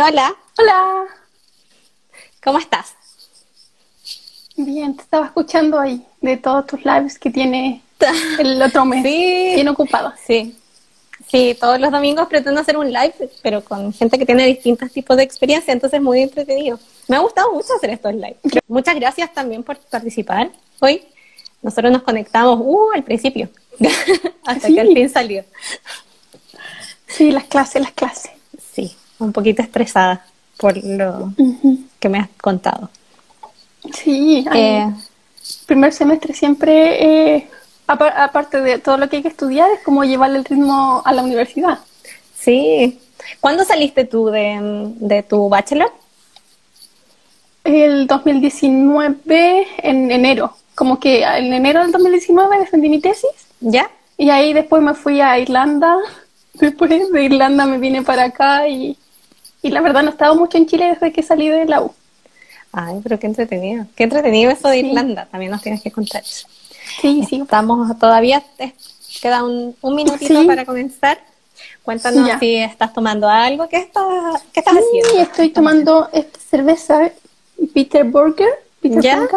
Hola. 0.00 0.34
Hola. 0.58 1.04
¿Cómo 2.42 2.58
estás? 2.58 2.94
Bien, 4.56 4.96
te 4.96 5.02
estaba 5.02 5.26
escuchando 5.26 5.78
ahí 5.78 6.04
de 6.20 6.36
todos 6.38 6.66
tus 6.66 6.84
lives 6.84 7.18
que 7.18 7.30
tiene 7.30 7.82
el 8.38 8.60
otro 8.62 8.84
mes. 8.84 9.02
Sí. 9.02 9.52
Bien 9.54 9.68
ocupado. 9.68 10.12
Sí. 10.24 10.56
Sí, 11.28 11.56
todos 11.60 11.78
los 11.78 11.90
domingos 11.90 12.26
pretendo 12.28 12.60
hacer 12.60 12.76
un 12.76 12.92
live, 12.92 13.14
pero 13.42 13.62
con 13.64 13.92
gente 13.92 14.18
que 14.18 14.26
tiene 14.26 14.46
distintos 14.46 14.90
tipos 14.92 15.16
de 15.16 15.22
experiencia, 15.22 15.72
entonces 15.72 16.00
muy 16.00 16.20
entretenido. 16.22 16.78
Me 17.08 17.16
ha 17.16 17.20
gustado 17.20 17.52
mucho 17.52 17.68
hacer 17.76 17.90
estos 17.90 18.14
lives. 18.14 18.36
Muchas 18.68 18.94
gracias 18.96 19.32
también 19.32 19.62
por 19.62 19.78
participar 19.78 20.50
hoy. 20.80 21.02
Nosotros 21.62 21.92
nos 21.92 22.02
conectamos 22.02 22.58
uh, 22.60 22.90
al 22.94 23.04
principio, 23.04 23.48
hasta 24.44 24.68
Sí. 24.68 24.74
que 24.74 24.80
al 24.80 24.88
fin 24.88 25.08
salió. 25.08 25.44
Sí, 27.06 27.30
las 27.30 27.44
clases, 27.44 27.82
las 27.82 27.92
clases. 27.92 28.32
Sí, 28.74 28.96
un 29.22 29.32
poquito 29.32 29.62
estresada 29.62 30.24
por 30.56 30.76
lo 30.84 31.32
que 31.98 32.08
me 32.08 32.18
has 32.18 32.28
contado. 32.40 32.90
Sí, 33.94 34.44
Eh, 34.54 34.86
primer 35.66 35.92
semestre 35.92 36.34
siempre, 36.34 37.34
eh, 37.36 37.48
apa- 37.86 38.14
aparte 38.24 38.60
de 38.60 38.78
todo 38.78 38.96
lo 38.96 39.08
que 39.08 39.16
hay 39.16 39.22
que 39.22 39.28
estudiar, 39.28 39.68
es 39.72 39.80
como 39.82 40.04
llevarle 40.04 40.38
el 40.38 40.44
ritmo 40.44 41.02
a 41.04 41.12
la 41.12 41.22
universidad. 41.22 41.78
sí. 42.38 42.98
¿Cuándo 43.40 43.64
saliste 43.64 44.04
tú 44.04 44.26
de, 44.26 44.58
de 44.96 45.22
tu 45.22 45.48
bachelor? 45.48 45.92
El 47.62 48.08
2019, 48.08 49.66
en 49.78 50.10
enero, 50.10 50.56
como 50.74 50.98
que 50.98 51.22
en 51.22 51.52
enero 51.52 51.82
del 51.82 51.92
2019 51.92 52.58
defendí 52.58 52.88
mi 52.88 52.98
tesis 53.00 53.30
¿Ya? 53.60 53.88
y 54.18 54.30
ahí 54.30 54.52
después 54.52 54.82
me 54.82 54.94
fui 54.94 55.20
a 55.20 55.38
Irlanda. 55.38 55.96
Después 56.54 56.90
de 56.90 57.22
Irlanda 57.24 57.64
me 57.64 57.78
vine 57.78 58.02
para 58.02 58.24
acá 58.24 58.68
y, 58.68 58.98
y 59.62 59.70
la 59.70 59.80
verdad 59.80 60.02
no 60.02 60.08
he 60.10 60.12
estado 60.12 60.34
mucho 60.34 60.58
en 60.58 60.66
Chile 60.66 60.90
desde 60.92 61.12
que 61.12 61.22
salí 61.22 61.48
de 61.48 61.64
la 61.66 61.82
U. 61.82 61.92
Ay, 62.72 63.00
pero 63.02 63.18
qué 63.18 63.26
entretenido. 63.26 63.86
Qué 63.94 64.04
entretenido 64.04 64.50
eso 64.50 64.68
de 64.68 64.80
Sí. 64.80 64.86
Irlanda. 64.88 65.26
También 65.30 65.50
nos 65.52 65.62
tienes 65.62 65.82
que 65.82 65.90
contar 65.92 66.22
eso. 66.22 66.48
Sí, 67.00 67.24
sí. 67.28 67.40
Estamos 67.42 67.98
todavía, 67.98 68.42
te 68.56 68.74
queda 69.20 69.44
un, 69.44 69.76
un 69.80 69.94
minutito 69.94 70.40
Sí. 70.40 70.46
para 70.46 70.64
comenzar. 70.64 71.18
Cuéntanos 71.82 72.26
Ya. 72.26 72.38
si 72.38 72.56
estás 72.56 72.92
tomando 72.92 73.28
algo. 73.28 73.68
¿Qué 73.68 73.76
estás, 73.76 74.42
qué 74.52 74.60
estás 74.60 74.74
Sí, 74.74 75.00
haciendo? 75.00 75.22
estoy 75.22 75.50
tomando 75.50 76.08
esta 76.12 76.38
cerveza 76.40 77.10
Peter 77.74 78.04
Burger, 78.04 78.48
Peter 78.80 79.00
¿Ya? 79.02 79.28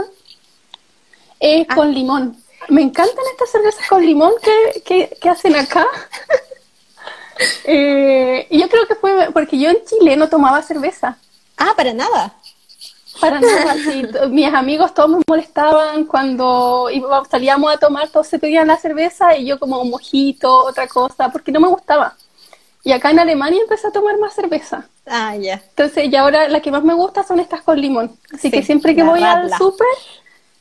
Eh, 1.40 1.66
Ah. 1.70 1.76
con 1.76 1.94
limón. 1.94 2.38
Me 2.70 2.82
encantan 2.82 3.24
estas 3.34 3.52
cervezas 3.52 3.86
con 3.88 4.04
limón 4.04 4.32
que, 4.42 4.82
que, 4.82 5.18
que 5.22 5.30
hacen 5.30 5.56
acá. 5.56 5.86
Eh, 7.66 8.48
y 8.50 8.60
yo 8.60 8.70
creo 8.70 8.88
que 8.88 8.96
fue 8.96 9.30
porque 9.34 9.58
yo 9.58 9.70
en 9.70 9.78
Chile 9.86 10.16
no 10.16 10.30
tomaba 10.30 10.62
cerveza. 10.62 11.18
Ah, 11.58 11.74
para 11.76 11.94
nada. 11.94 12.34
Para 13.20 13.40
nada, 13.40 13.76
sí. 13.76 14.06
Mis 14.30 14.54
amigos 14.54 14.94
todos 14.94 15.10
me 15.10 15.22
molestaban 15.28 16.06
cuando 16.06 16.90
salíamos 17.30 17.74
a 17.74 17.78
tomar, 17.78 18.10
todos 18.10 18.28
se 18.28 18.40
pedían 18.40 18.68
la 18.68 18.78
cerveza 18.78 19.38
y 19.38 19.46
yo 19.46 19.60
como 19.60 19.82
un 19.82 19.90
mojito, 19.90 20.66
otra 20.66 20.88
cosa, 20.88 21.30
porque 21.30 21.52
no 21.52 21.60
me 21.60 21.68
gustaba. 21.68 22.16
Y 22.84 22.92
acá 22.92 23.10
en 23.10 23.20
Alemania 23.20 23.62
empecé 23.62 23.88
a 23.88 23.92
tomar 23.92 24.18
más 24.20 24.34
cerveza. 24.34 24.88
Ah, 25.08 25.36
ya. 25.36 25.62
Entonces, 25.70 26.06
y 26.12 26.16
ahora 26.16 26.48
la 26.48 26.62
que 26.62 26.72
más 26.72 26.84
me 26.84 26.94
gusta 26.94 27.24
son 27.24 27.40
estas 27.40 27.62
con 27.62 27.80
limón. 27.80 28.16
Así 28.32 28.50
Sí, 28.50 28.52
que 28.52 28.64
siempre 28.64 28.96
que 28.96 29.04
voy 29.04 29.24
al 29.24 29.52
súper, 29.58 29.88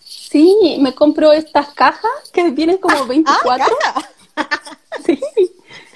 sí, 0.03 0.79
me 0.81 0.95
compro 0.95 1.33
estas 1.33 1.69
cajas 1.75 2.31
que 2.33 2.51
vienen 2.51 2.79
como 2.79 3.05
24. 3.05 3.77
Ah, 4.37 4.49
sí. 5.05 5.21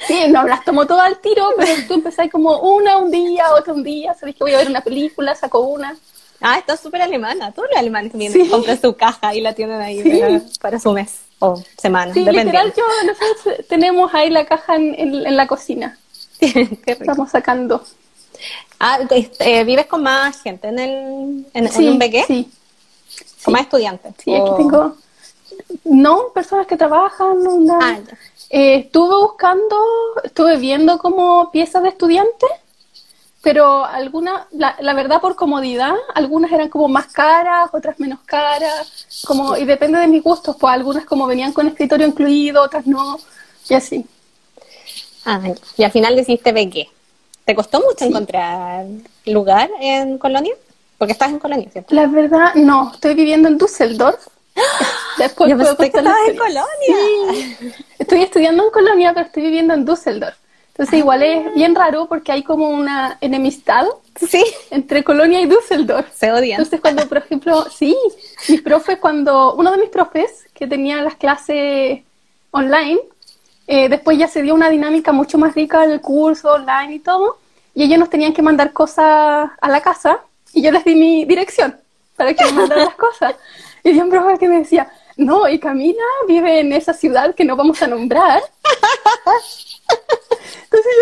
Sí, 0.07 0.27
no 0.29 0.45
las 0.45 0.65
tomo 0.65 0.87
todas 0.87 1.07
al 1.07 1.19
tiro, 1.21 1.49
pero 1.57 1.73
tú 1.87 1.95
empezás 1.95 2.31
como 2.31 2.59
una 2.61 2.97
un 2.99 3.11
día, 3.11 3.47
otra 3.55 3.73
un 3.73 3.83
día. 3.83 4.15
Sabes 4.15 4.34
que 4.34 4.45
voy 4.45 4.55
a 4.55 4.59
ver 4.59 4.69
una 4.69 4.81
película, 4.81 5.34
saco 5.34 5.61
una. 5.61 5.97
Ah, 6.41 6.59
estás 6.59 6.81
súper 6.81 7.03
alemana. 7.03 7.53
Todos 7.53 7.69
los 7.71 7.78
alemanes 7.78 8.12
también 8.12 8.33
Sí. 8.33 8.49
compran 8.49 8.81
su 8.81 8.95
caja 8.95 9.34
y 9.34 9.41
la 9.41 9.55
tienen 9.55 9.81
ahí 9.81 10.03
Sí. 10.03 10.21
para, 10.21 10.41
para 10.61 10.78
su 10.81 10.93
mes 10.93 11.21
o 11.41 11.61
semana, 11.81 12.12
Sí, 12.15 12.21
literal, 12.25 12.72
yo, 12.77 12.84
nosotros 13.06 13.67
tenemos 13.69 14.12
ahí 14.15 14.31
la 14.31 14.45
caja 14.47 14.77
en, 14.77 14.95
en- 14.95 15.27
en 15.27 15.37
la 15.37 15.47
cocina. 15.47 15.99
Qué 16.41 16.47
rico. 16.53 16.84
Estamos 16.87 17.31
sacando. 17.31 17.84
Ah, 18.78 19.01
este, 19.11 19.65
¿vives 19.65 19.87
con 19.87 20.03
más 20.05 20.41
gente 20.43 20.69
en, 20.69 20.78
el, 20.78 21.47
en, 21.55 21.89
un 21.89 21.99
bequé? 21.99 22.25
sí. 22.27 22.49
¿Con 23.45 23.53
más 23.53 23.62
estudiantes? 23.62 24.15
Sí, 24.22 24.34
aquí 24.34 24.51
tengo. 24.59 24.97
No, 25.84 26.28
personas 26.34 26.67
que 26.67 26.77
trabajan. 26.77 27.37
Una... 27.47 27.78
Ah, 27.81 27.99
ya. 27.99 28.19
Eh, 28.50 28.76
estuve 28.76 29.14
buscando, 29.16 29.76
estuve 30.25 30.56
viendo 30.56 30.98
como 30.98 31.50
piezas 31.50 31.82
de 31.82 31.91
estudiantes, 31.91 32.48
pero 33.42 33.84
algunas, 33.84 34.47
la, 34.53 34.76
la 34.81 34.94
verdad 34.94 35.20
por 35.20 35.36
comodidad, 35.36 35.94
algunas 36.14 36.50
eran 36.50 36.69
como 36.69 36.88
más 36.88 37.06
caras, 37.09 37.70
otras 37.72 38.00
menos 38.00 38.20
caras, 38.25 39.06
como, 39.26 39.56
y 39.56 39.64
depende 39.64 39.98
de 39.98 40.09
mis 40.09 40.22
gustos, 40.22 40.56
pues 40.59 40.72
algunas 40.72 41.04
como 41.04 41.26
venían 41.26 41.53
con 41.53 41.69
escritorio 41.69 42.06
incluido, 42.06 42.62
otras 42.62 42.86
no, 42.86 43.19
y 43.69 43.75
así. 43.75 44.06
Ah, 45.25 45.41
y 45.76 45.84
al 45.84 45.92
final 45.92 46.16
decidiste 46.16 46.53
bequé. 46.53 46.88
¿Te 47.44 47.54
costó 47.54 47.80
mucho 47.80 47.98
Sí. 47.98 48.06
encontrar 48.06 48.86
lugar 49.26 49.70
en 49.80 50.19
Colonia? 50.19 50.54
Porque 50.97 51.12
estás 51.12 51.30
en 51.30 51.38
Colonia, 51.38 51.69
¿cierto? 51.70 51.94
La 51.94 52.06
verdad, 52.06 52.54
no, 52.54 52.92
estoy 52.92 53.15
viviendo 53.15 53.48
en 53.48 53.56
Düsseldorf. 53.59 54.26
Después 55.19 55.51
Yo 55.51 55.57
pensé 55.57 55.77
que 55.77 55.99
estabas 55.99 56.29
en. 56.29 56.37
Colonia. 56.37 56.65
Sí, 56.87 57.57
estoy 57.99 58.23
estudiando 58.23 58.65
en 58.65 58.71
Colonia, 58.71 59.13
pero 59.15 59.27
estoy 59.27 59.43
viviendo 59.43 59.75
en 59.75 59.85
Düsseldorf. 59.85 60.37
Entonces 60.69 61.01
igual 61.01 61.23
es 61.25 61.55
bien 61.55 61.75
raro 61.75 62.07
porque 62.07 62.31
hay 62.31 62.45
como 62.45 62.69
una 62.69 63.19
enemistad 63.21 63.85
Sí, 64.15 64.45
entre 64.71 65.05
Colonia 65.05 65.41
y 65.41 65.47
Düsseldorf. 65.47 66.07
se 66.15 66.33
odian. 66.33 66.61
Entonces 66.61 66.81
cuando, 66.81 67.07
por 67.09 67.19
ejemplo, 67.19 67.67
sí, 67.71 67.97
mis 68.49 68.63
profes, 68.63 68.99
cuando 68.99 69.55
uno 69.55 69.71
de 69.71 69.79
mis 69.79 69.91
profes 69.91 70.47
que 70.55 70.67
tenía 70.67 71.03
las 71.03 71.17
clases 71.17 72.01
online, 72.51 73.01
eh, 73.67 73.89
después 73.89 74.19
ya 74.19 74.29
se 74.29 74.43
dio 74.43 74.55
una 74.55 74.71
dinámica 74.71 75.13
mucho 75.13 75.39
más 75.39 75.55
rica 75.55 75.85
en 75.85 75.93
el 75.93 76.01
curso 76.01 76.53
online 76.53 76.95
y 76.95 76.99
todo, 76.99 77.39
y 77.75 77.85
ellos 77.85 77.99
nos 77.99 78.11
tenían 78.11 78.33
que 78.33 78.43
mandar 78.43 78.73
cosas 78.73 79.51
a 79.61 79.69
la 79.69 79.81
casa 79.81 80.21
y 80.53 80.63
yo 80.63 80.73
les 80.73 80.85
di 80.85 80.95
mi 80.95 81.25
dirección 81.25 81.77
para 82.17 82.35
que 82.35 82.45
me 82.47 82.53
mandaran 82.53 82.87
las 82.87 82.95
cosas. 82.95 83.35
Y 83.84 83.91
había 83.91 84.05
un 84.05 84.11
profe 84.11 84.39
que 84.39 84.49
me 84.49 84.59
decía, 84.59 84.91
no, 85.16 85.49
y 85.49 85.59
Camila 85.59 86.03
vive 86.27 86.61
en 86.61 86.72
esa 86.72 86.93
ciudad 86.93 87.34
que 87.34 87.44
no 87.44 87.56
vamos 87.56 87.81
a 87.83 87.87
nombrar. 87.87 88.43
Entonces 90.65 90.93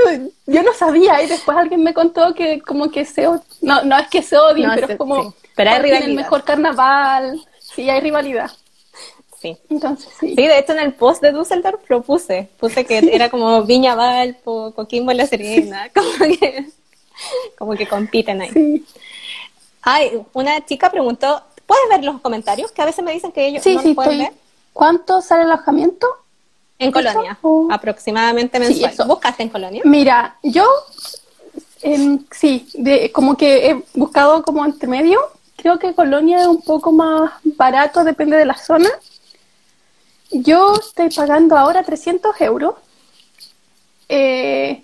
yo, 0.46 0.52
yo 0.54 0.62
no 0.62 0.72
sabía 0.74 1.22
y 1.22 1.26
después 1.26 1.56
alguien 1.56 1.82
me 1.82 1.94
contó 1.94 2.34
que 2.34 2.60
como 2.60 2.90
que 2.90 3.04
se 3.04 3.24
no, 3.60 3.82
no 3.84 3.98
es 3.98 4.08
que 4.08 4.22
se 4.22 4.38
odien, 4.38 4.68
No, 4.68 4.74
pero 4.74 4.86
sí, 4.86 4.92
es 4.92 4.98
como 4.98 5.24
sí. 5.24 5.34
Pero 5.54 5.70
hay 5.70 5.78
cuál 5.78 5.82
tiene 5.82 6.06
el 6.06 6.14
rivalidad. 6.14 6.14
mejor 6.14 6.44
carnaval, 6.44 7.46
sí 7.60 7.88
hay 7.90 8.00
rivalidad. 8.00 8.50
Sí. 9.40 9.56
Entonces 9.68 10.12
sí. 10.18 10.34
Sí, 10.36 10.46
de 10.46 10.58
hecho 10.58 10.72
en 10.72 10.80
el 10.80 10.94
post 10.94 11.22
de 11.22 11.32
Düsseldorf 11.32 11.88
lo 11.90 12.02
puse. 12.02 12.48
Puse 12.58 12.84
que 12.86 12.98
era 13.12 13.30
como 13.30 13.64
Viña 13.64 13.94
Valpo, 13.94 14.72
Coquimbo 14.74 15.12
La 15.12 15.26
Serena, 15.26 15.90
como 15.94 16.10
que, 16.38 16.66
como 17.58 17.74
que 17.74 17.86
compiten 17.88 18.40
ahí. 18.42 18.50
Sí, 18.52 18.86
Ay, 19.82 20.20
una 20.32 20.64
chica 20.64 20.90
preguntó, 20.90 21.42
¿puedes 21.66 21.88
ver 21.88 22.04
los 22.04 22.20
comentarios? 22.20 22.72
Que 22.72 22.82
a 22.82 22.86
veces 22.86 23.04
me 23.04 23.12
dicen 23.12 23.32
que 23.32 23.46
ellos 23.48 23.62
sí, 23.62 23.74
no 23.74 23.82
sí, 23.82 23.94
pueden 23.94 24.12
estoy. 24.20 24.26
ver. 24.26 24.40
¿Cuánto 24.72 25.20
sale 25.22 25.42
el 25.44 25.50
alojamiento? 25.52 26.06
En. 26.78 26.92
Colonia, 26.92 27.38
O- 27.42 27.68
aproximadamente 27.70 28.58
Sí, 28.58 28.64
mensual. 28.64 28.92
eso. 28.92 29.06
¿Buscaste 29.06 29.42
en 29.42 29.48
Colonia? 29.48 29.82
Mira, 29.84 30.36
yo 30.42 30.66
em, 31.82 32.24
sí, 32.30 32.68
de, 32.74 33.10
como 33.12 33.36
que 33.36 33.70
he 33.70 33.82
buscado 33.94 34.42
como 34.42 34.64
entre 34.64 34.86
medio. 34.88 35.18
Creo 35.56 35.78
que 35.78 35.94
Colonia 35.94 36.40
es 36.42 36.46
un 36.46 36.60
poco 36.62 36.92
más 36.92 37.32
barato, 37.44 38.04
depende 38.04 38.36
de 38.36 38.44
la 38.44 38.56
zona. 38.56 38.90
Yo 40.30 40.74
estoy 40.74 41.08
pagando 41.10 41.56
ahora 41.56 41.82
300 41.82 42.38
euros. 42.42 42.74
Eh, 44.08 44.82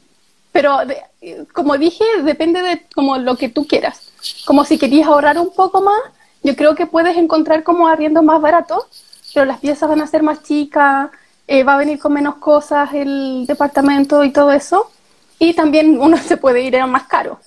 pero 0.50 0.78
de- 0.86 1.46
como 1.52 1.76
dije, 1.78 2.04
depende 2.24 2.62
de 2.62 2.86
como 2.94 3.18
lo 3.18 3.36
que 3.36 3.48
tú 3.48 3.66
quieras. 3.66 4.00
Como 4.44 4.64
si 4.64 4.78
querías 4.78 5.08
ahorrar 5.08 5.38
un 5.38 5.52
poco 5.52 5.80
más, 5.80 5.98
yo 6.42 6.56
creo 6.56 6.74
que 6.74 6.86
puedes 6.86 7.16
encontrar 7.16 7.62
como 7.62 7.88
arriendo 7.88 8.22
más 8.22 8.40
barato, 8.40 8.86
pero 9.34 9.46
las 9.46 9.58
piezas 9.60 9.88
van 9.88 10.00
a 10.00 10.06
ser 10.06 10.22
más 10.22 10.42
chicas, 10.42 11.10
eh, 11.46 11.64
va 11.64 11.74
a 11.74 11.78
venir 11.78 11.98
con 11.98 12.12
menos 12.12 12.36
cosas 12.36 12.90
el 12.94 13.44
departamento 13.46 14.22
y 14.24 14.30
todo 14.30 14.52
eso. 14.52 14.90
Y 15.38 15.54
también 15.54 15.98
uno 16.00 16.16
se 16.18 16.36
puede 16.36 16.62
ir 16.62 16.76
a 16.76 16.86
más 16.86 17.04
caro, 17.04 17.40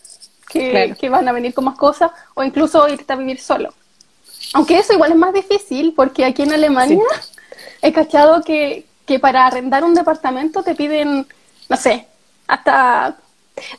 que, 0.49 0.71
Claro. 0.71 0.95
que 0.99 1.09
van 1.09 1.27
a 1.27 1.31
venir 1.31 1.53
con 1.53 1.65
más 1.65 1.77
cosas, 1.77 2.11
o 2.33 2.43
incluso 2.43 2.87
irte 2.89 3.11
a 3.13 3.15
vivir 3.15 3.39
solo. 3.39 3.73
Aunque 4.53 4.77
eso 4.77 4.93
igual 4.93 5.11
es 5.11 5.17
más 5.17 5.33
difícil, 5.33 5.93
porque 5.95 6.23
aquí 6.25 6.43
en 6.43 6.53
Alemania 6.53 7.01
he 7.81 7.91
cachado 7.91 8.43
que, 8.43 8.85
que 9.05 9.19
para 9.19 9.45
arrendar 9.47 9.83
un 9.83 9.93
departamento 9.93 10.63
te 10.63 10.75
piden, 10.75 11.25
no 11.69 11.77
sé, 11.77 12.07
hasta... 12.47 13.17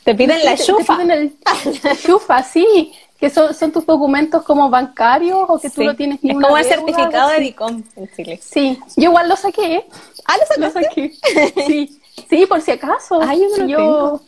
Te 0.03 0.15
piden 0.15 0.43
la 0.43 0.51
te- 0.51 0.57
te 0.57 0.63
chufa. 0.63 0.95
piden 0.97 1.11
el- 1.11 1.35
la 1.83 1.95
chufa, 1.95 2.43
sí, 2.43 2.91
que 3.19 3.29
son, 3.29 3.53
son 3.53 3.71
tus 3.71 3.85
documentos 3.85 4.43
como 4.43 4.69
bancarios 4.69 5.45
o 5.47 5.59
que 5.59 5.69
tú 5.69 5.81
Sí. 5.81 5.87
no 5.87 5.95
tienes 5.95 6.23
ni 6.23 6.31
Es 6.31 6.35
como 6.35 6.55
el 6.57 6.63
deuda, 6.63 6.75
certificado 6.75 7.29
de. 7.29 7.39
DICOM 7.39 7.83
en 7.95 8.11
Chile. 8.15 8.39
Sí, 8.43 8.79
yo 8.95 9.09
igual 9.09 9.27
lo 9.29 9.35
saqué. 9.35 9.85
Ah, 10.25 10.35
¿lo 10.57 10.65
Lo 10.67 10.71
saqué. 10.71 11.13
Sí, 11.67 11.99
sí, 12.29 12.45
por 12.45 12.61
si 12.61 12.71
acaso. 12.71 13.19
Ay, 13.21 13.41
yo 13.41 13.65
no 13.65 13.77
lo 13.79 14.21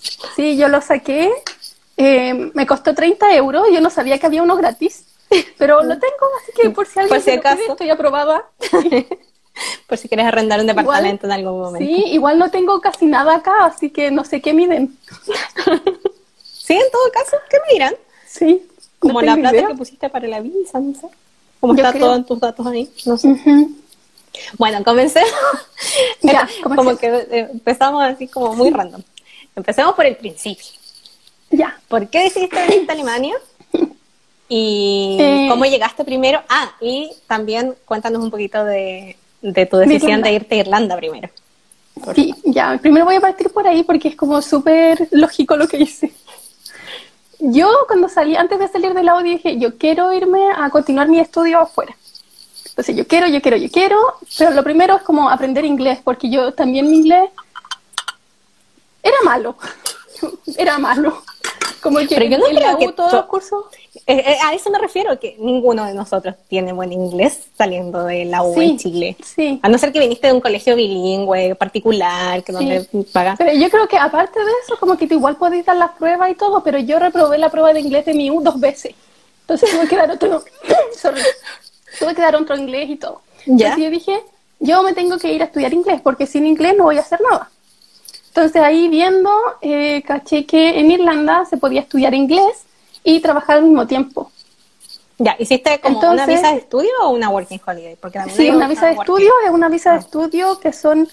Sí, 0.00 0.20
Sí, 0.36 0.56
yo 0.56 0.68
lo 0.68 0.80
saqué 0.80 1.30
Eh, 1.96 2.50
me 2.54 2.66
costó 2.66 2.94
30 2.94 3.34
euros, 3.34 3.66
yo 3.72 3.80
no 3.80 3.90
sabía 3.90 4.18
que 4.18 4.26
había 4.26 4.42
uno 4.42 4.56
gratis, 4.56 5.04
pero 5.58 5.82
lo 5.82 5.98
tengo, 5.98 6.26
así 6.42 6.50
que 6.56 6.70
por 6.70 6.86
si 6.86 6.98
alguien 6.98 7.16
Por 7.16 7.18
si 7.22 7.30
se 7.30 7.36
lo 7.36 7.42
pide, 7.42 7.50
acaso. 7.52 7.72
estoy 7.72 7.90
aprobada. 7.90 8.46
Por 9.86 9.98
si 9.98 10.08
quieres 10.08 10.24
arrendar 10.26 10.60
un 10.60 10.66
departamento 10.66 11.26
en 11.26 11.32
algún 11.32 11.60
momento. 11.60 11.84
Sí, 11.86 12.04
igual 12.06 12.38
no 12.38 12.50
tengo 12.50 12.80
casi 12.80 13.04
nada 13.04 13.36
acá, 13.36 13.66
así 13.66 13.90
que 13.90 14.10
no 14.10 14.24
sé 14.24 14.40
qué 14.40 14.54
miden. 14.54 14.96
Sí, 16.42 16.74
en 16.74 16.90
todo 16.92 17.02
caso, 17.12 17.36
¿qué 17.50 17.58
me 17.66 17.72
dirán? 17.74 17.94
Sí. 18.32 18.62
no 19.02 19.08
Como 19.08 19.20
la 19.22 19.34
plata 19.36 19.56
idea. 19.56 19.68
que 19.68 19.74
pusiste 19.74 20.08
para 20.08 20.26
la 20.28 20.40
visa, 20.40 20.80
no 20.80 20.94
sé. 20.94 21.06
Como 21.60 21.74
está 21.74 21.90
creo. 21.92 22.06
todo 22.06 22.16
en 22.16 22.24
tus 22.24 22.40
datos 22.40 22.66
ahí, 22.66 22.88
no 23.06 23.16
sé. 23.18 23.28
Bueno, 24.58 24.82
comencemos. 24.82 25.30
Ya, 26.22 26.48
como 26.62 26.96
que 26.96 27.06
eh, 27.08 27.48
empezamos 27.52 28.02
así 28.02 28.26
como 28.28 28.54
muy 28.54 28.70
random. 28.70 29.02
Empecemos 29.54 29.94
por 29.94 30.06
el 30.06 30.16
principio. 30.16 30.64
Ya. 31.50 31.78
¿Por 31.88 32.08
qué 32.08 32.20
decidiste 32.24 32.56
venirte 32.66 32.90
a 32.90 32.94
Alemania? 32.94 33.34
¿Y 34.48 35.16
Eh. 35.20 35.46
cómo 35.50 35.64
llegaste 35.66 36.04
primero? 36.04 36.40
Ah, 36.48 36.72
y 36.80 37.10
también 37.26 37.74
cuéntanos 37.84 38.22
un 38.22 38.30
poquito 38.30 38.64
de, 38.64 39.16
de 39.42 39.66
tu 39.66 39.76
decisión 39.76 40.10
Irlanda. 40.10 40.28
de 40.28 40.34
irte 40.34 40.54
a 40.54 40.58
Irlanda 40.58 40.96
primero. 40.96 41.28
Sí, 42.14 42.34
ya. 42.44 42.78
Primero 42.80 43.04
voy 43.04 43.16
a 43.16 43.20
partir 43.20 43.50
por 43.50 43.66
ahí 43.66 43.82
porque 43.82 44.08
es 44.08 44.16
como 44.16 44.40
súper 44.40 45.08
lógico 45.10 45.56
lo 45.56 45.68
que 45.68 45.76
hice. 45.82 46.12
Yo 47.44 47.68
cuando 47.88 48.08
salí, 48.08 48.36
antes 48.36 48.56
de 48.56 48.68
salir 48.68 48.94
de 48.94 49.02
la 49.02 49.16
UDI 49.16 49.30
dije, 49.30 49.58
yo 49.58 49.76
quiero 49.76 50.12
irme 50.12 50.52
a 50.56 50.70
continuar 50.70 51.08
mi 51.08 51.18
estudio 51.18 51.58
afuera. 51.58 51.96
Entonces 52.66 52.94
yo 52.94 53.04
quiero, 53.04 53.26
yo 53.26 53.42
quiero, 53.42 53.56
yo 53.56 53.68
quiero, 53.68 53.98
pero 54.38 54.52
lo 54.52 54.62
primero 54.62 54.94
es 54.94 55.02
como 55.02 55.28
aprender 55.28 55.64
inglés, 55.64 55.98
porque 56.04 56.30
yo 56.30 56.54
también 56.54 56.88
mi 56.88 56.98
inglés 56.98 57.30
era 59.02 59.16
malo. 59.24 59.56
Era 60.56 60.78
malo. 60.78 61.20
Como 61.82 61.98
que 61.98 62.06
Pero 62.08 62.24
yo 62.26 62.38
no 62.38 62.44
creo 62.46 62.78
que 62.78 62.92
todos 62.92 63.10
to- 63.10 63.16
los 63.16 63.26
cursos 63.26 63.64
Eh, 64.06 64.14
eh, 64.26 64.36
a 64.44 64.54
eso 64.54 64.70
me 64.70 64.78
refiero, 64.78 65.18
que 65.20 65.36
ninguno 65.38 65.84
de 65.84 65.94
nosotros 65.94 66.34
tiene 66.48 66.72
buen 66.72 66.92
inglés 66.92 67.40
saliendo 67.56 68.04
de 68.04 68.24
la 68.24 68.42
U 68.42 68.54
Sí, 68.54 68.60
en 68.64 68.78
Chile. 68.78 69.16
sí. 69.24 69.60
A 69.62 69.68
no 69.68 69.78
ser 69.78 69.92
que 69.92 70.00
viniste 70.00 70.26
de 70.28 70.32
un 70.32 70.40
colegio 70.40 70.74
bilingüe 70.76 71.54
particular, 71.54 72.42
que 72.42 72.52
donde 72.52 72.86
pagan. 73.12 73.36
Pero 73.36 73.52
yo 73.52 73.70
creo 73.70 73.86
que 73.88 73.98
aparte 73.98 74.38
de 74.40 74.50
eso, 74.64 74.76
como 74.78 74.96
que 74.96 75.06
tú 75.06 75.14
igual 75.14 75.36
podés 75.36 75.64
dar 75.64 75.76
las 75.76 75.90
pruebas 75.92 76.30
y 76.30 76.34
todo, 76.34 76.62
pero 76.62 76.78
yo 76.78 76.98
reprobé 76.98 77.38
la 77.38 77.50
prueba 77.50 77.72
de 77.72 77.80
inglés 77.80 78.04
de 78.06 78.14
mi 78.14 78.30
U 78.30 78.40
dos 78.42 78.58
veces. 78.58 78.94
Entonces 79.42 79.70
tuve 79.70 79.86
que 79.88 79.96
dar 79.96 80.10
otro, 80.10 80.42
sorry, 80.96 81.20
tuve 81.98 82.14
que 82.14 82.22
dar 82.22 82.36
otro 82.36 82.56
inglés 82.56 82.90
y 82.90 82.96
todo. 82.96 83.20
Ya. 83.46 83.68
Entonces 83.68 83.84
yo 83.84 83.90
dije, 83.90 84.20
yo 84.60 84.82
me 84.82 84.92
tengo 84.94 85.18
que 85.18 85.32
ir 85.32 85.42
a 85.42 85.46
estudiar 85.46 85.72
inglés, 85.72 86.00
porque 86.02 86.26
sin 86.26 86.46
inglés 86.46 86.74
no 86.76 86.84
voy 86.84 86.96
a 86.96 87.00
hacer 87.00 87.20
nada. 87.28 87.50
Entonces 88.34 88.62
ahí 88.62 88.88
viendo, 88.88 89.30
eh, 89.60 90.02
caché 90.06 90.46
que 90.46 90.78
en 90.80 90.90
Irlanda 90.90 91.44
se 91.44 91.58
podía 91.58 91.82
estudiar 91.82 92.14
inglés 92.14 92.64
y 93.04 93.20
trabajar 93.20 93.58
al 93.58 93.64
mismo 93.64 93.86
tiempo. 93.86 94.30
Ya, 95.18 95.36
¿hiciste 95.38 95.78
como 95.82 95.98
una 95.98 96.10
Entonces- 96.12 96.36
visa 96.40 96.52
de 96.52 96.58
estudio 96.60 96.90
o 97.02 97.10
una 97.10 97.28
working 97.28 97.60
holiday? 97.64 97.96
Porque 97.96 98.18
Sí, 98.34 98.48
una 98.48 98.68
visa 98.68 98.86
de 98.86 98.92
working- 98.96 99.00
estudio 99.02 99.32
es 99.44 99.50
una 99.50 99.68
visa 99.68 99.92
de 99.92 99.98
estudio 99.98 100.58
que 100.58 100.72
son 100.72 101.06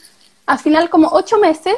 al 0.45 0.59
final 0.59 0.89
como 0.89 1.09
ocho 1.11 1.37
meses, 1.39 1.75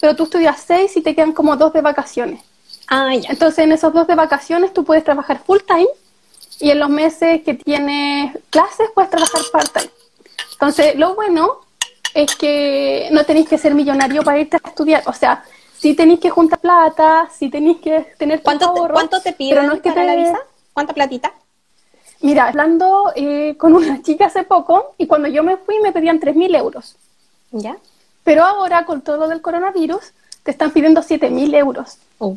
pero 0.00 0.14
tú 0.14 0.22
estudias 0.24 0.62
seis 0.64 0.96
y 0.96 1.02
te 1.02 1.16
quedan 1.16 1.32
como 1.32 1.56
dos 1.56 1.72
de 1.72 1.80
vacaciones. 1.80 2.40
Ah, 2.86 3.12
ya. 3.14 3.28
Entonces, 3.30 3.64
en 3.64 3.72
esos 3.72 3.92
dos 3.92 4.06
de 4.06 4.14
vacaciones 4.14 4.72
tú 4.72 4.84
puedes 4.84 5.02
trabajar 5.02 5.40
full 5.44 5.58
time 5.66 5.88
y 6.60 6.70
en 6.70 6.78
los 6.78 6.88
meses 6.88 7.42
que 7.42 7.54
tienes 7.54 8.38
clases 8.50 8.88
puedes 8.94 9.10
trabajar 9.10 9.40
part 9.52 9.72
time. 9.72 9.90
Entonces, 10.52 10.94
lo 10.94 11.16
bueno 11.16 11.65
es 12.16 12.34
que 12.34 13.08
no 13.12 13.24
tenéis 13.24 13.48
que 13.48 13.58
ser 13.58 13.74
millonario 13.74 14.22
para 14.22 14.38
irte 14.38 14.56
a 14.56 14.68
estudiar. 14.68 15.02
O 15.06 15.12
sea, 15.12 15.44
sí 15.78 15.94
tenéis 15.94 16.20
que 16.20 16.30
juntar 16.30 16.58
plata, 16.58 17.28
sí 17.36 17.50
tenéis 17.50 17.78
que 17.78 18.00
tener 18.18 18.42
¿Cuánto 18.42 18.72
te, 18.72 18.80
ahorros, 18.80 18.94
¿Cuánto 18.94 19.20
te 19.20 19.32
pero 19.32 19.36
piden 19.38 19.66
no 19.66 19.74
es 19.74 19.80
que 19.82 19.90
para 19.90 20.04
la 20.04 20.12
te- 20.14 20.18
visa? 20.22 20.38
¿Cuánta 20.72 20.94
platita? 20.94 21.32
Mira, 22.22 22.48
hablando 22.48 23.12
eh, 23.14 23.54
con 23.58 23.74
una 23.74 24.02
chica 24.06 24.26
hace 24.26 24.42
poco 24.44 24.94
y 24.96 25.06
cuando 25.06 25.28
yo 25.28 25.42
me 25.42 25.58
fui 25.58 25.78
me 25.80 25.92
pedían 25.92 26.18
3.000 26.18 26.54
euros. 26.54 26.96
¿Ya? 27.52 27.76
Pero 28.24 28.44
ahora, 28.44 28.84
con 28.86 29.02
todo 29.02 29.18
lo 29.18 29.28
del 29.28 29.42
coronavirus, 29.42 30.12
te 30.42 30.50
están 30.50 30.70
pidiendo 30.72 31.02
7.000 31.02 31.54
euros. 31.54 31.98
Uh, 32.18 32.34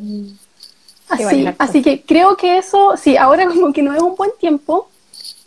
Así, 1.08 1.44
así 1.58 1.82
que 1.82 2.02
creo 2.02 2.36
que 2.36 2.58
eso, 2.58 2.96
sí, 2.96 3.16
ahora 3.16 3.46
como 3.48 3.72
que 3.72 3.82
no 3.82 3.94
es 3.94 4.02
un 4.02 4.14
buen 4.14 4.30
tiempo, 4.38 4.88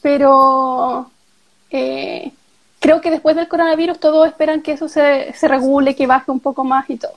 pero 0.01 1.09
eh, 1.69 2.31
creo 2.83 2.99
que 2.99 3.09
después 3.11 3.35
del 3.37 3.47
coronavirus 3.47 3.97
todos 3.97 4.27
esperan 4.27 4.61
que 4.61 4.73
eso 4.73 4.89
se, 4.89 5.33
se 5.33 5.47
regule, 5.47 5.95
que 5.95 6.05
baje 6.05 6.29
un 6.31 6.41
poco 6.41 6.65
más 6.65 6.89
y 6.89 6.97
todo. 6.97 7.13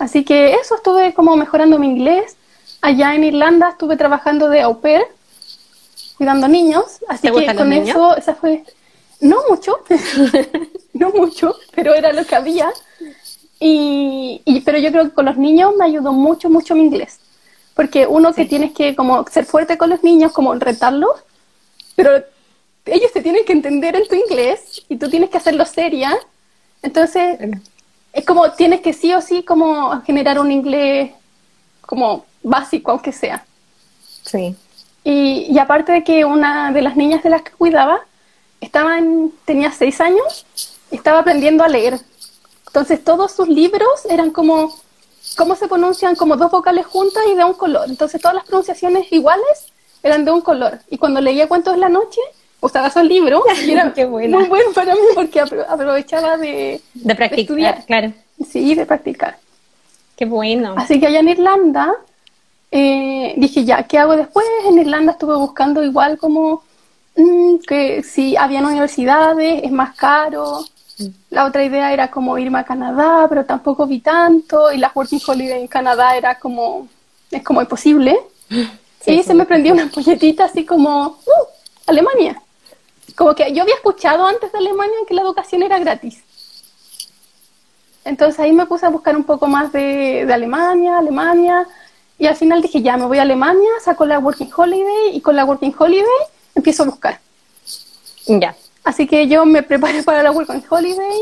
Así 0.00 0.24
que 0.24 0.54
eso, 0.54 0.74
estuve 0.74 1.14
como 1.14 1.36
mejorando 1.36 1.78
mi 1.78 1.86
inglés. 1.86 2.36
Allá 2.82 3.14
en 3.14 3.22
Irlanda 3.22 3.70
estuve 3.70 3.96
trabajando 3.96 4.48
de 4.48 4.62
au 4.62 4.80
pair, 4.80 5.02
cuidando 6.18 6.48
niños, 6.48 6.98
así 7.08 7.28
¿Te 7.28 7.32
que 7.32 7.54
con 7.54 7.70
niños? 7.70 7.90
eso, 7.90 8.16
esa 8.16 8.34
fue, 8.34 8.64
no 9.20 9.38
mucho, 9.48 9.78
no 10.92 11.10
mucho, 11.10 11.54
pero 11.74 11.94
era 11.94 12.12
lo 12.12 12.24
que 12.26 12.34
había. 12.34 12.68
Y, 13.60 14.42
y- 14.44 14.60
pero 14.62 14.78
yo 14.78 14.90
creo 14.90 15.04
que 15.04 15.14
con 15.14 15.24
los 15.24 15.36
niños 15.36 15.72
me 15.78 15.84
ayudó 15.84 16.12
mucho, 16.12 16.50
mucho 16.50 16.74
mi 16.74 16.82
inglés. 16.82 17.20
Porque 17.74 18.06
uno 18.08 18.34
que 18.34 18.44
tienes 18.44 18.72
que 18.72 18.94
como 18.96 19.24
ser 19.28 19.44
fuerte 19.46 19.78
con 19.78 19.88
los 19.90 20.02
niños, 20.02 20.32
como 20.32 20.52
retarlos, 20.54 21.12
pero 21.96 22.10
ellos 22.86 23.12
te 23.12 23.22
tienen 23.22 23.44
que 23.44 23.52
entender 23.52 23.96
en 23.96 24.06
tu 24.06 24.14
inglés 24.14 24.82
y 24.88 24.96
tú 24.96 25.08
tienes 25.08 25.30
que 25.30 25.38
hacerlo 25.38 25.64
seria. 25.64 26.16
Entonces, 26.82 27.38
es 28.12 28.24
como 28.24 28.52
tienes 28.52 28.80
que 28.80 28.92
sí 28.92 29.12
o 29.14 29.20
sí 29.20 29.42
como 29.42 30.00
generar 30.02 30.38
un 30.38 30.52
inglés 30.52 31.12
como 31.82 32.24
básico, 32.42 32.90
aunque 32.90 33.12
sea. 33.12 33.44
Sí. 34.22 34.54
Y, 35.02 35.46
y 35.50 35.58
aparte 35.58 35.92
de 35.92 36.04
que 36.04 36.24
una 36.24 36.72
de 36.72 36.82
las 36.82 36.96
niñas 36.96 37.22
de 37.22 37.30
las 37.30 37.42
que 37.42 37.52
cuidaba 37.52 38.00
estaba 38.60 38.98
en- 38.98 39.32
tenía 39.44 39.70
seis 39.72 40.00
años, 40.00 40.46
estaba 40.90 41.18
aprendiendo 41.20 41.64
a 41.64 41.68
leer. 41.68 41.98
Entonces 42.66 43.02
todos 43.04 43.32
sus 43.32 43.48
libros 43.48 44.04
eran 44.08 44.30
como, 44.30 44.74
¿cómo 45.36 45.54
se 45.56 45.68
pronuncian? 45.68 46.16
Como 46.16 46.36
dos 46.36 46.50
vocales 46.50 46.86
juntas 46.86 47.22
y 47.30 47.34
de 47.34 47.44
un 47.44 47.54
color. 47.54 47.88
Entonces 47.88 48.20
todas 48.20 48.34
las 48.34 48.44
pronunciaciones 48.44 49.10
iguales 49.12 49.66
eran 50.02 50.24
de 50.24 50.30
un 50.30 50.40
color. 50.40 50.80
Y 50.90 50.98
cuando 50.98 51.20
leía 51.20 51.48
cuentos 51.48 51.74
de 51.74 51.80
la 51.80 51.88
noche, 51.88 52.20
usaba 52.64 52.88
esos 52.88 53.04
libros 53.04 53.42
y 53.66 53.70
era 53.72 53.92
Qué 53.92 54.04
buena. 54.04 54.38
muy 54.38 54.48
bueno 54.48 54.70
para 54.74 54.94
mí 54.94 55.00
porque 55.14 55.42
apro- 55.42 55.66
aprovechaba 55.68 56.36
de, 56.36 56.80
De 56.94 57.14
practicar, 57.14 57.40
estudiar. 57.40 57.84
claro. 57.86 58.12
sí, 58.50 58.74
de 58.74 58.86
practicar. 58.86 59.36
Qué 60.16 60.24
bueno. 60.24 60.74
Así 60.76 60.98
que 61.00 61.06
allá 61.08 61.20
en 61.20 61.28
Irlanda 61.28 61.92
eh, 62.70 63.34
dije, 63.36 63.64
ya, 63.64 63.82
¿qué 63.84 63.98
hago 63.98 64.16
después? 64.16 64.46
En 64.68 64.78
Irlanda 64.78 65.12
estuve 65.12 65.36
buscando 65.36 65.82
igual 65.82 66.18
como 66.18 66.62
mm, 67.16 67.56
que 67.66 68.02
si 68.02 68.36
habían 68.36 68.64
universidades, 68.66 69.62
es 69.64 69.70
más 69.70 69.94
caro. 69.96 70.64
La 71.30 71.44
otra 71.46 71.64
idea 71.64 71.92
era 71.92 72.08
como 72.10 72.38
irme 72.38 72.60
a 72.60 72.64
Canadá, 72.64 73.26
pero 73.28 73.44
tampoco 73.44 73.86
vi 73.86 74.00
tanto. 74.00 74.72
Y 74.72 74.78
las 74.78 74.94
Working 74.94 75.20
Holiday 75.26 75.60
en 75.60 75.66
Canadá 75.66 76.16
era 76.16 76.38
como, 76.38 76.86
es 77.30 77.42
como 77.42 77.60
imposible. 77.60 78.18
Sí, 79.04 79.10
y 79.12 79.16
sí, 79.18 79.22
se 79.24 79.34
me 79.34 79.44
prendió 79.44 79.74
una 79.74 79.86
polletita 79.94 80.46
así 80.46 80.64
como, 80.64 81.18
¡uh! 81.26 81.44
Alemania. 81.86 82.40
Como 83.14 83.34
que 83.34 83.52
yo 83.52 83.62
había 83.62 83.74
escuchado 83.74 84.26
antes 84.26 84.50
de 84.50 84.58
Alemania 84.58 84.96
que 85.06 85.14
la 85.14 85.22
educación 85.22 85.62
era 85.62 85.78
gratis. 85.78 86.22
Entonces 88.04 88.38
ahí 88.40 88.52
me 88.52 88.66
puse 88.66 88.84
a 88.86 88.90
buscar 88.90 89.16
un 89.16 89.24
poco 89.24 89.46
más 89.46 89.72
de, 89.72 90.24
de 90.26 90.32
Alemania, 90.32 90.98
Alemania, 90.98 91.66
y 92.18 92.26
al 92.26 92.36
final 92.36 92.62
dije, 92.62 92.82
ya, 92.82 92.96
me 92.96 93.06
voy 93.06 93.18
a 93.18 93.22
Alemania, 93.22 93.70
saco 93.82 94.04
la 94.04 94.18
Working 94.18 94.50
Holiday, 94.54 95.16
y 95.16 95.20
con 95.20 95.36
la 95.36 95.44
Working 95.44 95.74
Holiday 95.76 96.04
empiezo 96.54 96.82
a 96.82 96.86
buscar. 96.86 97.20
Ya. 98.26 98.54
Así 98.84 99.06
que 99.06 99.26
yo 99.26 99.46
me 99.46 99.62
preparé 99.62 100.02
para 100.02 100.22
la 100.22 100.30
Working 100.30 100.64
Holiday, 100.68 101.20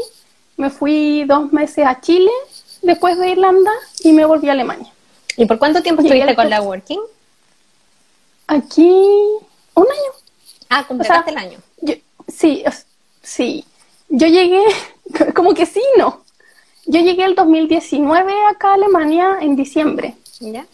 me 0.56 0.70
fui 0.70 1.24
dos 1.24 1.52
meses 1.52 1.86
a 1.86 2.00
Chile, 2.00 2.30
después 2.82 3.16
de 3.18 3.30
Irlanda, 3.30 3.70
y 4.00 4.12
me 4.12 4.24
volví 4.24 4.48
a 4.48 4.52
Alemania. 4.52 4.92
¿Y 5.36 5.46
por 5.46 5.58
cuánto 5.58 5.82
tiempo 5.82 6.02
Llegué 6.02 6.18
estuviste 6.18 6.36
con 6.36 6.50
la 6.50 6.60
working? 6.60 7.00
Aquí, 8.48 8.90
un 9.74 9.84
año. 9.84 10.12
Ah, 10.68 10.84
completaste 10.86 11.30
el 11.30 11.38
año. 11.38 11.58
Sí, 12.34 12.64
sí. 13.22 13.64
Yo 14.08 14.26
llegué, 14.26 14.62
como 15.34 15.54
que 15.54 15.66
sí, 15.66 15.82
no. 15.96 16.22
Yo 16.86 17.00
llegué 17.00 17.24
el 17.24 17.34
2019 17.34 18.32
acá 18.50 18.70
a 18.70 18.74
Alemania 18.74 19.38
en 19.40 19.56
diciembre. 19.56 20.14
¿Ya? 20.40 20.66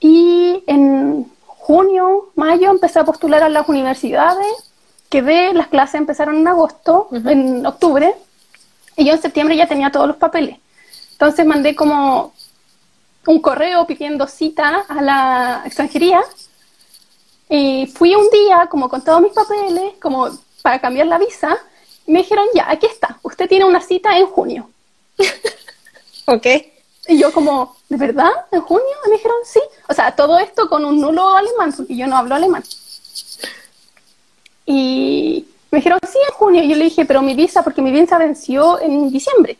Y 0.00 0.62
en 0.66 1.30
junio, 1.46 2.30
mayo 2.34 2.70
empecé 2.70 2.98
a 2.98 3.04
postular 3.04 3.42
a 3.42 3.48
las 3.48 3.68
universidades. 3.68 4.46
Quedé, 5.08 5.52
las 5.54 5.68
clases 5.68 5.96
empezaron 5.96 6.36
en 6.36 6.48
agosto, 6.48 7.08
en 7.12 7.64
octubre. 7.64 8.14
Y 8.96 9.04
yo 9.04 9.12
en 9.14 9.22
septiembre 9.22 9.56
ya 9.56 9.66
tenía 9.66 9.90
todos 9.90 10.06
los 10.06 10.16
papeles. 10.16 10.58
Entonces 11.12 11.46
mandé 11.46 11.74
como 11.74 12.34
un 13.26 13.40
correo 13.40 13.86
pidiendo 13.86 14.26
cita 14.26 14.84
a 14.88 15.02
la 15.02 15.62
extranjería. 15.64 16.20
Y 17.48 17.86
fui 17.86 18.14
un 18.14 18.28
día 18.30 18.66
como 18.70 18.88
con 18.88 19.02
todos 19.02 19.20
mis 19.20 19.32
papeles, 19.32 19.94
como 20.00 20.28
para 20.62 20.80
cambiar 20.80 21.06
la 21.06 21.18
visa. 21.18 21.56
Me 22.06 22.20
dijeron, 22.20 22.46
ya, 22.54 22.70
aquí 22.70 22.86
está, 22.86 23.18
usted 23.22 23.48
tiene 23.48 23.64
una 23.64 23.80
cita 23.80 24.16
en 24.18 24.26
junio. 24.26 24.70
Ok. 26.28 26.46
Y 27.08 27.18
yo 27.18 27.32
como, 27.32 27.76
¿de 27.88 27.96
verdad? 27.96 28.32
¿En 28.50 28.60
junio? 28.60 28.84
Y 29.06 29.10
me 29.10 29.16
dijeron, 29.16 29.36
sí. 29.44 29.60
O 29.88 29.94
sea, 29.94 30.14
todo 30.14 30.38
esto 30.40 30.68
con 30.68 30.84
un 30.84 31.00
nulo 31.00 31.36
alemán, 31.36 31.72
porque 31.72 31.96
yo 31.96 32.06
no 32.08 32.16
hablo 32.16 32.34
alemán. 32.34 32.64
Y 34.66 35.46
me 35.70 35.78
dijeron, 35.78 36.00
sí, 36.10 36.18
en 36.28 36.34
junio. 36.34 36.62
Y 36.64 36.68
yo 36.68 36.74
le 36.74 36.84
dije, 36.84 37.04
pero 37.04 37.22
mi 37.22 37.34
visa, 37.34 37.62
porque 37.62 37.80
mi 37.80 37.92
visa 37.92 38.18
venció 38.18 38.80
en 38.80 39.10
diciembre. 39.10 39.56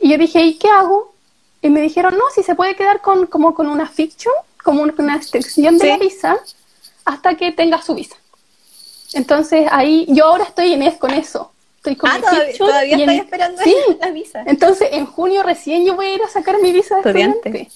Y 0.00 0.10
yo 0.10 0.18
dije, 0.18 0.40
¿y 0.42 0.54
qué 0.54 0.68
hago? 0.68 1.12
Y 1.62 1.70
me 1.70 1.80
dijeron, 1.80 2.18
no, 2.18 2.24
si 2.34 2.42
se 2.42 2.56
puede 2.56 2.74
quedar 2.74 3.00
con, 3.00 3.26
como 3.26 3.54
con 3.54 3.68
una 3.68 3.86
fiction, 3.86 4.34
como 4.70 4.82
una 4.98 5.16
extensión 5.16 5.78
de 5.78 5.88
la 5.88 5.98
visa, 5.98 6.38
hasta 7.04 7.34
que 7.34 7.50
tenga 7.50 7.82
su 7.82 7.94
visa. 7.94 8.14
Entonces 9.14 9.66
ahí, 9.72 10.06
yo 10.08 10.26
ahora 10.26 10.44
estoy 10.44 10.72
en 10.72 10.82
es, 10.82 10.96
con 10.96 11.10
eso. 11.10 11.50
Estoy 11.78 11.96
con 11.96 12.08
ah, 12.08 12.20
todavía, 12.56 12.96
estoy 12.96 13.16
esperando 13.16 13.62
la 14.00 14.10
visa. 14.10 14.44
Entonces 14.46 14.90
en 14.92 15.06
junio 15.06 15.42
recién 15.42 15.84
yo 15.84 15.96
voy 15.96 16.06
a 16.06 16.14
ir 16.14 16.22
a 16.22 16.28
sacar 16.28 16.60
mi 16.62 16.70
visa 16.70 16.96
de 16.96 17.00
estudiante. 17.00 17.68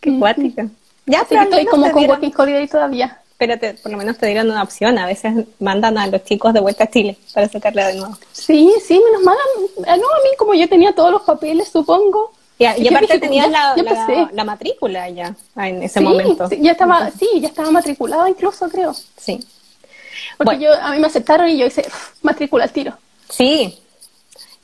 Qué 0.00 0.18
cuática. 0.18 0.66
Ya, 1.06 1.24
pero 1.26 1.42
estoy 1.42 1.64
como 1.64 1.90
con 1.92 2.04
Working 2.06 2.34
Holiday 2.36 2.68
todavía. 2.68 3.22
Espérate, 3.30 3.74
por 3.74 3.90
lo 3.90 3.96
menos 3.96 4.18
te 4.18 4.26
dieron 4.26 4.50
una 4.50 4.62
opción. 4.62 4.98
A 4.98 5.06
veces 5.06 5.46
mandan 5.60 5.96
a 5.96 6.08
los 6.08 6.24
chicos 6.24 6.52
de 6.52 6.60
vuelta 6.60 6.84
a 6.84 6.90
Chile 6.90 7.16
para 7.32 7.48
sacarla 7.48 7.86
de 7.86 7.94
nuevo. 7.94 8.18
Sí, 8.32 8.70
sí, 8.84 9.00
menos 9.02 9.22
mal. 9.22 9.36
No, 9.78 9.92
a 9.92 9.96
mí 9.96 10.30
como 10.36 10.52
yo 10.52 10.68
tenía 10.68 10.92
todos 10.92 11.10
los 11.10 11.22
papeles, 11.22 11.68
supongo. 11.68 12.32
Y, 12.58 12.88
aparte 12.88 13.20
tenías 13.20 13.48
la, 13.48 13.76
la, 14.32 14.44
matrícula 14.44 15.08
ya 15.10 15.32
en 15.56 15.82
ese 15.82 16.00
momento. 16.00 16.48
Sí, 16.48 16.58
ya 16.60 16.72
estaba, 16.72 17.08
sí, 17.12 17.28
ya 17.40 17.48
estaba 17.48 17.70
matriculada 17.70 18.28
incluso, 18.28 18.68
creo. 18.68 18.92
Sí. 19.16 19.38
Porque 20.36 20.64
yo, 20.64 20.72
a 20.74 20.90
mí 20.90 20.98
me 20.98 21.06
aceptaron 21.06 21.48
y 21.48 21.56
yo 21.56 21.66
hice 21.66 21.86
matrícula 22.22 22.64
al 22.64 22.72
tiro. 22.72 22.94
Sí, 23.28 23.78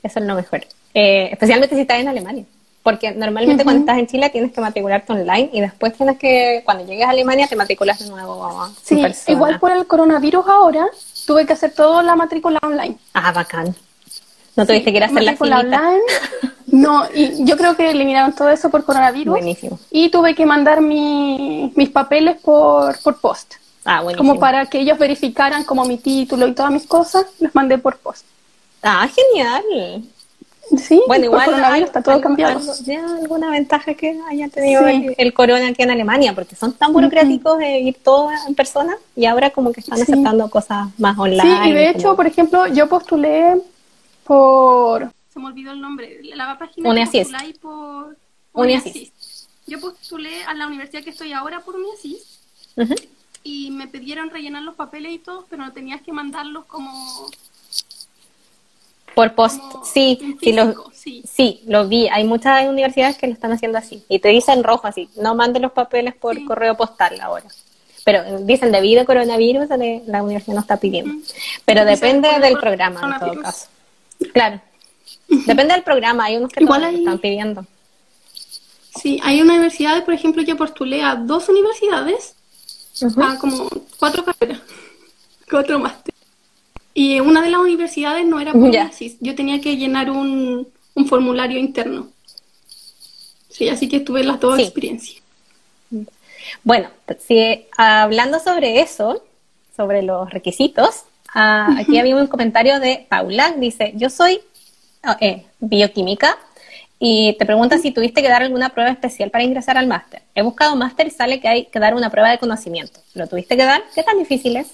eso 0.03 0.19
es 0.19 0.25
lo 0.25 0.35
mejor. 0.35 0.65
Eh, 0.93 1.29
especialmente 1.31 1.75
si 1.75 1.81
estás 1.81 1.99
en 1.99 2.09
Alemania. 2.09 2.43
Porque 2.83 3.11
normalmente 3.11 3.63
cuando 3.63 3.79
estás 3.79 3.97
en 3.97 4.07
Chile 4.07 4.29
tienes 4.29 4.51
que 4.51 4.61
matricularte 4.61 5.11
online 5.11 5.49
y 5.53 5.61
después 5.61 5.93
tienes 5.93 6.19
que, 6.19 6.61
cuando 6.65 6.85
llegues 6.85 7.07
a 7.07 7.09
Alemania, 7.09 7.47
te 7.47 7.55
matriculas 7.55 7.97
de 7.97 8.09
nuevo. 8.09 8.69
Sí, 8.83 9.03
igual 9.27 9.59
por 9.59 9.71
el 9.71 9.87
coronavirus 9.87 10.45
ahora, 10.47 10.85
tuve 11.25 11.45
que 11.45 11.53
hacer 11.53 11.73
toda 11.73 12.03
la 12.03 12.15
matrícula 12.15 12.59
online. 12.61 12.97
Ah, 13.13 13.31
bacán. 13.31 13.75
¿No 14.55 14.65
tuviste 14.65 14.91
que 14.91 14.97
ir 14.97 15.03
a 15.03 15.07
hacer 15.07 15.23
la 15.23 15.35
filita? 15.35 15.93
No, 16.67 17.03
y 17.13 17.45
yo 17.45 17.57
creo 17.57 17.75
que 17.75 17.89
eliminaron 17.89 18.33
todo 18.33 18.49
eso 18.49 18.69
por 18.69 18.83
coronavirus. 18.83 19.31
Buenísimo. 19.31 19.79
Y 19.91 20.09
tuve 20.09 20.35
que 20.35 20.45
mandar 20.45 20.81
mi, 20.81 21.71
mis 21.75 21.89
papeles 21.89 22.37
por, 22.41 22.99
por 22.99 23.19
post. 23.19 23.53
Ah, 23.85 24.01
buenísimo. 24.01 24.29
Como 24.29 24.39
para 24.39 24.65
que 24.65 24.79
ellos 24.79 24.97
verificaran 24.97 25.63
como 25.63 25.85
mi 25.85 25.97
título 25.97 26.47
y 26.47 26.53
todas 26.53 26.71
mis 26.71 26.85
cosas, 26.85 27.25
los 27.39 27.53
mandé 27.53 27.77
por 27.77 27.97
post. 27.97 28.25
Ah, 28.81 29.07
genial. 29.07 30.03
Sí, 30.77 30.99
bueno, 31.07 31.25
igual 31.25 31.83
está 31.83 32.01
todo 32.01 32.19
cambiado. 32.19 32.59
alguna 33.21 33.51
ventaja 33.51 33.93
que 33.93 34.19
haya 34.29 34.49
tenido 34.49 34.83
el, 34.87 35.33
corona 35.33 35.67
aquí 35.67 35.83
en 35.83 35.91
Alemania, 35.91 36.33
porque 36.33 36.55
son 36.55 36.73
tan 36.73 36.91
burocráticos 36.91 37.59
de 37.59 37.79
ir 37.79 37.97
todo 38.03 38.29
en 38.47 38.55
persona 38.55 38.97
y 39.15 39.25
ahora 39.25 39.51
como 39.51 39.71
que 39.71 39.81
están 39.81 40.01
aceptando 40.01 40.49
cosas 40.49 40.87
más 40.97 41.17
online. 41.17 41.41
Sí, 41.41 41.69
y 41.69 41.71
de 41.71 41.89
hecho, 41.89 42.15
por 42.15 42.25
ejemplo, 42.25 42.65
yo 42.67 42.89
postulé 42.89 43.61
por... 44.25 45.11
Se 45.29 45.39
me 45.39 45.47
olvidó 45.47 45.71
el 45.71 45.81
nombre. 45.81 46.19
La 46.35 46.57
página 46.57 46.89
Uniasis. 46.89 47.29
por... 47.61 48.17
Uniasis. 48.53 49.47
Yo 49.67 49.79
postulé 49.79 50.43
a 50.43 50.53
la 50.53 50.67
universidad 50.67 51.03
que 51.03 51.09
estoy 51.09 51.33
ahora 51.33 51.61
por 51.61 51.75
Uniasis 51.75 52.39
y 53.43 53.71
me 53.71 53.87
pidieron 53.87 54.29
rellenar 54.29 54.63
los 54.63 54.75
papeles 54.75 55.13
y 55.13 55.19
todo, 55.19 55.45
pero 55.49 55.63
no 55.63 55.73
tenías 55.73 56.01
que 56.01 56.11
mandarlos 56.11 56.65
como 56.65 57.29
por 59.15 59.33
post, 59.33 59.61
sí, 59.85 60.37
sí, 60.41 60.51
lo, 60.51 60.91
sí. 60.93 61.61
lo 61.67 61.87
vi. 61.87 62.09
Hay 62.09 62.25
muchas 62.25 62.67
universidades 62.67 63.17
que 63.17 63.27
lo 63.27 63.33
están 63.33 63.53
haciendo 63.53 63.77
así. 63.77 64.03
Y 64.09 64.19
te 64.19 64.27
dicen 64.27 64.61
rojo 64.63 64.87
así, 64.87 65.09
no 65.15 65.35
mande 65.35 65.61
los 65.61 65.71
papeles 65.71 66.15
por 66.15 66.43
correo 66.43 66.75
postal 66.75 67.19
ahora. 67.21 67.45
Pero 68.03 68.39
dicen, 68.41 68.71
debido 68.71 69.01
a 69.01 69.05
coronavirus, 69.05 69.69
la 70.05 70.21
universidad 70.21 70.55
no 70.55 70.61
está 70.61 70.77
pidiendo. 70.77 71.13
Pero 71.63 71.85
depende 71.85 72.27
del 72.39 72.57
programa, 72.57 73.13
en 73.13 73.19
todo 73.19 73.41
caso. 73.41 73.67
Claro. 74.33 74.61
Depende 75.27 75.73
del 75.73 75.83
programa, 75.83 76.25
hay 76.25 76.37
unos 76.37 76.51
que 76.51 76.63
Igual 76.63 76.83
están 76.83 77.19
pidiendo. 77.19 77.65
Sí, 79.01 79.19
hay 79.23 79.41
universidades, 79.41 80.03
por 80.03 80.13
ejemplo, 80.13 80.41
yo 80.41 80.55
postulé 80.55 81.03
a 81.03 81.15
dos 81.15 81.49
universidades, 81.49 82.35
a 83.17 83.37
como 83.37 83.69
cuatro 83.99 84.23
carreras, 84.23 84.61
cuatro 85.49 85.79
máster. 85.79 86.13
Y 86.93 87.19
una 87.19 87.41
de 87.41 87.49
las 87.49 87.59
universidades 87.59 88.25
no 88.25 88.39
era 88.39 88.53
por 88.53 88.71
yo 88.71 89.35
tenía 89.35 89.59
que 89.59 89.75
llenar 89.75 90.09
un, 90.09 90.67
formulario 91.07 91.59
interno. 91.59 92.07
Sí, 93.49 93.67
así 93.67 93.89
que 93.89 93.99
tuve 93.99 94.23
las 94.23 94.39
dos 94.39 94.57
experiencias. 94.59 95.21
Bueno, 96.63 96.89
si, 97.19 97.65
hablando 97.77 98.39
sobre 98.39 98.79
eso, 98.79 99.21
sobre 99.75 100.03
los 100.03 100.29
requisitos, 100.29 101.03
ah, 101.35 101.75
aquí 101.77 101.99
había 101.99 102.15
un 102.15 102.27
comentario 102.27 102.79
de 102.79 103.05
Paula, 103.07 103.53
dice, 103.57 103.93
yo 103.95 104.09
soy 104.09 104.41
oh, 105.07 105.15
eh, 105.19 105.45
bioquímica 105.59 106.37
y 106.97 107.35
te 107.37 107.45
pregunta 107.45 107.77
si 107.77 107.91
tuviste 107.91 108.21
que 108.21 108.29
dar 108.29 108.41
alguna 108.41 108.69
prueba 108.69 108.89
especial 108.89 109.29
para 109.29 109.43
ingresar 109.43 109.77
al 109.77 109.87
máster. 109.87 110.23
He 110.33 110.41
buscado 110.41 110.75
máster 110.75 111.07
y 111.07 111.11
sale 111.11 111.39
que 111.39 111.47
hay 111.47 111.65
que 111.65 111.79
dar 111.79 111.93
una 111.93 112.09
prueba 112.09 112.31
de 112.31 112.39
conocimiento. 112.39 112.99
¿Lo 113.13 113.27
tuviste 113.27 113.57
que 113.57 113.63
dar? 113.63 113.83
¿Qué 113.93 114.01
tan 114.01 114.17
difícil 114.17 114.55
es? 114.55 114.69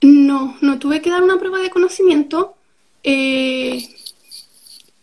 No, 0.00 0.56
no 0.62 0.78
tuve 0.78 1.02
que 1.02 1.10
dar 1.10 1.22
una 1.22 1.38
prueba 1.38 1.58
de 1.58 1.68
conocimiento. 1.68 2.54
Eh, 3.02 3.86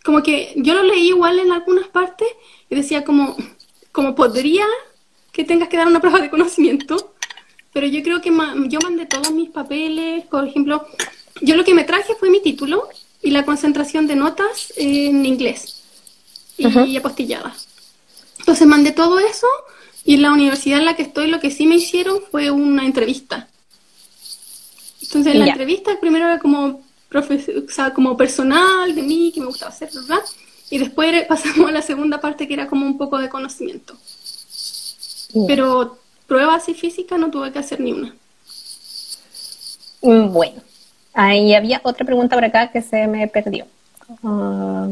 como 0.04 0.24
que 0.24 0.54
yo 0.56 0.74
lo 0.74 0.84
leí 0.84 1.10
igual 1.10 1.40
en 1.40 1.52
algunas 1.52 1.88
partes 1.90 2.28
y 2.70 2.76
decía 2.76 3.04
como, 3.04 3.36
como 3.92 4.16
podría 4.16 4.66
que 5.34 5.44
tengas 5.44 5.70
que 5.70 5.78
dar 5.78 5.88
una 5.88 6.00
prueba 6.00 6.20
de 6.20 6.30
conocimiento, 6.30 7.14
pero 7.78 7.88
yo 7.88 8.02
creo 8.02 8.22
que 8.22 8.30
yo 8.70 8.80
mandé 8.82 9.06
todos 9.06 9.32
mis 9.32 9.50
papeles, 9.50 10.26
por 10.26 10.48
ejemplo, 10.48 10.88
yo 11.42 11.56
lo 11.56 11.64
que 11.64 11.74
me 11.76 11.84
traje 11.84 12.16
fue 12.16 12.30
mi 12.30 12.42
título 12.42 12.90
y 13.22 13.30
la 13.32 13.46
concentración 13.46 14.08
de 14.08 14.16
notas 14.16 14.74
en 14.76 15.26
inglés 15.26 15.84
y 16.58 16.98
apostilladas. 16.98 17.68
Entonces 18.40 18.66
mandé 18.66 18.92
todo 18.94 19.20
eso 19.20 19.48
y 20.06 20.16
en 20.16 20.24
la 20.24 20.32
universidad 20.32 20.80
en 20.80 20.86
la 20.86 20.96
que 20.96 21.04
estoy 21.04 21.28
lo 21.28 21.40
que 21.40 21.52
sí 21.52 21.68
me 21.68 21.76
hicieron 21.76 22.22
fue 22.32 22.50
una 22.50 22.86
entrevista 22.86 23.48
entonces, 25.08 25.34
en 25.34 25.40
la 25.40 25.48
entrevista 25.48 26.00
primero 26.00 26.26
era 26.26 26.40
como, 26.40 26.82
o 27.14 27.70
sea, 27.72 27.94
como 27.94 28.18
personal 28.18 28.94
de 28.94 29.02
mí, 29.02 29.32
que 29.34 29.40
me 29.40 29.46
gustaba 29.46 29.72
hacer, 29.72 29.90
¿verdad? 29.94 30.20
Y 30.70 30.80
después 30.80 31.26
pasamos 31.30 31.70
a 31.70 31.72
la 31.72 31.82
segunda 31.82 32.20
parte 32.20 32.48
que 32.48 32.54
era 32.54 32.68
como 32.68 32.86
un 32.86 32.98
poco 32.98 33.18
de 33.18 33.30
conocimiento. 33.30 33.96
Pero 35.48 35.98
pruebas 36.28 36.68
y 36.70 36.74
física 36.74 37.18
no 37.18 37.32
tuve 37.32 37.52
que 37.52 37.60
hacer 37.60 37.80
ni 37.80 37.94
una. 37.94 38.16
Mm, 40.02 40.32
bueno, 40.32 40.62
ahí 41.14 41.56
había 41.56 41.82
otra 41.84 42.06
pregunta 42.06 42.36
por 42.36 42.46
acá 42.46 42.72
que 42.72 42.82
se 42.82 43.08
me 43.08 43.28
perdió. 43.28 43.66
ah, 44.24 44.90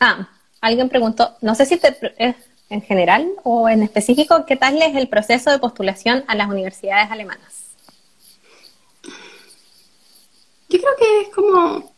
ah 0.00 0.28
alguien 0.60 0.88
preguntó, 0.88 1.36
no 1.40 1.54
sé 1.54 1.66
si 1.66 1.78
te, 1.78 1.96
es 2.18 2.36
en 2.68 2.82
general 2.82 3.28
o 3.42 3.68
en 3.68 3.82
específico, 3.82 4.44
¿qué 4.46 4.56
tal 4.56 4.80
es 4.80 4.94
el 4.94 5.08
proceso 5.08 5.50
de 5.50 5.58
postulación 5.58 6.24
a 6.28 6.34
las 6.34 6.48
universidades 6.48 7.10
alemanas? 7.10 7.66
Yo 10.68 10.78
creo 10.78 10.96
que 10.96 11.20
es 11.22 11.28
como 11.34 11.92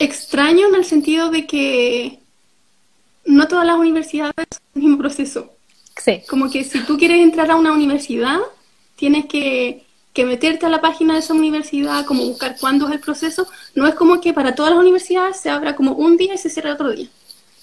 extraño 0.00 0.66
en 0.68 0.74
el 0.74 0.84
sentido 0.84 1.30
de 1.30 1.46
que 1.46 2.18
no 3.24 3.46
todas 3.46 3.64
las 3.64 3.76
universidades 3.76 4.34
son 4.50 4.62
el 4.74 4.82
mismo 4.82 4.98
proceso. 4.98 5.54
Sí. 6.02 6.22
Como 6.28 6.50
que 6.50 6.64
si 6.64 6.80
tú 6.84 6.96
quieres 6.96 7.20
entrar 7.20 7.50
a 7.50 7.56
una 7.56 7.72
universidad, 7.72 8.38
tienes 8.96 9.26
que, 9.26 9.84
meterte 10.16 10.66
a 10.66 10.68
la 10.68 10.82
página 10.82 11.14
de 11.14 11.20
esa 11.20 11.32
universidad, 11.32 12.04
como 12.04 12.26
buscar 12.26 12.54
cuándo 12.60 12.86
es 12.88 12.92
el 12.92 13.00
proceso. 13.00 13.46
No 13.74 13.86
es 13.86 13.94
como 13.94 14.20
que 14.20 14.34
para 14.34 14.54
todas 14.54 14.72
las 14.72 14.80
universidades 14.80 15.38
se 15.38 15.48
abra 15.48 15.74
como 15.74 15.92
un 15.92 16.18
día 16.18 16.34
y 16.34 16.38
se 16.38 16.50
cierra 16.50 16.74
otro 16.74 16.90
día. 16.90 17.08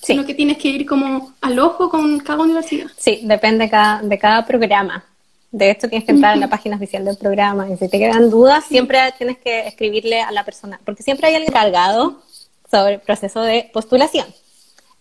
Sí. 0.01 0.13
Sino 0.13 0.25
que 0.25 0.33
tienes 0.33 0.57
que 0.57 0.69
ir 0.69 0.85
como 0.87 1.33
al 1.41 1.59
ojo 1.59 1.87
con 1.89 2.19
cada 2.19 2.41
universidad. 2.41 2.87
Sí, 2.97 3.21
depende 3.23 3.69
cada, 3.69 4.01
de 4.01 4.17
cada 4.17 4.43
programa. 4.45 5.03
De 5.51 5.69
hecho, 5.69 5.87
tienes 5.87 6.05
que 6.05 6.13
entrar 6.13 6.33
en 6.33 6.39
la 6.39 6.49
página 6.49 6.77
oficial 6.77 7.05
del 7.05 7.17
programa 7.17 7.69
y 7.69 7.77
si 7.77 7.87
te 7.87 7.99
quedan 7.99 8.29
dudas, 8.29 8.65
siempre 8.65 8.99
tienes 9.17 9.37
que 9.37 9.67
escribirle 9.67 10.21
a 10.21 10.31
la 10.31 10.43
persona, 10.43 10.79
porque 10.83 11.03
siempre 11.03 11.27
hay 11.27 11.35
alguien 11.35 11.53
cargado 11.53 12.23
sobre 12.69 12.95
el 12.95 12.99
proceso 13.01 13.41
de 13.41 13.69
postulación. 13.71 14.25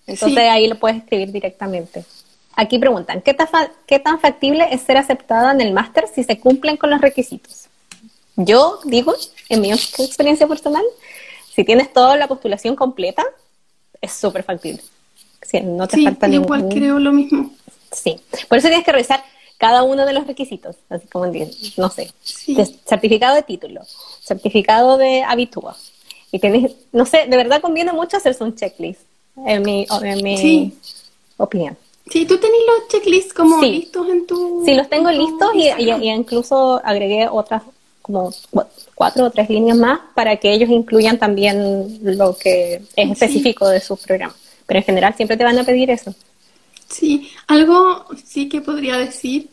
Entonces 0.07 0.39
ahí 0.39 0.69
lo 0.69 0.79
puedes 0.79 0.99
escribir 0.99 1.33
directamente. 1.33 2.05
Aquí 2.57 2.79
preguntan, 2.79 3.21
¿qué 3.21 3.35
tan, 3.35 3.49
¿qué 3.87 3.99
tan 3.99 4.19
factible 4.19 4.67
es 4.73 4.81
ser 4.81 4.97
aceptada 4.97 5.53
en 5.53 5.61
el 5.61 5.75
máster 5.75 6.09
si 6.13 6.25
se 6.25 6.41
cumplen 6.41 6.79
con 6.79 6.89
los 6.89 7.03
requisitos? 7.03 7.69
Yo 8.37 8.81
digo, 8.85 9.15
en 9.51 9.61
mi 9.61 9.73
experiencia 9.73 10.47
personal, 10.47 10.85
si 11.55 11.65
tienes 11.65 11.93
toda 11.93 12.17
la 12.17 12.29
postulación 12.29 12.75
completa, 12.75 13.25
es 14.01 14.13
súper 14.13 14.43
factible. 14.43 14.83
Si 15.43 15.61
no 15.61 15.87
te 15.87 16.03
falta 16.03 16.29
igual 16.29 16.69
creo 16.69 16.99
lo 16.99 17.13
mismo. 17.13 17.51
Sí, 17.93 18.21
por 18.49 18.59
eso 18.59 18.69
tienes 18.69 18.85
que 18.85 18.93
revisar 18.93 19.23
cada 19.59 19.83
uno 19.83 20.05
de 20.05 20.13
los 20.13 20.27
requisitos, 20.27 20.77
así 20.89 21.07
como, 21.09 21.27
no 21.77 21.91
sé, 21.91 22.11
certificado 22.85 23.35
de 23.35 23.43
título, 23.43 23.83
certificado 24.23 24.99
de 24.99 25.23
habitúa. 25.23 25.77
Y 26.33 26.39
tienes, 26.39 26.73
no 26.93 27.07
sé, 27.07 27.27
de 27.29 27.37
verdad 27.37 27.61
conviene 27.61 27.93
mucho 27.93 28.17
hacerse 28.17 28.45
un 28.45 28.55
checklist 28.55 29.01
en 29.47 29.63
mi, 29.63 29.87
en 30.03 30.23
mi 30.23 30.75
opinión. 31.37 31.77
Sí, 32.11 32.25
tú 32.25 32.39
tenés 32.39 32.61
los 32.67 32.89
checklists 32.89 33.35
como 33.35 33.61
listos 33.63 34.09
en 34.09 34.27
tu... 34.27 34.63
Sí, 34.65 34.75
los 34.75 34.89
tengo 34.89 35.11
listos 35.11 35.51
y, 35.55 35.69
y, 35.83 36.11
incluso 36.11 36.81
agregué 36.85 37.29
otras 37.29 37.63
como 38.01 38.33
cuatro 38.95 39.27
o 39.27 39.31
tres 39.31 39.51
líneas 39.51 39.77
más 39.77 39.99
para 40.15 40.37
que 40.37 40.53
ellos 40.53 40.71
incluyan 40.71 41.19
también 41.19 41.99
lo 42.17 42.37
que 42.37 42.83
es 42.95 43.11
específico 43.11 43.69
de 43.69 43.81
su 43.81 43.97
programa. 43.97 44.35
Pero 44.67 44.79
en 44.79 44.85
general 44.85 45.15
siempre 45.17 45.37
te 45.37 45.43
van 45.43 45.59
a 45.59 45.65
pedir 45.65 45.91
eso. 45.91 46.15
Sí, 46.89 47.31
algo 47.49 48.07
sí 48.25 48.49
que 48.49 48.61
podría 48.61 48.97
decir 48.97 49.49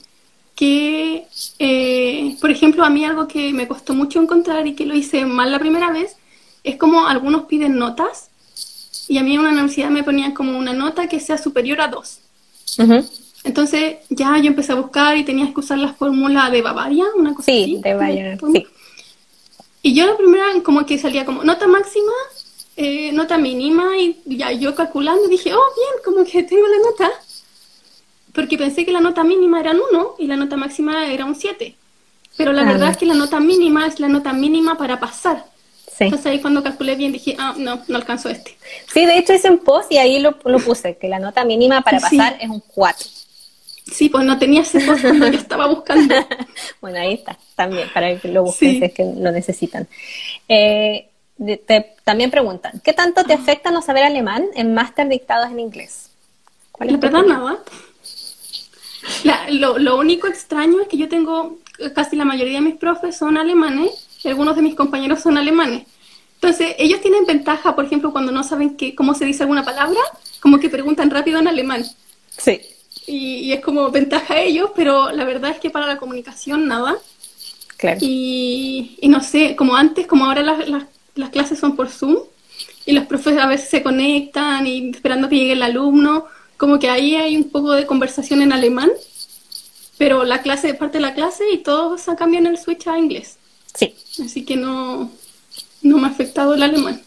que, 0.55 1.25
eh, 1.57 2.37
por 2.39 2.51
ejemplo, 2.51 2.85
a 2.85 2.91
mí 2.91 3.03
algo 3.03 3.27
que 3.27 3.51
me 3.53 3.67
costó 3.67 3.95
mucho 3.95 4.21
encontrar 4.21 4.67
y 4.67 4.75
que 4.75 4.85
lo 4.85 4.93
hice 4.93 5.25
mal 5.25 5.51
la 5.51 5.57
primera 5.57 5.91
vez, 5.91 6.15
es 6.63 6.77
como 6.77 7.07
algunos 7.07 7.45
piden 7.45 7.77
notas 7.77 8.29
y 9.07 9.17
a 9.17 9.23
mí 9.23 9.33
en 9.33 9.39
una 9.39 9.49
universidad 9.49 9.89
me 9.89 10.03
ponían 10.03 10.33
como 10.33 10.57
una 10.57 10.73
nota 10.73 11.07
que 11.07 11.19
sea 11.19 11.39
superior 11.39 11.81
a 11.81 11.87
Entonces 13.43 13.97
ya 14.09 14.37
yo 14.37 14.47
empecé 14.47 14.71
a 14.71 14.75
buscar 14.75 15.17
y 15.17 15.25
tenías 15.25 15.53
que 15.53 15.59
usar 15.59 15.77
la 15.77 15.93
fórmula 15.93 16.49
de 16.49 16.61
Bavaria, 16.61 17.05
una 17.15 17.33
cosa 17.33 17.51
sí, 17.51 17.79
de 17.83 17.93
Bavaria, 17.93 18.37
sí. 18.53 18.67
Y 19.81 19.93
yo 19.93 20.05
la 20.05 20.15
primera 20.15 20.45
como 20.63 20.85
que 20.85 20.97
salía 20.97 21.25
como 21.25 21.43
nota 21.43 21.67
máxima, 21.67 22.13
eh, 22.77 23.11
nota 23.11 23.37
mínima 23.37 23.97
y 23.97 24.17
ya 24.25 24.51
yo 24.53 24.73
calculando 24.73 25.27
dije, 25.27 25.53
oh, 25.53 25.73
bien, 25.75 26.01
como 26.05 26.23
que 26.23 26.43
tengo 26.49 26.65
la 26.67 26.89
nota. 26.89 27.11
Porque 28.33 28.57
pensé 28.57 28.85
que 28.85 28.91
la 28.91 29.01
nota 29.01 29.23
mínima 29.23 29.59
era 29.59 29.71
un 29.71 29.81
1 29.91 30.15
y 30.19 30.27
la 30.27 30.37
nota 30.37 30.57
máxima 30.57 31.07
era 31.07 31.25
un 31.25 31.35
7. 31.35 31.75
Pero 32.35 32.51
la 32.51 32.63
verdad 32.63 32.89
es 32.89 32.97
que 32.97 33.05
la 33.05 33.13
nota 33.13 33.39
mínima 33.39 33.85
es 33.85 33.99
la 33.99 34.07
nota 34.07 34.33
mínima 34.33 34.75
para 34.75 34.99
pasar. 34.99 35.45
Entonces 35.99 36.25
ahí 36.25 36.39
cuando 36.39 36.63
calculé 36.63 36.95
bien 36.95 37.11
dije, 37.11 37.35
ah, 37.37 37.53
no, 37.57 37.81
no 37.87 37.97
alcanzo 37.97 38.29
este. 38.29 38.57
Sí, 38.91 39.05
de 39.05 39.17
hecho 39.17 39.33
hice 39.33 39.49
un 39.49 39.59
post 39.59 39.91
y 39.91 39.97
ahí 39.97 40.19
lo, 40.19 40.37
lo 40.45 40.59
puse, 40.59 40.97
que 40.97 41.07
la 41.07 41.19
nota 41.19 41.45
mínima 41.45 41.81
para 41.81 41.99
pasar 41.99 42.37
es 42.39 42.49
un 42.49 42.61
4. 42.61 43.07
Sí, 43.91 44.09
pues 44.09 44.25
no 44.25 44.39
tenía 44.39 44.61
ese 44.61 44.79
post 44.79 45.01
cuando 45.01 45.27
yo 45.27 45.37
estaba 45.37 45.67
buscando. 45.67 46.15
bueno, 46.81 46.99
ahí 46.99 47.13
está, 47.15 47.37
también, 47.55 47.89
para 47.93 48.17
que 48.17 48.27
lo 48.29 48.43
busquen 48.43 48.79
si 48.79 48.85
es 48.85 48.93
que 48.93 49.03
lo 49.03 49.31
necesitan. 49.31 49.87
Eh, 50.47 51.09
te, 51.37 51.95
también 52.03 52.31
preguntan, 52.31 52.79
¿qué 52.83 52.93
tanto 52.93 53.23
te 53.23 53.33
afecta 53.33 53.71
no 53.71 53.81
saber 53.81 54.03
alemán 54.03 54.45
en 54.55 54.73
máster 54.73 55.07
dictados 55.09 55.51
en 55.51 55.59
inglés? 55.59 56.09
¿Cuál 56.71 56.89
es 56.89 56.93
la 56.93 56.99
verdad, 56.99 57.23
nada. 57.23 57.57
lo, 59.49 59.77
lo 59.77 59.97
único 59.97 60.27
extraño 60.27 60.81
es 60.81 60.87
que 60.87 60.97
yo 60.97 61.09
tengo, 61.09 61.57
casi 61.93 62.15
la 62.15 62.25
mayoría 62.25 62.55
de 62.55 62.61
mis 62.61 62.75
profes 62.77 63.17
son 63.17 63.37
alemanes 63.37 64.07
algunos 64.29 64.55
de 64.55 64.61
mis 64.61 64.75
compañeros 64.75 65.21
son 65.21 65.37
alemanes. 65.37 65.83
Entonces, 66.35 66.75
ellos 66.77 66.99
tienen 67.01 67.25
ventaja, 67.25 67.73
por 67.73 67.85
ejemplo, 67.85 68.11
cuando 68.11 68.31
no 68.31 68.43
saben 68.43 68.75
qué, 68.75 68.95
cómo 68.95 69.13
se 69.13 69.25
dice 69.25 69.43
alguna 69.43 69.63
palabra, 69.63 69.99
como 70.41 70.59
que 70.59 70.69
preguntan 70.69 71.09
rápido 71.09 71.39
en 71.39 71.47
alemán. 71.47 71.85
Sí. 72.37 72.59
Y, 73.07 73.51
es 73.53 73.61
como 73.61 73.89
ventaja 73.91 74.33
a 74.33 74.41
ellos, 74.41 74.71
pero 74.75 75.11
la 75.11 75.23
verdad 75.23 75.51
es 75.51 75.59
que 75.59 75.69
para 75.69 75.87
la 75.87 75.97
comunicación 75.97 76.67
nada. 76.67 76.97
Claro. 77.77 77.97
Y, 78.01 78.97
y 79.01 79.07
no 79.07 79.23
sé, 79.23 79.55
como 79.55 79.75
antes, 79.75 80.05
como 80.05 80.25
ahora 80.25 80.41
las, 80.41 80.67
las, 80.67 80.83
las, 81.15 81.29
clases 81.29 81.59
son 81.59 81.75
por 81.75 81.89
Zoom, 81.89 82.17
y 82.85 82.91
los 82.91 83.05
profes 83.05 83.37
a 83.37 83.47
veces 83.47 83.69
se 83.69 83.81
conectan 83.81 84.67
y 84.67 84.89
esperando 84.89 85.29
que 85.29 85.37
llegue 85.37 85.53
el 85.53 85.63
alumno, 85.63 86.25
como 86.57 86.79
que 86.79 86.89
ahí 86.89 87.15
hay 87.15 87.37
un 87.37 87.49
poco 87.49 87.71
de 87.71 87.85
conversación 87.85 88.41
en 88.41 88.51
alemán, 88.51 88.91
pero 89.97 90.25
la 90.25 90.41
clase, 90.41 90.73
parte 90.73 90.97
de 90.97 91.03
la 91.03 91.13
clase 91.13 91.43
y 91.51 91.59
todos 91.59 92.03
cambian 92.17 92.47
el 92.47 92.57
switch 92.57 92.87
a 92.87 92.97
inglés. 92.97 93.37
Sí. 93.73 93.95
Así 94.23 94.45
que 94.45 94.55
no, 94.55 95.11
no 95.81 95.97
me 95.97 96.07
ha 96.07 96.11
afectado 96.11 96.53
el 96.53 96.63
alemán. 96.63 97.01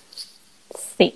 Sí. 0.99 1.15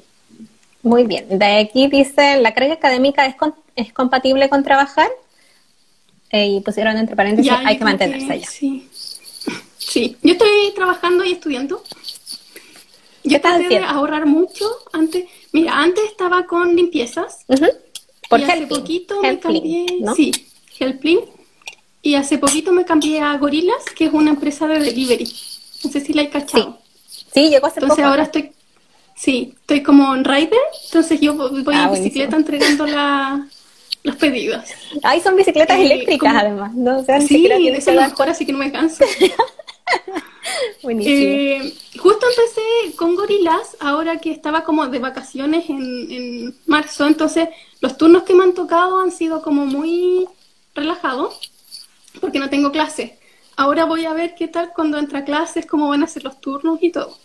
Muy 0.82 1.04
bien. 1.04 1.38
De 1.38 1.58
aquí 1.58 1.88
dice, 1.88 2.40
la 2.40 2.54
carga 2.54 2.74
académica 2.74 3.26
es, 3.26 3.34
es 3.76 3.92
compatible 3.92 4.48
con 4.48 4.62
trabajar. 4.62 5.08
Eh, 6.30 6.46
y 6.46 6.60
pusieron 6.60 6.96
entre 6.96 7.16
paréntesis, 7.16 7.52
hay 7.52 7.76
que 7.76 7.84
mantenerse 7.84 8.32
allá. 8.32 8.46
Sí. 8.46 8.88
sí. 9.78 10.16
Yo 10.22 10.32
estoy 10.32 10.72
trabajando 10.74 11.24
y 11.24 11.32
estudiando. 11.32 11.82
Yo 13.24 13.40
traté 13.40 13.68
de 13.68 13.78
ahorrar 13.78 14.26
mucho 14.26 14.66
antes. 14.92 15.24
Mira, 15.52 15.80
antes 15.82 16.04
estaba 16.04 16.46
con 16.46 16.74
limpiezas. 16.76 17.44
Por 18.28 18.40
y 18.40 18.44
hace 18.44 18.66
poquito 18.68 19.20
me 19.20 19.38
cambié. 19.40 19.86
Sí, 20.14 20.30
Helpling 20.78 21.39
y 22.02 22.14
hace 22.14 22.38
poquito 22.38 22.72
me 22.72 22.84
cambié 22.84 23.20
a 23.20 23.36
Gorilas, 23.36 23.84
que 23.94 24.06
es 24.06 24.12
una 24.12 24.30
empresa 24.30 24.66
de 24.66 24.78
delivery. 24.80 25.30
No 25.84 25.90
sé 25.90 26.00
si 26.00 26.12
la 26.12 26.22
he 26.22 26.30
cachado. 26.30 26.78
Sí, 27.32 27.48
llegó 27.48 27.66
hace 27.66 27.80
Entonces 27.80 28.04
ahora 28.04 28.24
estoy, 28.24 28.52
sí, 29.14 29.54
estoy 29.60 29.82
como 29.82 30.14
en 30.14 30.24
rider, 30.24 30.58
entonces 30.86 31.20
yo 31.20 31.34
voy 31.34 31.74
ah, 31.74 31.90
en 31.92 32.02
bicicleta 32.02 32.36
entregando 32.36 32.86
la, 32.86 33.46
los 34.02 34.16
pedidos. 34.16 34.64
Ay, 35.02 35.20
son 35.20 35.36
bicicletas 35.36 35.78
eh, 35.78 35.84
eléctricas 35.84 36.34
además, 36.34 36.74
¿no? 36.74 36.98
O 36.98 37.04
sea, 37.04 37.20
sí, 37.20 37.46
eso 37.46 37.90
es 37.90 37.96
lo 37.96 38.02
mejor, 38.02 38.28
así 38.28 38.46
que 38.46 38.52
no 38.52 38.58
me 38.58 38.72
canso. 38.72 39.04
Buenísimo. 40.82 41.16
Eh, 41.16 41.74
justo 41.98 42.26
empecé 42.26 42.96
con 42.96 43.14
Gorilas, 43.14 43.76
ahora 43.78 44.18
que 44.18 44.32
estaba 44.32 44.64
como 44.64 44.86
de 44.88 44.98
vacaciones 44.98 45.68
en, 45.68 46.10
en 46.10 46.56
marzo, 46.66 47.06
entonces 47.06 47.48
los 47.80 47.96
turnos 47.96 48.24
que 48.24 48.34
me 48.34 48.44
han 48.44 48.54
tocado 48.54 49.00
han 49.00 49.12
sido 49.12 49.42
como 49.42 49.66
muy 49.66 50.26
relajados 50.74 51.50
porque 52.20 52.38
no 52.38 52.50
tengo 52.50 52.72
clase. 52.72 53.18
Ahora 53.56 53.84
voy 53.84 54.06
a 54.06 54.14
ver 54.14 54.34
qué 54.34 54.48
tal 54.48 54.72
cuando 54.74 54.98
entra 54.98 55.20
a 55.20 55.24
clases, 55.24 55.66
cómo 55.66 55.88
van 55.88 56.02
a 56.02 56.06
ser 56.06 56.24
los 56.24 56.40
turnos 56.40 56.82
y 56.82 56.90
todo. 56.90 57.16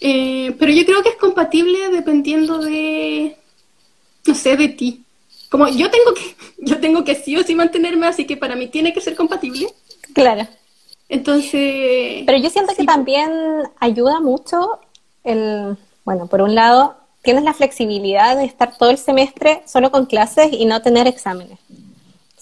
Eh, 0.00 0.54
pero 0.58 0.72
yo 0.72 0.84
creo 0.84 1.02
que 1.02 1.10
es 1.10 1.16
compatible 1.16 1.88
dependiendo 1.90 2.58
de, 2.58 3.36
no 4.26 4.34
sé, 4.34 4.56
de 4.56 4.68
ti. 4.68 5.04
Como 5.48 5.68
yo 5.68 5.90
tengo 5.90 6.12
que, 6.14 6.36
yo 6.58 6.78
tengo 6.78 7.04
que 7.04 7.14
sí 7.14 7.36
o 7.36 7.42
sí 7.42 7.54
mantenerme, 7.54 8.06
así 8.06 8.26
que 8.26 8.36
para 8.36 8.56
mí 8.56 8.68
tiene 8.68 8.92
que 8.92 9.00
ser 9.00 9.16
compatible. 9.16 9.68
Claro. 10.12 10.46
Entonces. 11.08 12.24
Pero 12.26 12.38
yo 12.38 12.50
siento 12.50 12.74
que 12.74 12.84
también 12.84 13.30
ayuda 13.80 14.20
mucho 14.20 14.80
el, 15.22 15.76
bueno, 16.04 16.26
por 16.26 16.42
un 16.42 16.54
lado, 16.54 16.96
tienes 17.22 17.44
la 17.44 17.54
flexibilidad 17.54 18.36
de 18.36 18.44
estar 18.44 18.76
todo 18.76 18.90
el 18.90 18.98
semestre 18.98 19.62
solo 19.66 19.90
con 19.90 20.06
clases 20.06 20.52
y 20.52 20.66
no 20.66 20.82
tener 20.82 21.06
exámenes 21.06 21.58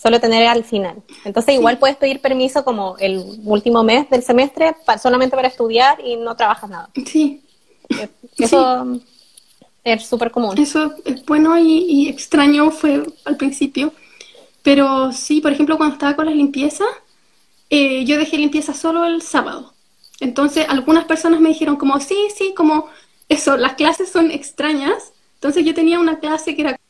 solo 0.03 0.21
tener 0.21 0.49
al 0.49 0.65
final. 0.65 1.01
Entonces 1.25 1.55
igual 1.55 1.79
puedes 1.79 1.97
pedir 1.97 2.21
permiso 2.21 2.65
como 2.65 2.97
el 2.99 3.25
último 3.45 3.85
mes 3.85 4.11
del 4.11 4.25
semestre 4.25 4.75
solamente 5.01 5.37
para 5.37 5.47
estudiar 5.47 6.01
y 6.05 6.17
no 6.17 6.35
trabajas 6.35 6.69
nada. 6.69 6.91
Sí. 7.07 7.41
Eh, 7.88 8.09
eso 8.37 9.01
es 9.85 10.07
súper 10.07 10.33
común. 10.33 10.59
Eso 10.59 10.93
es 11.05 11.25
bueno 11.25 11.57
y, 11.57 12.09
extraño 12.09 12.73
fue 12.73 13.05
al 13.25 13.37
principio. 13.37 13.93
Pero 14.65 15.12
sí, 15.12 15.41
por 15.41 15.53
ejemplo, 15.53 15.77
cuando 15.77 15.95
estaba 15.95 16.17
con 16.17 16.27
las 16.27 16.35
limpiezas, 16.35 16.88
eh, 17.71 18.05
yo 18.05 18.19
dejé 18.19 18.38
limpieza 18.38 18.75
solo 18.75 19.05
el 19.05 19.23
sábado. 19.23 19.73
Entonces 20.19 20.67
algunas 20.69 21.05
personas 21.05 21.41
me 21.41 21.51
dijeron 21.51 21.77
como, 21.77 22.01
sí, 22.01 22.17
sí, 22.37 22.55
como 22.57 22.88
eso, 23.29 23.57
las 23.57 23.75
clases 23.75 24.11
son 24.11 24.33
extrañas. 24.33 25.12
Entonces 25.35 25.65
yo 25.65 25.75
tenía 25.75 26.01
una 26.01 26.19
clase 26.19 26.57
que 26.57 26.62
era 26.62 26.81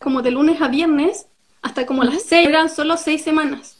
como 0.00 0.22
de 0.22 0.32
lunes 0.32 0.60
a 0.60 0.68
viernes 0.68 1.26
hasta 1.62 1.86
como 1.86 2.04
las 2.04 2.22
seis, 2.22 2.48
eran 2.48 2.68
solo 2.68 2.96
seis 2.96 3.22
semanas. 3.22 3.76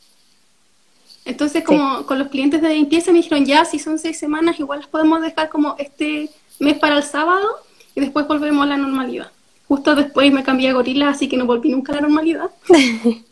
Entonces, 1.24 1.62
como 1.62 2.06
con 2.06 2.18
los 2.18 2.28
clientes 2.28 2.62
de 2.62 2.70
limpieza 2.70 3.12
me 3.12 3.18
dijeron, 3.18 3.44
ya, 3.44 3.64
si 3.64 3.78
son 3.78 3.98
seis 3.98 4.18
semanas, 4.18 4.58
igual 4.58 4.80
las 4.80 4.88
podemos 4.88 5.20
dejar 5.20 5.50
como 5.50 5.76
este 5.78 6.30
mes 6.58 6.78
para 6.78 6.96
el 6.96 7.02
sábado 7.02 7.46
y 7.94 8.00
después 8.00 8.26
volvemos 8.26 8.64
a 8.64 8.70
la 8.70 8.76
normalidad. 8.78 9.30
Justo 9.68 9.94
después 9.94 10.32
me 10.32 10.42
cambié 10.42 10.70
a 10.70 10.72
gorila, 10.72 11.10
así 11.10 11.28
que 11.28 11.36
no 11.36 11.44
volví 11.44 11.68
nunca 11.68 11.92
a 11.92 11.96
la 11.96 12.00
normalidad. 12.02 12.50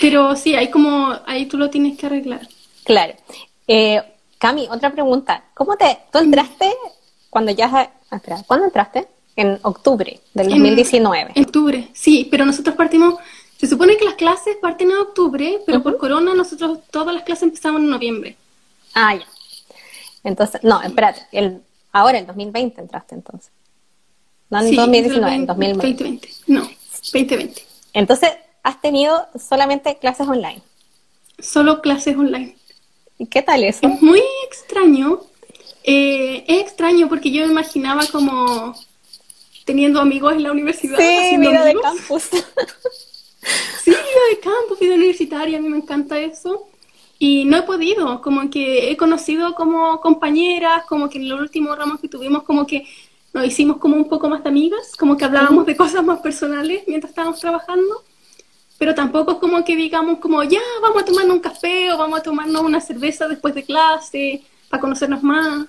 Pero 0.00 0.34
sí, 0.34 0.56
ahí 0.56 0.70
como, 0.70 1.16
ahí 1.26 1.46
tú 1.46 1.56
lo 1.56 1.70
tienes 1.70 1.96
que 1.96 2.06
arreglar. 2.06 2.48
Claro. 2.84 3.14
Eh, 3.68 4.02
Cami, 4.38 4.66
otra 4.68 4.90
pregunta. 4.90 5.44
¿Cómo 5.54 5.76
te, 5.76 5.98
tú 6.12 6.18
entraste 6.18 6.68
cuando 7.30 7.52
ya, 7.52 7.92
espera, 8.10 8.42
¿cuándo 8.44 8.66
entraste? 8.66 9.06
En 9.36 9.58
octubre 9.62 10.20
del 10.34 10.48
2019. 10.48 11.32
En 11.34 11.44
octubre, 11.44 11.88
sí, 11.92 12.28
pero 12.30 12.44
nosotros 12.44 12.76
partimos, 12.76 13.14
se 13.56 13.66
supone 13.66 13.96
que 13.96 14.04
las 14.04 14.14
clases 14.14 14.56
parten 14.60 14.90
en 14.90 14.98
octubre, 14.98 15.60
pero 15.66 15.82
por 15.82 15.96
corona 15.96 16.34
nosotros 16.34 16.78
todas 16.90 17.14
las 17.14 17.24
clases 17.24 17.44
empezamos 17.44 17.80
en 17.80 17.88
noviembre. 17.88 18.36
Ah, 18.94 19.14
ya. 19.14 19.26
Entonces, 20.24 20.62
no, 20.62 20.82
espérate, 20.82 21.22
el, 21.32 21.62
ahora 21.92 22.18
en 22.18 22.26
2020 22.26 22.80
entraste 22.80 23.14
entonces. 23.14 23.50
No 24.50 24.60
en 24.60 24.76
2019, 24.76 25.34
en 25.34 25.46
2020. 25.46 26.04
2020. 26.04 26.28
No, 26.46 26.60
2020. 26.60 27.62
Entonces, 27.94 28.30
has 28.62 28.80
tenido 28.80 29.26
solamente 29.38 29.96
clases 29.98 30.28
online. 30.28 30.62
Solo 31.38 31.80
clases 31.80 32.16
online. 32.16 32.56
¿Y 33.18 33.26
qué 33.26 33.42
tal 33.42 33.64
eso? 33.64 33.86
Es 33.86 34.02
muy 34.02 34.22
extraño. 34.46 35.20
Eh, 35.84 36.44
es 36.46 36.60
extraño 36.60 37.08
porque 37.08 37.30
yo 37.30 37.44
imaginaba 37.44 38.02
como 38.12 38.74
teniendo 39.64 40.00
amigos 40.00 40.32
en 40.34 40.42
la 40.42 40.52
universidad. 40.52 40.98
Sí, 40.98 41.36
vida 41.38 41.64
de 41.64 41.74
campus. 41.74 42.22
sí, 43.82 43.90
vida 43.90 44.22
de 44.30 44.40
campus, 44.40 44.78
vida 44.80 44.94
universitaria, 44.94 45.58
a 45.58 45.60
mí 45.60 45.68
me 45.68 45.78
encanta 45.78 46.18
eso. 46.18 46.68
Y 47.18 47.44
no 47.44 47.56
he 47.56 47.62
podido, 47.62 48.20
como 48.20 48.50
que 48.50 48.90
he 48.90 48.96
conocido 48.96 49.54
como 49.54 50.00
compañeras, 50.00 50.84
como 50.86 51.08
que 51.08 51.18
en 51.18 51.28
los 51.28 51.40
últimos 51.40 51.78
ramos 51.78 52.00
que 52.00 52.08
tuvimos, 52.08 52.42
como 52.42 52.66
que 52.66 52.84
nos 53.32 53.46
hicimos 53.46 53.78
como 53.78 53.96
un 53.96 54.08
poco 54.08 54.28
más 54.28 54.42
de 54.42 54.48
amigas, 54.48 54.92
como 54.98 55.16
que 55.16 55.24
hablábamos 55.24 55.64
de 55.66 55.76
cosas 55.76 56.04
más 56.04 56.20
personales 56.20 56.82
mientras 56.86 57.10
estábamos 57.10 57.40
trabajando, 57.40 58.02
pero 58.78 58.94
tampoco 58.94 59.32
es 59.32 59.38
como 59.38 59.64
que 59.64 59.76
digamos 59.76 60.18
como 60.18 60.42
ya 60.42 60.60
vamos 60.82 61.02
a 61.02 61.04
tomarnos 61.04 61.36
un 61.36 61.40
café 61.40 61.92
o 61.92 61.98
vamos 61.98 62.18
a 62.18 62.22
tomarnos 62.22 62.62
una 62.62 62.80
cerveza 62.80 63.28
después 63.28 63.54
de 63.54 63.62
clase 63.62 64.42
para 64.68 64.80
conocernos 64.80 65.22
más. 65.22 65.66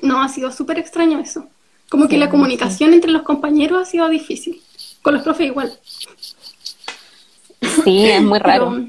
No, 0.00 0.22
ha 0.22 0.28
sido 0.28 0.52
súper 0.52 0.78
extraño 0.78 1.18
eso. 1.18 1.48
Como 1.88 2.08
que 2.08 2.18
la 2.18 2.30
comunicación 2.30 2.92
entre 2.92 3.10
los 3.10 3.22
compañeros 3.22 3.82
ha 3.82 3.90
sido 3.90 4.08
difícil. 4.08 4.60
Con 5.02 5.14
los 5.14 5.22
profes 5.22 5.46
igual. 5.46 5.78
Sí, 7.84 8.06
es 8.06 8.22
muy 8.22 8.38
raro. 8.38 8.86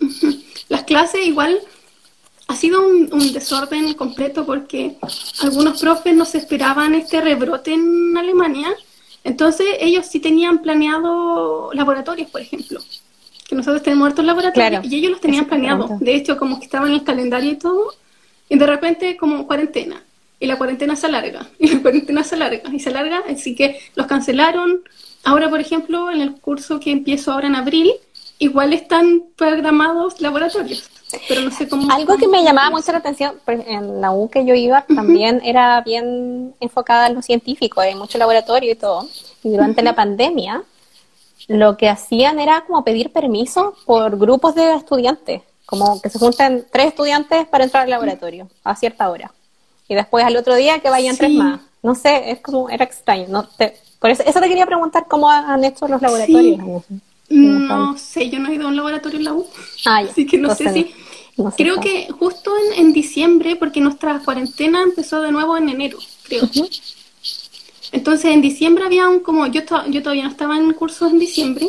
las 0.68 0.84
clases 0.84 1.26
igual 1.26 1.60
ha 2.50 2.56
sido 2.56 2.84
un, 2.86 3.32
desorden 3.32 3.94
completo 3.94 4.44
porque 4.44 4.96
algunos 5.40 5.80
profes 5.80 6.14
no 6.16 6.24
se 6.24 6.38
esperaban 6.38 6.94
este 6.94 7.20
rebrote 7.20 7.72
en 7.72 8.16
Alemania. 8.16 8.74
Entonces 9.22 9.66
ellos 9.78 10.06
sí 10.06 10.18
tenían 10.18 10.60
planeado 10.60 11.70
laboratorios, 11.72 12.28
por 12.28 12.40
ejemplo. 12.40 12.80
Que 13.48 13.54
nosotros 13.54 13.82
tenemos 13.82 14.08
hartos 14.08 14.24
laboratorios 14.24 14.84
y 14.84 14.96
ellos 14.96 15.12
los 15.12 15.20
tenían 15.20 15.46
planeados. 15.46 16.00
De 16.00 16.14
hecho, 16.14 16.36
como 16.36 16.58
que 16.58 16.64
estaban 16.64 16.88
en 16.88 16.94
el 16.94 17.04
calendario 17.04 17.52
y 17.52 17.56
todo. 17.56 17.94
Y 18.48 18.58
de 18.58 18.66
repente 18.66 19.16
como 19.16 19.46
cuarentena. 19.46 20.02
Y 20.40 20.46
la 20.46 20.56
cuarentena 20.56 20.96
se 20.96 21.06
alarga. 21.06 21.46
Y 21.58 21.68
la 21.68 21.82
cuarentena 21.82 22.24
se 22.24 22.34
alarga. 22.34 22.70
Y 22.72 22.80
se 22.80 22.88
alarga. 22.88 23.22
Así 23.28 23.54
que 23.54 23.78
los 23.94 24.06
cancelaron. 24.06 24.82
Ahora, 25.22 25.48
por 25.50 25.60
ejemplo, 25.60 26.10
en 26.10 26.22
el 26.22 26.40
curso 26.40 26.80
que 26.80 26.90
empiezo 26.90 27.32
ahora 27.32 27.46
en 27.46 27.54
abril, 27.54 27.92
igual 28.38 28.72
están 28.72 29.24
programados 29.36 30.20
laboratorios. 30.20 30.90
Pero 31.28 31.42
no 31.42 31.50
sé 31.50 31.68
cómo. 31.68 31.92
Algo 31.92 32.16
que 32.16 32.26
me 32.26 32.42
llamaba 32.42 32.70
mucho 32.70 32.92
la 32.92 32.98
atención, 32.98 33.34
pues, 33.44 33.60
en 33.66 34.00
la 34.00 34.12
U 34.12 34.30
que 34.30 34.44
yo 34.44 34.54
iba 34.54 34.84
también 34.94 35.40
era 35.44 35.80
bien 35.82 36.54
enfocada 36.60 37.08
en 37.08 37.14
lo 37.14 37.22
científico, 37.22 37.80
hay 37.80 37.94
mucho 37.94 38.16
laboratorio 38.16 38.72
y 38.72 38.76
todo. 38.76 39.08
Y 39.42 39.50
durante 39.50 39.82
la 39.82 39.94
pandemia, 39.94 40.62
lo 41.48 41.76
que 41.76 41.88
hacían 41.88 42.38
era 42.38 42.62
como 42.66 42.84
pedir 42.84 43.12
permiso 43.12 43.74
por 43.86 44.18
grupos 44.18 44.54
de 44.54 44.74
estudiantes, 44.74 45.42
como 45.66 46.00
que 46.00 46.10
se 46.10 46.18
junten 46.18 46.64
tres 46.70 46.88
estudiantes 46.88 47.46
para 47.48 47.64
entrar 47.64 47.84
al 47.84 47.90
laboratorio 47.90 48.48
a 48.62 48.76
cierta 48.76 49.10
hora. 49.10 49.32
Y 49.90 49.94
después 49.96 50.24
al 50.24 50.36
otro 50.36 50.54
día 50.54 50.78
que 50.78 50.88
vayan 50.88 51.16
tres 51.16 51.32
más. 51.32 51.60
No 51.82 51.96
sé, 51.96 52.30
es 52.30 52.40
como, 52.40 52.70
era 52.70 52.84
extraño. 52.84 53.26
No 53.28 53.48
por 53.98 54.08
eso, 54.08 54.22
eso 54.24 54.40
te 54.40 54.48
quería 54.48 54.64
preguntar 54.64 55.06
cómo 55.08 55.28
han 55.28 55.64
hecho 55.64 55.88
los 55.88 56.00
laboratorios. 56.00 56.84
No 57.28 57.98
sé, 57.98 58.30
yo 58.30 58.38
no 58.38 58.48
he 58.48 58.54
ido 58.54 58.66
a 58.66 58.68
un 58.68 58.76
laboratorio 58.76 59.18
en 59.18 59.24
la 59.24 59.32
U. 59.32 59.46
Ah, 59.84 60.04
así 60.08 60.26
que 60.26 60.38
no 60.38 60.54
sé 60.54 60.72
si. 60.72 60.94
creo 61.56 61.80
que 61.80 62.08
justo 62.08 62.52
en, 62.76 62.92
diciembre, 62.92 63.56
porque 63.56 63.80
nuestra 63.80 64.20
cuarentena 64.20 64.80
empezó 64.80 65.20
de 65.22 65.32
nuevo 65.32 65.56
en 65.56 65.68
enero, 65.68 65.98
creo. 66.22 66.48
Entonces 67.90 68.32
en 68.32 68.42
diciembre 68.42 68.84
había 68.84 69.08
un 69.08 69.20
como. 69.20 69.48
Yo, 69.48 69.62
yo 69.88 70.02
todavía 70.02 70.22
no 70.22 70.30
estaba 70.30 70.56
en 70.56 70.72
cursos 70.72 71.10
en 71.10 71.18
diciembre. 71.18 71.66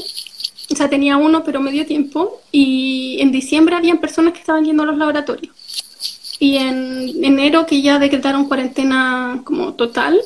O 0.72 0.76
sea, 0.76 0.90
tenía 0.92 1.18
uno, 1.18 1.44
pero 1.44 1.60
medio 1.60 1.88
tiempo. 1.88 2.40
Y 2.52 3.18
en 3.20 3.32
diciembre 3.32 3.76
habían 3.76 3.98
personas 3.98 4.34
que 4.34 4.40
estaban 4.40 4.64
yendo 4.64 4.84
a 4.84 4.86
los 4.86 4.98
laboratorios. 4.98 5.56
Y 6.42 6.58
en 6.58 7.24
enero, 7.24 7.68
que 7.68 7.84
ya 7.84 8.00
decretaron 8.00 8.48
cuarentena 8.48 9.42
como 9.44 9.76
total, 9.76 10.20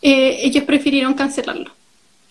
eh, 0.00 0.38
ellos 0.42 0.64
prefirieron 0.64 1.12
cancelarlo. 1.12 1.70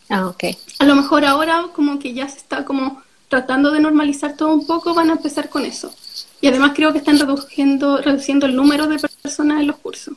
Ah, 0.09 0.25
ok. 0.25 0.45
A 0.79 0.85
lo 0.85 0.95
mejor 0.95 1.23
ahora 1.25 1.67
como 1.75 1.99
que 1.99 2.15
ya 2.15 2.27
se 2.27 2.37
está 2.37 2.65
como 2.65 3.03
tratando 3.27 3.69
de 3.69 3.81
normalizar 3.81 4.35
todo 4.35 4.51
un 4.51 4.65
poco, 4.65 4.95
van 4.95 5.11
a 5.11 5.13
empezar 5.13 5.47
con 5.47 5.63
eso. 5.63 5.93
Y 6.41 6.47
además 6.47 6.71
creo 6.73 6.91
que 6.91 6.97
están 6.97 7.19
reduciendo, 7.19 7.97
reduciendo 7.97 8.47
el 8.47 8.55
número 8.55 8.87
de 8.87 8.97
personas 8.97 9.61
en 9.61 9.67
los 9.67 9.77
cursos. 9.77 10.15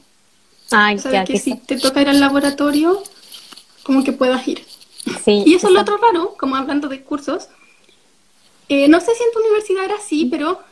Ay, 0.70 0.96
o 0.96 0.98
sea, 0.98 1.24
que 1.26 1.38
si 1.38 1.54
te 1.56 1.76
toca 1.76 2.00
ir 2.00 2.08
al 2.08 2.18
laboratorio, 2.18 3.02
como 3.82 4.04
que 4.04 4.12
puedas 4.12 4.48
ir. 4.48 4.64
Sí, 5.22 5.42
y 5.44 5.52
eso 5.52 5.66
es 5.66 5.74
lo 5.74 5.82
otro 5.82 5.98
raro, 5.98 6.34
como 6.38 6.56
hablando 6.56 6.88
de 6.88 7.02
cursos. 7.02 7.48
Eh, 8.70 8.88
no 8.88 9.00
sé 9.00 9.14
si 9.14 9.22
en 9.22 9.32
tu 9.34 9.40
universidad 9.40 9.84
era 9.84 9.96
así, 9.96 10.24
pero 10.30 10.62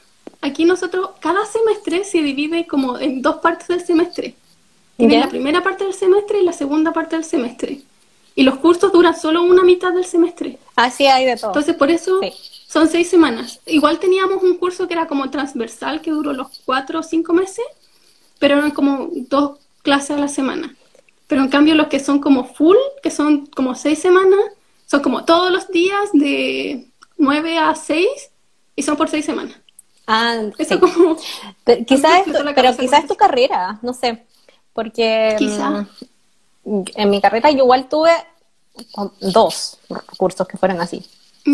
aquí 0.40 0.64
nosotros, 0.64 1.10
cada 1.20 1.44
semestre 1.46 2.04
se 2.04 2.22
divide 2.22 2.66
como 2.66 2.98
en 2.98 3.22
dos 3.22 3.36
partes 3.36 3.68
del 3.68 3.84
semestre. 3.84 4.34
Tiene 4.96 5.18
la 5.18 5.28
primera 5.28 5.62
parte 5.62 5.84
del 5.84 5.94
semestre 5.94 6.40
y 6.40 6.44
la 6.44 6.52
segunda 6.52 6.92
parte 6.92 7.16
del 7.16 7.24
semestre. 7.24 7.80
Y 8.34 8.42
los 8.42 8.58
cursos 8.58 8.92
duran 8.92 9.18
solo 9.18 9.42
una 9.42 9.62
mitad 9.62 9.92
del 9.92 10.04
semestre. 10.04 10.58
Así 10.76 11.06
hay 11.06 11.24
de 11.24 11.36
todo. 11.36 11.50
Entonces, 11.50 11.74
por 11.74 11.90
eso 11.90 12.20
son 12.66 12.88
seis 12.88 13.08
semanas. 13.08 13.60
Igual 13.66 13.98
teníamos 13.98 14.42
un 14.42 14.56
curso 14.58 14.86
que 14.86 14.94
era 14.94 15.08
como 15.08 15.30
transversal, 15.30 16.00
que 16.02 16.10
duró 16.10 16.32
los 16.32 16.60
cuatro 16.64 17.00
o 17.00 17.02
cinco 17.02 17.32
meses, 17.32 17.64
pero 18.38 18.58
eran 18.58 18.70
como 18.70 19.08
dos 19.12 19.58
clases 19.82 20.12
a 20.12 20.20
la 20.20 20.28
semana. 20.28 20.76
Pero 21.26 21.42
en 21.42 21.48
cambio, 21.48 21.74
los 21.74 21.86
que 21.88 22.00
son 22.00 22.20
como 22.20 22.44
full, 22.44 22.76
que 23.02 23.10
son 23.10 23.46
como 23.46 23.74
seis 23.74 23.98
semanas, 23.98 24.40
son 24.86 25.00
como 25.00 25.24
todos 25.24 25.50
los 25.50 25.68
días 25.68 26.10
de 26.12 26.86
nueve 27.16 27.56
a 27.58 27.74
seis 27.74 28.30
y 28.76 28.82
son 28.82 28.96
por 28.96 29.08
seis 29.08 29.24
semanas. 29.24 29.56
Ah, 30.12 30.42
Eso 30.58 30.80
como. 30.80 31.16
Pero, 31.62 31.84
quizás, 31.84 32.22
pero 32.54 32.76
quizás 32.76 33.04
es 33.04 33.08
tu 33.08 33.14
carrera, 33.14 33.78
no 33.80 33.94
sé. 33.94 34.24
Porque. 34.72 35.36
Quizás. 35.38 35.86
Mm, 36.64 36.82
en 36.96 37.10
mi 37.10 37.20
carrera 37.20 37.50
yo 37.52 37.58
igual 37.58 37.88
tuve 37.88 38.10
dos 39.20 39.78
cursos 40.16 40.48
que 40.48 40.56
fueron 40.56 40.80
así. 40.80 41.04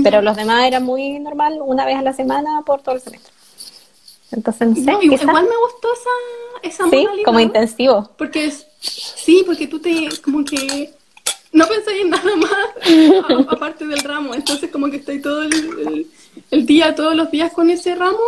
Pero 0.02 0.22
los 0.22 0.36
demás 0.36 0.64
era 0.64 0.80
muy 0.80 1.18
normal, 1.18 1.58
una 1.62 1.84
vez 1.84 1.96
a 1.96 2.02
la 2.02 2.14
semana 2.14 2.62
por 2.64 2.80
todo 2.82 2.94
el 2.94 3.00
semestre. 3.02 3.32
Entonces, 4.32 4.68
no 4.68 4.74
sé. 4.74 5.04
igual 5.04 5.44
me 5.44 5.56
gustó 5.56 5.88
esa, 5.92 6.82
esa 6.82 6.90
sí, 6.90 7.06
como 7.24 7.40
intensivo. 7.40 8.10
Porque 8.16 8.52
sí, 8.80 9.44
porque 9.46 9.66
tú 9.68 9.78
te, 9.78 10.08
como 10.24 10.44
que 10.44 10.92
no 11.52 11.66
pensé 11.66 12.00
en 12.00 12.10
nada 12.10 12.36
más 12.36 13.48
aparte 13.48 13.86
del 13.86 14.00
ramo. 14.00 14.34
Entonces, 14.34 14.70
como 14.70 14.90
que 14.90 14.96
estoy 14.96 15.20
todo 15.20 15.42
el, 15.42 16.06
el, 16.50 16.66
día, 16.66 16.94
todos 16.94 17.14
los 17.14 17.30
días 17.30 17.52
con 17.52 17.70
ese 17.70 17.94
ramo. 17.94 18.18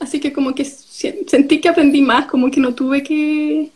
Así 0.00 0.20
que, 0.20 0.32
como 0.32 0.54
que 0.54 0.64
sentí 0.64 1.60
que 1.60 1.68
aprendí 1.68 2.02
más, 2.02 2.26
como 2.26 2.50
que 2.50 2.60
no 2.60 2.74
tuve 2.74 3.02
que. 3.02 3.70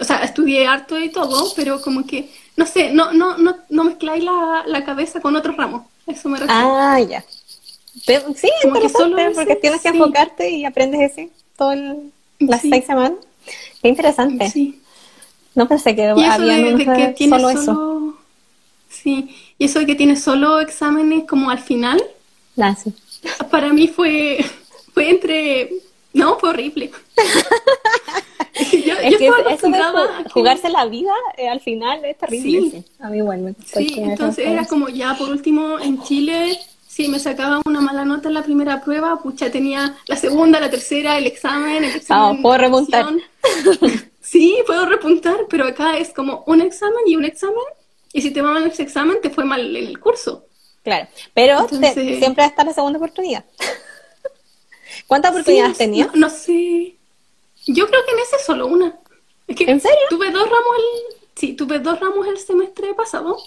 O 0.00 0.04
sea, 0.04 0.22
estudié 0.22 0.66
harto 0.66 0.98
y 0.98 1.10
todo, 1.10 1.52
pero 1.56 1.80
como 1.80 2.06
que 2.06 2.30
no 2.58 2.66
sé, 2.66 2.90
no, 2.92 3.12
no, 3.12 3.38
no, 3.38 3.56
no 3.68 3.84
mezcláis 3.84 4.24
la, 4.24 4.64
la 4.66 4.84
cabeza 4.84 5.20
con 5.20 5.36
otros 5.36 5.56
ramos. 5.56 5.82
Eso 6.08 6.28
me 6.28 6.38
refiero. 6.38 6.76
Ah, 6.76 7.00
ya. 7.00 7.24
Pero, 8.04 8.34
sí, 8.34 8.48
Como 8.62 8.80
que 8.80 8.88
solo 8.88 9.16
porque 9.32 9.54
tienes 9.54 9.80
que 9.80 9.88
enfocarte 9.88 10.50
y 10.50 10.64
aprendes 10.64 11.12
ese 11.12 11.30
todo 11.56 11.72
las 12.40 12.60
seis 12.60 12.84
semanas. 12.84 13.18
Qué 13.80 13.88
interesante. 13.88 14.50
Sí. 14.50 14.80
No 15.54 15.68
pensé 15.68 15.94
que 15.94 16.08
había 16.08 16.36
de, 16.36 17.14
que 17.16 17.28
solo, 17.28 17.50
eso. 17.50 18.18
Sí, 18.90 19.36
y 19.56 19.64
eso 19.64 19.78
de 19.78 19.86
que 19.86 19.94
tienes 19.94 20.20
solo 20.20 20.58
exámenes 20.58 21.28
como 21.28 21.50
al 21.50 21.60
final. 21.60 22.02
Ah, 22.60 22.74
sí. 22.74 22.92
Para 23.52 23.72
mí 23.72 23.86
fue, 23.86 24.44
fue 24.92 25.10
entre... 25.10 25.70
No, 26.12 26.38
fue 26.38 26.50
horrible. 26.50 26.90
es 28.54 29.18
que 29.18 29.26
eso 29.50 29.68
de 29.68 30.30
jugarse 30.30 30.68
la 30.68 30.86
vida 30.86 31.12
eh, 31.36 31.48
al 31.48 31.60
final 31.60 32.04
es 32.04 32.18
terrible. 32.18 32.70
Sí. 32.70 32.84
A 33.00 33.08
mí 33.08 33.18
igual 33.18 33.54
Sí, 33.64 33.94
entonces 33.98 34.46
era 34.46 34.64
como 34.64 34.88
ya 34.88 35.14
por 35.16 35.28
último 35.28 35.78
en 35.78 36.02
Chile, 36.02 36.58
si 36.86 37.08
me 37.08 37.18
sacaba 37.18 37.60
una 37.64 37.80
mala 37.80 38.04
nota 38.04 38.28
en 38.28 38.34
la 38.34 38.42
primera 38.42 38.82
prueba, 38.82 39.20
pucha, 39.22 39.50
tenía 39.50 39.96
la 40.06 40.16
segunda, 40.16 40.58
la 40.58 40.70
tercera, 40.70 41.16
el 41.18 41.26
examen, 41.26 41.84
el 41.84 41.94
examen. 41.96 42.38
Ah, 42.38 42.42
puedo 42.42 42.58
remontar. 42.58 43.06
sí, 44.20 44.58
puedo 44.66 44.86
repuntar, 44.86 45.46
pero 45.48 45.64
acá 45.64 45.96
es 45.96 46.12
como 46.12 46.42
un 46.46 46.60
examen 46.60 47.04
y 47.06 47.14
un 47.14 47.24
examen, 47.24 47.56
y 48.12 48.22
si 48.22 48.32
te 48.32 48.42
va 48.42 48.52
mal 48.52 48.66
ese 48.66 48.82
examen, 48.82 49.20
te 49.22 49.30
fue 49.30 49.44
mal 49.44 49.76
en 49.76 49.86
el 49.86 50.00
curso. 50.00 50.46
Claro, 50.82 51.06
pero 51.34 51.68
siempre 51.68 52.44
está 52.44 52.64
la 52.64 52.72
segunda 52.72 52.98
oportunidad. 52.98 53.44
¿Cuántas 55.08 55.32
oportunidades 55.32 55.78
tenías? 55.78 56.14
no 56.14 56.30
sé. 56.30 56.94
Yo 57.66 57.86
creo 57.88 58.04
que 58.04 58.12
en 58.12 58.18
ese 58.20 58.38
solo 58.44 58.66
una. 58.66 58.94
¿En 59.48 59.80
serio? 59.80 59.98
Tuve 60.10 60.30
dos 60.30 60.42
ramos 60.42 60.76
el, 60.76 61.16
sí, 61.34 61.54
tuve 61.54 61.78
dos 61.78 61.98
ramos 61.98 62.26
el 62.26 62.38
semestre 62.38 62.92
pasado. 62.94 63.38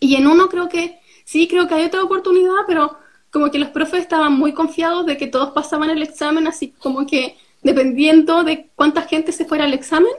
Y 0.00 0.16
en 0.16 0.26
uno 0.26 0.48
creo 0.48 0.68
que, 0.68 0.98
sí, 1.24 1.46
creo 1.46 1.68
que 1.68 1.74
hay 1.74 1.84
otra 1.84 2.02
oportunidad, 2.02 2.64
pero 2.66 2.98
como 3.30 3.50
que 3.50 3.58
los 3.58 3.68
profes 3.68 4.00
estaban 4.00 4.32
muy 4.32 4.54
confiados 4.54 5.04
de 5.04 5.18
que 5.18 5.26
todos 5.26 5.50
pasaban 5.50 5.90
el 5.90 6.02
examen, 6.02 6.46
así 6.46 6.68
como 6.78 7.06
que 7.06 7.36
dependiendo 7.62 8.42
de 8.42 8.68
cuánta 8.74 9.02
gente 9.02 9.32
se 9.32 9.44
fuera 9.44 9.64
al 9.64 9.74
examen, 9.74 10.12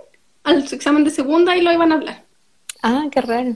al 0.43 0.71
examen 0.71 1.03
de 1.03 1.09
segunda, 1.09 1.57
y 1.57 1.61
lo 1.61 1.71
iban 1.71 1.91
a 1.91 1.95
hablar. 1.95 2.23
Ah, 2.83 3.05
qué 3.11 3.21
raro. 3.21 3.55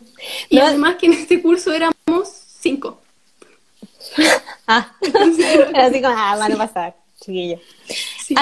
Y 0.50 0.58
además 0.58 0.96
que 0.96 1.06
en 1.06 1.13
este 1.13 1.44
curso 1.44 1.72
éramos 1.72 2.28
cinco. 2.60 3.00
ah, 4.72 4.96
así 5.76 6.02
como, 6.02 6.16
ah, 6.18 6.36
van 6.38 6.54
a 6.54 6.58
pasar, 6.58 6.96
chiquillo. 7.20 7.60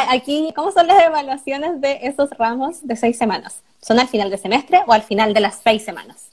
Aquí, 0.10 0.52
¿cómo 0.56 0.72
son 0.72 0.88
las 0.88 1.04
evaluaciones 1.04 1.82
de 1.82 2.00
esos 2.04 2.30
ramos 2.32 2.86
de 2.86 2.96
seis 2.96 3.18
semanas? 3.18 3.62
¿Son 3.82 4.00
al 4.00 4.08
final 4.08 4.30
de 4.30 4.38
semestre 4.38 4.82
o 4.88 4.94
al 4.94 5.04
final 5.04 5.34
de 5.34 5.40
las 5.40 5.62
seis 5.64 5.84
semanas? 5.84 6.30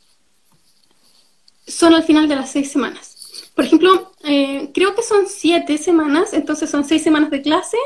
Son 1.67 1.95
al 1.95 2.03
final 2.03 2.29
de 2.29 2.37
las 2.37 2.51
seis 2.51 2.71
semanas. 2.71 3.17
Por 3.55 3.65
ejemplo, 3.65 4.13
eh, 4.25 4.71
creo 4.75 4.95
que 4.95 5.03
son 5.03 5.27
siete 5.27 5.79
semanas, 5.79 6.33
entonces 6.33 6.69
son 6.69 6.85
seis 6.85 7.03
semanas 7.03 7.31
de 7.31 7.43
clase. 7.43 7.79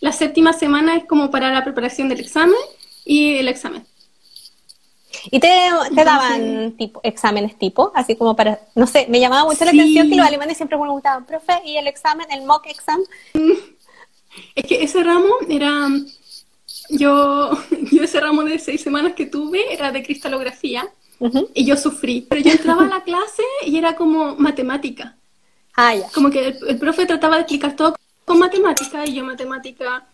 La 0.00 0.12
séptima 0.12 0.52
semana 0.52 0.96
es 0.96 1.04
como 1.04 1.30
para 1.30 1.52
la 1.52 1.64
preparación 1.64 2.08
del 2.08 2.20
examen 2.20 2.58
y 3.04 3.36
el 3.36 3.48
examen. 3.48 3.84
¿Y 5.30 5.40
te, 5.40 5.48
te 5.94 6.04
daban 6.04 6.72
tipo, 6.72 7.00
exámenes 7.02 7.58
tipo? 7.58 7.92
Así 7.94 8.14
como 8.16 8.36
para, 8.36 8.60
no 8.74 8.86
sé, 8.86 9.06
me 9.08 9.20
llamaba 9.20 9.44
mucho 9.44 9.64
la 9.64 9.70
Sí. 9.70 9.80
atención 9.80 10.08
que 10.10 10.16
los 10.16 10.26
alemanes 10.26 10.56
siempre 10.56 10.76
me 10.76 10.82
preguntaban, 10.82 11.24
profe, 11.24 11.60
¿y 11.64 11.76
el 11.76 11.86
examen, 11.86 12.26
el 12.30 12.44
mock 12.44 12.66
exam? 12.66 13.00
Es 14.54 14.64
que 14.66 14.82
ese 14.82 15.02
ramo 15.02 15.28
era. 15.48 15.88
Yo, 16.90 17.50
yo 17.92 18.02
ese 18.02 18.20
ramo 18.20 18.44
de 18.44 18.58
seis 18.58 18.82
semanas 18.82 19.14
que 19.14 19.26
tuve 19.26 19.72
era 19.72 19.90
de 19.92 20.02
cristalografía 20.02 20.86
Ujú. 21.20 21.48
y 21.54 21.64
yo 21.64 21.76
sufrí. 21.76 22.26
Pero 22.28 22.42
yo 22.42 22.52
entraba 22.52 22.84
a 22.84 22.88
la 22.88 23.02
clase 23.02 23.42
y 23.66 23.76
era 23.78 23.96
como 23.96 24.36
matemática. 24.36 25.16
Ah, 25.74 25.94
ya. 25.94 26.08
Como 26.10 26.30
que 26.30 26.48
el, 26.48 26.58
el 26.68 26.78
profe 26.78 27.06
trataba 27.06 27.36
de 27.36 27.42
explicar 27.42 27.74
todo 27.76 27.96
con 28.24 28.38
matemática 28.38 29.06
y 29.06 29.14
yo 29.14 29.24
matemática. 29.24 30.06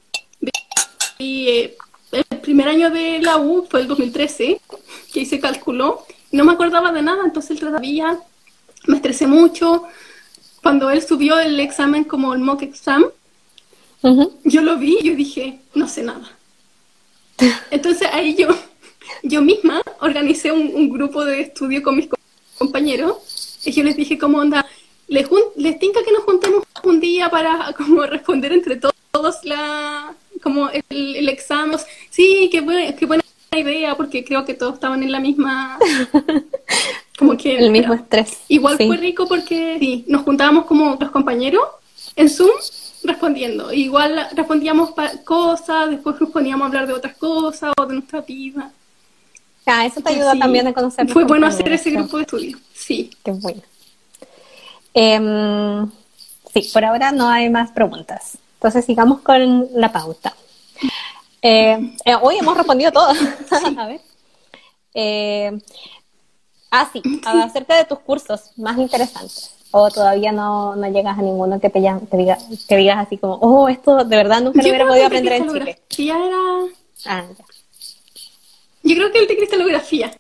Y 1.19 1.49
eh, 1.49 1.77
el 2.15 2.39
primer 2.41 2.69
año 2.69 2.91
de 2.91 3.21
la 3.21 3.37
U 3.39 3.67
fue 3.71 3.81
el 3.83 3.89
2013, 3.89 4.61
que 5.13 5.21
hice 5.21 5.41
cálculo. 5.41 6.07
Y 6.31 6.37
no 6.37 6.45
me 6.45 6.53
acordaba 6.53 6.93
de 6.93 7.03
nada, 7.03 7.23
entonces 7.25 7.53
él 7.53 7.61
todavía 7.61 8.19
me 8.87 8.97
estresé 8.97 9.27
mucho. 9.27 9.85
Cuando 10.63 10.91
él 10.91 11.03
subió 11.03 11.39
el 11.39 11.59
examen 11.61 12.05
como 12.05 12.33
el 12.35 12.41
mock 12.41 12.63
exam, 12.63 13.05
Ujú. 14.03 14.33
yo 14.45 14.63
lo 14.63 14.77
vi 14.77 14.99
y 15.01 15.05
yo 15.09 15.15
dije, 15.17 15.61
no 15.75 15.89
sé 15.89 16.03
nada. 16.03 16.29
Entonces 17.71 18.09
ahí 18.13 18.35
yo, 18.37 18.49
yo 19.23 19.43
misma 19.43 19.83
organicé 20.01 20.53
un, 20.53 20.71
un 20.75 20.89
grupo 20.91 21.25
de 21.25 21.41
estudio 21.41 21.83
con 21.83 21.97
mis 21.97 22.07
co- 22.07 22.17
compañeros 22.59 23.61
y 23.65 23.73
yo 23.73 23.83
les 23.83 23.97
dije, 23.97 24.19
¿cómo 24.19 24.39
onda? 24.39 24.65
¿Les, 25.09 25.29
les 25.57 25.79
tinca 25.79 26.03
que 26.05 26.13
nos 26.13 26.25
juntemos 26.25 26.65
un 26.85 27.01
día 27.01 27.29
para 27.31 27.73
como 27.77 28.03
responder 28.07 28.53
entre 28.53 28.77
to- 28.77 28.91
todos 29.11 29.37
la, 29.45 30.15
como 30.45 30.69
el, 30.69 30.85
el 31.17 31.29
examen? 31.29 31.77
Sí, 32.11 32.49
qué 32.53 32.61
buena, 32.61 32.95
qué 32.95 33.07
buena 33.07 33.23
idea, 33.57 33.97
porque 33.97 34.25
creo 34.25 34.45
que 34.45 34.55
todos 34.55 34.75
estaban 34.75 35.03
en 35.03 35.11
la 35.11 35.19
misma... 35.19 35.79
Como 37.19 37.37
que 37.37 37.57
El 37.57 37.71
mismo 37.71 37.95
estrés. 37.95 38.39
Igual 38.49 38.77
Sí. 38.77 38.89
fue 38.89 38.97
rico 38.97 39.29
porque 39.29 39.77
sí, 39.79 40.05
nos 40.09 40.23
juntábamos 40.23 40.65
como 40.67 40.97
los 41.01 41.11
compañeros 41.13 41.63
en 42.17 42.29
Zoom 42.29 42.51
respondiendo. 43.05 43.73
Igual 43.73 44.27
respondíamos 44.35 44.91
cosas, 45.25 45.91
después 45.91 46.21
nos 46.21 46.31
poníamos 46.31 46.65
a 46.65 46.67
hablar 46.67 46.89
de 46.89 46.93
otras 46.93 47.17
cosas 47.17 47.73
o 47.79 47.87
de 47.87 47.95
nuestra 47.95 48.21
vida. 48.23 48.73
Ah, 49.65 49.87
eso 49.87 50.01
te 50.01 50.11
ayuda 50.13 50.33
Sí. 50.33 50.39
también 50.41 50.67
a 50.67 50.73
conocer. 50.73 51.09
Fue 51.09 51.23
bueno 51.23 51.47
hacer 51.47 51.73
ese 51.73 51.93
grupo 51.93 52.17
de 52.17 52.25
estudio. 52.25 52.59
Sí. 52.75 53.11
Qué 53.25 53.31
bueno. 53.31 53.63
Em, 54.93 55.89
sí, 56.53 56.69
por 56.73 56.85
ahora 56.85 57.13
no 57.13 57.29
hay 57.29 57.49
más 57.49 57.71
preguntas. 57.71 58.39
Entonces 58.65 58.87
sigamos 58.87 59.21
con 59.21 59.69
la 59.75 59.93
pauta. 59.93 60.35
Eh, 61.43 61.79
eh, 62.07 62.15
hoy 62.23 62.39
hemos 62.39 62.57
respondido 62.57 62.91
todo. 62.91 63.09
a 63.79 63.87
ver. 63.87 64.01
Eh, 64.95 65.53
ah, 66.71 66.89
sí, 66.91 67.03
acerca 67.27 67.77
de 67.77 67.85
tus 67.85 67.99
cursos 67.99 68.53
más 68.57 68.79
interesantes. 68.79 69.55
O 69.71 69.91
todavía 69.91 70.33
no, 70.33 70.77
no 70.77 70.91
llegas 70.91 71.19
a 71.19 71.21
ninguno 71.21 71.61
que 71.61 71.69
te, 71.69 71.79
te 71.79 72.17
diga, 72.17 72.39
que 72.67 72.77
digas 72.79 73.07
así 73.07 73.19
como, 73.19 73.35
oh, 73.35 73.69
esto 73.69 74.03
de 74.03 74.17
verdad 74.17 74.41
nunca 74.41 74.63
lo 74.63 74.65
Yo 74.65 74.71
hubiera 74.71 74.87
podido 74.87 75.07
aprender 75.09 75.33
en 75.35 75.53
Chile. 75.53 75.79
era... 75.99 76.39
Ah, 77.05 77.25
ya. 77.39 77.45
Yo 78.83 78.97
creo 78.97 79.13
que 79.13 79.19
el 79.19 79.29
de 79.29 79.37
cristalografía. 79.37 80.19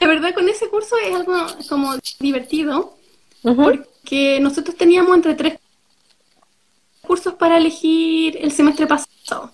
La 0.00 0.06
verdad 0.06 0.34
con 0.34 0.46
ese 0.50 0.68
curso 0.68 0.96
es 0.98 1.14
algo 1.14 1.32
como 1.70 1.94
divertido 2.20 2.92
porque 3.40 4.38
nosotros 4.38 4.76
teníamos 4.76 5.16
entre 5.16 5.34
tres 5.34 5.58
cursos 7.08 7.34
para 7.34 7.56
elegir 7.56 8.38
el 8.40 8.52
semestre 8.52 8.86
pasado. 8.86 9.50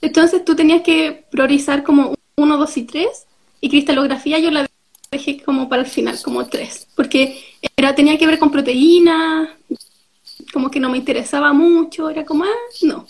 Entonces 0.00 0.44
tú 0.44 0.56
tenías 0.56 0.82
que 0.82 1.24
priorizar 1.30 1.84
como 1.84 2.14
uno, 2.36 2.56
dos 2.56 2.76
y 2.76 2.82
tres, 2.82 3.26
y 3.60 3.68
cristalografía 3.68 4.38
yo 4.38 4.50
la 4.50 4.66
dejé 5.10 5.42
como 5.42 5.68
para 5.68 5.82
el 5.82 5.88
final, 5.88 6.18
como 6.22 6.46
tres, 6.46 6.88
porque 6.96 7.40
era, 7.76 7.94
tenía 7.94 8.18
que 8.18 8.26
ver 8.26 8.38
con 8.38 8.50
proteínas, 8.50 9.50
como 10.52 10.70
que 10.70 10.80
no 10.80 10.90
me 10.90 10.98
interesaba 10.98 11.52
mucho, 11.52 12.10
era 12.10 12.24
como, 12.24 12.44
ah, 12.44 12.66
no, 12.82 13.06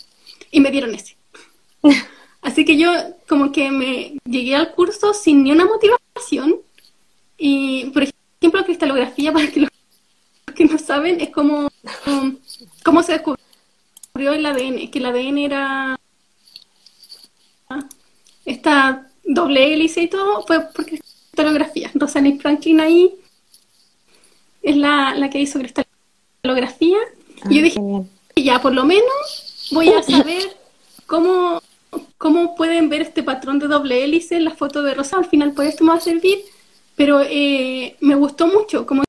y 0.51 0.59
me 0.59 0.71
dieron 0.71 0.93
ese. 0.93 1.17
Así 2.41 2.63
que 2.63 2.77
yo 2.77 2.91
como 3.27 3.51
que 3.51 3.71
me 3.71 4.17
llegué 4.25 4.55
al 4.55 4.73
curso 4.73 5.13
sin 5.13 5.43
ni 5.43 5.51
una 5.51 5.65
motivación, 5.65 6.57
y 7.37 7.85
por 7.91 8.03
ejemplo 8.03 8.65
cristalografía, 8.65 9.33
para 9.33 9.47
que 9.47 9.61
los 9.61 9.69
que 10.57 10.65
no 10.65 10.79
saben, 10.79 11.21
es 11.21 11.29
como 11.29 11.69
cómo 12.83 13.03
se 13.03 13.13
descubrió 13.13 14.33
el 14.33 14.43
ADN, 14.43 14.89
que 14.89 14.97
el 14.97 15.05
ADN 15.05 15.37
era 15.37 15.99
esta 18.43 19.07
doble 19.23 19.73
hélice 19.73 20.01
y 20.01 20.07
todo, 20.07 20.43
fue 20.47 20.61
por 20.61 20.85
cristalografía. 20.85 21.91
Rosalind 21.93 22.41
Franklin 22.41 22.79
ahí 22.79 23.13
es 24.63 24.75
la, 24.77 25.13
la 25.13 25.29
que 25.29 25.39
hizo 25.39 25.59
cristalografía. 25.59 26.97
Ah, 27.43 27.47
y 27.51 27.57
yo 27.57 27.61
dije, 27.61 27.75
genial. 27.75 28.07
ya, 28.35 28.59
por 28.59 28.73
lo 28.73 28.83
menos 28.83 29.69
voy 29.71 29.89
a 29.89 30.01
saber 30.01 30.57
cómo, 31.05 31.61
cómo 32.17 32.55
pueden 32.55 32.89
ver 32.89 33.03
este 33.03 33.21
patrón 33.21 33.59
de 33.59 33.67
doble 33.67 34.03
hélice 34.03 34.37
en 34.37 34.45
la 34.45 34.55
foto 34.55 34.81
de 34.81 34.95
Rosa. 34.95 35.17
Al 35.17 35.25
final, 35.25 35.53
pues 35.53 35.69
esto 35.69 35.83
me 35.83 35.91
va 35.91 35.97
a 35.97 36.01
servir. 36.01 36.39
Pero 36.97 37.21
eh, 37.21 37.95
me 38.01 38.15
gustó 38.15 38.47
mucho, 38.47 38.85
como 38.85 39.03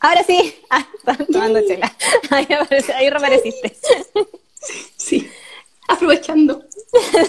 Ahora 0.00 0.22
sí. 0.24 0.54
Ah, 0.70 0.86
tomando 1.32 1.60
chela. 1.66 1.90
Ahí, 2.30 2.46
ahí 2.94 3.08
reapareciste. 3.10 3.76
Sí, 4.98 5.26
aprovechando. 5.88 6.62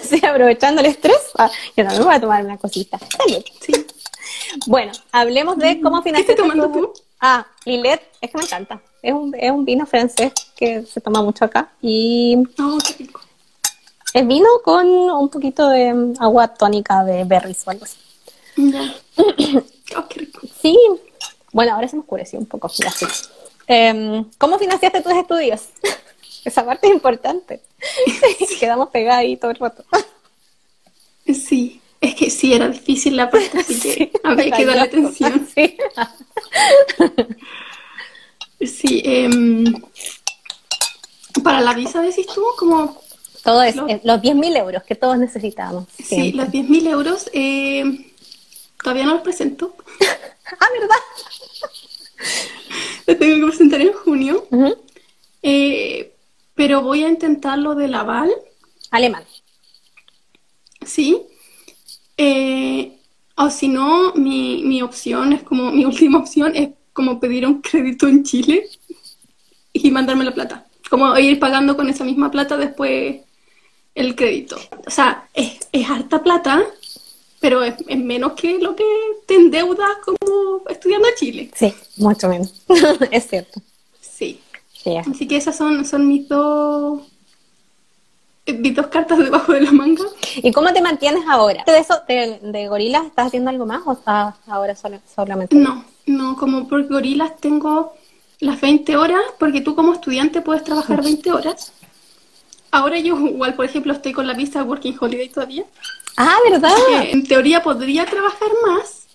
sí, 0.03 0.17
aprovechando 0.25 0.81
el 0.81 0.87
estrés. 0.87 1.17
Ah, 1.37 1.49
yo 1.77 1.83
también 1.85 2.03
voy 2.03 2.13
a 2.13 2.19
tomar 2.19 2.43
una 2.43 2.57
cosita. 2.57 2.99
Salud. 2.99 3.41
Sí. 3.61 3.71
Bueno, 4.67 4.91
hablemos 5.13 5.57
de 5.57 5.79
cómo 5.79 6.03
¿Qué 6.03 6.09
financiaste 6.09 6.33
estás 6.33 6.43
tomando 6.57 6.69
tu- 6.77 6.87
tú? 6.87 6.93
Ah, 7.21 7.47
Lillet, 7.65 8.01
es 8.19 8.29
que 8.31 8.37
me 8.37 8.43
encanta. 8.43 8.81
Es 9.01 9.13
un, 9.13 9.33
es 9.33 9.49
un 9.49 9.63
vino 9.63 9.85
francés 9.85 10.33
que 10.57 10.83
se 10.85 10.99
toma 10.99 11.21
mucho 11.21 11.45
acá. 11.45 11.71
Y 11.81 12.35
Oh, 12.59 12.77
qué 12.85 12.95
rico. 13.05 13.21
es 14.13 14.27
vino 14.27 14.47
con 14.65 14.85
un 14.87 15.29
poquito 15.29 15.69
de 15.69 16.13
agua 16.19 16.49
tónica 16.49 17.03
de 17.05 17.23
berries 17.23 17.65
o 17.65 17.71
algo 17.71 17.85
así. 17.85 17.97
Ya. 18.57 18.93
Oh, 19.97 20.07
qué 20.07 20.19
rico. 20.21 20.41
Sí. 20.61 20.77
Bueno, 21.53 21.73
ahora 21.75 21.87
se 21.87 21.95
me 21.95 22.01
oscureció 22.01 22.39
un 22.39 22.45
poco. 22.45 22.69
Ya 22.77 22.91
sí. 22.91 23.05
Em, 23.67 24.25
¿Cómo 24.37 24.57
financiaste 24.57 25.01
tus 25.01 25.13
estudios? 25.13 25.61
Esa 26.45 26.65
parte 26.65 26.87
es 26.87 26.93
importante. 26.93 27.61
Quedamos 28.59 28.89
pegadas 28.89 29.19
ahí 29.21 29.37
todo 29.37 29.51
el 29.51 29.57
rato. 29.57 29.83
Sí, 31.27 31.79
es 31.99 32.15
que 32.15 32.29
sí, 32.29 32.53
era 32.53 32.67
difícil 32.69 33.15
la 33.15 33.29
parte, 33.29 33.59
así 33.59 33.79
que 33.79 34.11
había 34.23 34.51
que 34.51 34.65
darle 34.65 34.81
atención. 34.81 35.47
Sí. 35.53 35.77
Sí, 38.59 39.01
em, 39.05 39.65
para 41.43 41.61
la 41.61 41.73
visa, 41.73 42.01
decís 42.01 42.27
tú, 42.27 42.43
como 42.57 42.99
Todo 43.43 43.63
eso, 43.63 43.81
Lo- 43.81 43.87
eh, 43.89 44.01
los 44.03 44.21
10.000 44.21 44.55
euros 44.55 44.83
que 44.83 44.93
todos 44.95 45.17
necesitábamos. 45.17 45.85
sí, 45.97 46.03
siempre. 46.03 46.43
los 46.43 46.51
10.000 46.51 46.87
euros, 46.87 47.27
eh, 47.33 48.10
todavía 48.83 49.05
no 49.05 49.13
los 49.13 49.21
presento. 49.23 49.75
Ah, 50.59 50.67
¿verdad? 50.73 50.97
Los 53.07 53.17
tengo 53.17 53.35
que 53.37 53.45
presentar 53.47 53.79
en 53.79 53.93
junio, 53.93 54.45
Ujú. 54.51 54.75
eh, 55.41 56.13
pero 56.55 56.81
voy 56.81 57.05
a 57.05 57.07
intentar 57.07 57.57
lo 57.57 57.73
del 57.73 57.95
aval. 57.95 58.29
Alemán. 58.89 59.23
Sí. 60.85 61.21
Eh, 62.17 62.97
o 63.37 63.49
si 63.49 63.69
no, 63.69 64.13
mi, 64.15 64.63
mi 64.65 64.81
opción 64.81 65.31
es 65.31 65.43
como, 65.43 65.71
mi 65.71 65.85
última 65.91 66.19
opción 66.19 66.53
es 66.53 66.71
como 66.91 67.19
pedir 67.19 67.47
un 67.47 67.61
crédito 67.61 68.07
en 68.09 68.23
Chile 68.25 68.67
y 69.71 69.89
mandarme 69.89 70.25
la 70.25 70.33
plata. 70.33 70.67
Como 70.89 71.17
ir 71.17 71.39
pagando 71.39 71.77
con 71.77 71.87
esa 71.87 72.03
misma 72.03 72.29
plata 72.29 72.57
después 72.57 73.21
el 73.95 74.15
crédito. 74.15 74.57
O 74.85 74.91
sea, 74.91 75.29
es, 75.33 75.59
es 75.71 75.89
harta 75.89 76.21
plata, 76.21 76.61
pero 77.41 77.61
es, 77.63 77.73
es 77.87 77.97
menos 77.99 78.33
que 78.33 78.57
lo 78.59 78.75
que 78.75 78.85
te 79.27 79.35
endeudas 79.35 79.89
como 80.05 80.61
estudiando 80.69 81.07
en 81.09 81.15
Chile. 81.15 81.51
Sí, 81.53 81.73
mucho 81.97 82.29
menos. 82.29 82.53
es 83.11 83.27
cierto. 83.27 83.59
Sí. 83.99 84.39
Así 85.11 85.27
que 85.27 85.35
esas 85.35 85.55
son, 85.57 85.83
son 85.85 86.07
mis 86.07 86.27
dos 86.29 87.01
eh, 88.47 88.53
mis 88.53 88.75
dos 88.75 88.87
cartas 88.87 89.19
debajo 89.19 89.51
de 89.53 89.61
la 89.61 89.71
manga. 89.71 90.03
¿Y 90.37 90.51
cómo 90.51 90.73
te 90.73 90.81
mantienes 90.81 91.23
ahora? 91.27 91.63
¿De 91.65 91.77
eso, 91.77 91.99
de, 92.07 92.39
de 92.41 92.67
gorilas, 92.67 93.05
estás 93.05 93.27
haciendo 93.27 93.49
algo 93.51 93.65
más 93.67 93.81
o 93.85 93.91
estás 93.93 94.35
ahora 94.47 94.75
solo- 94.75 95.01
solamente? 95.13 95.55
No, 95.55 95.85
no, 96.07 96.35
como 96.37 96.67
por 96.67 96.87
gorilas 96.87 97.37
tengo 97.39 97.93
las 98.39 98.59
20 98.59 98.97
horas, 98.97 99.21
porque 99.37 99.61
tú 99.61 99.75
como 99.75 99.93
estudiante 99.93 100.41
puedes 100.41 100.63
trabajar 100.63 101.03
20 101.03 101.31
horas. 101.31 101.73
Ahora 102.71 102.97
yo 102.99 103.15
igual, 103.27 103.53
por 103.53 103.65
ejemplo, 103.65 103.93
estoy 103.93 104.13
con 104.13 104.25
la 104.25 104.33
visa 104.33 104.63
Working 104.63 104.97
Holiday 104.99 105.29
todavía. 105.29 105.65
Ah, 106.17 106.35
¿verdad? 106.49 106.75
que 107.01 107.11
en 107.11 107.25
teoría 107.27 107.63
podría 107.63 108.05
trabajar 108.05 108.49
más, 108.67 109.05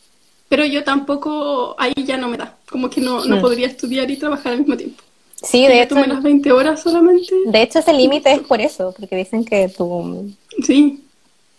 pero 0.48 0.64
yo 0.64 0.82
tampoco, 0.85 1.74
ahí 1.78 1.92
ya 2.04 2.16
no 2.16 2.28
me 2.28 2.37
da. 2.37 2.56
Como 2.70 2.88
que 2.90 3.00
no, 3.00 3.24
no 3.24 3.37
Mm. 3.37 3.40
podría 3.40 3.66
estudiar 3.66 4.11
y 4.11 4.16
trabajar 4.16 4.52
al 4.52 4.59
mismo 4.61 4.76
tiempo. 4.76 5.02
Sí, 5.42 5.66
de 5.66 5.82
hecho, 5.82 5.94
las 6.06 6.22
20 6.22 6.50
horas 6.50 6.82
solamente. 6.82 7.32
de 7.44 7.62
hecho 7.62 7.78
ese 7.78 7.92
límite 7.92 8.32
es 8.32 8.40
por 8.40 8.61
eso, 8.61 8.94
porque 8.98 9.16
dicen 9.16 9.44
que 9.44 9.68
tu, 9.68 10.32
Sí, 10.64 11.04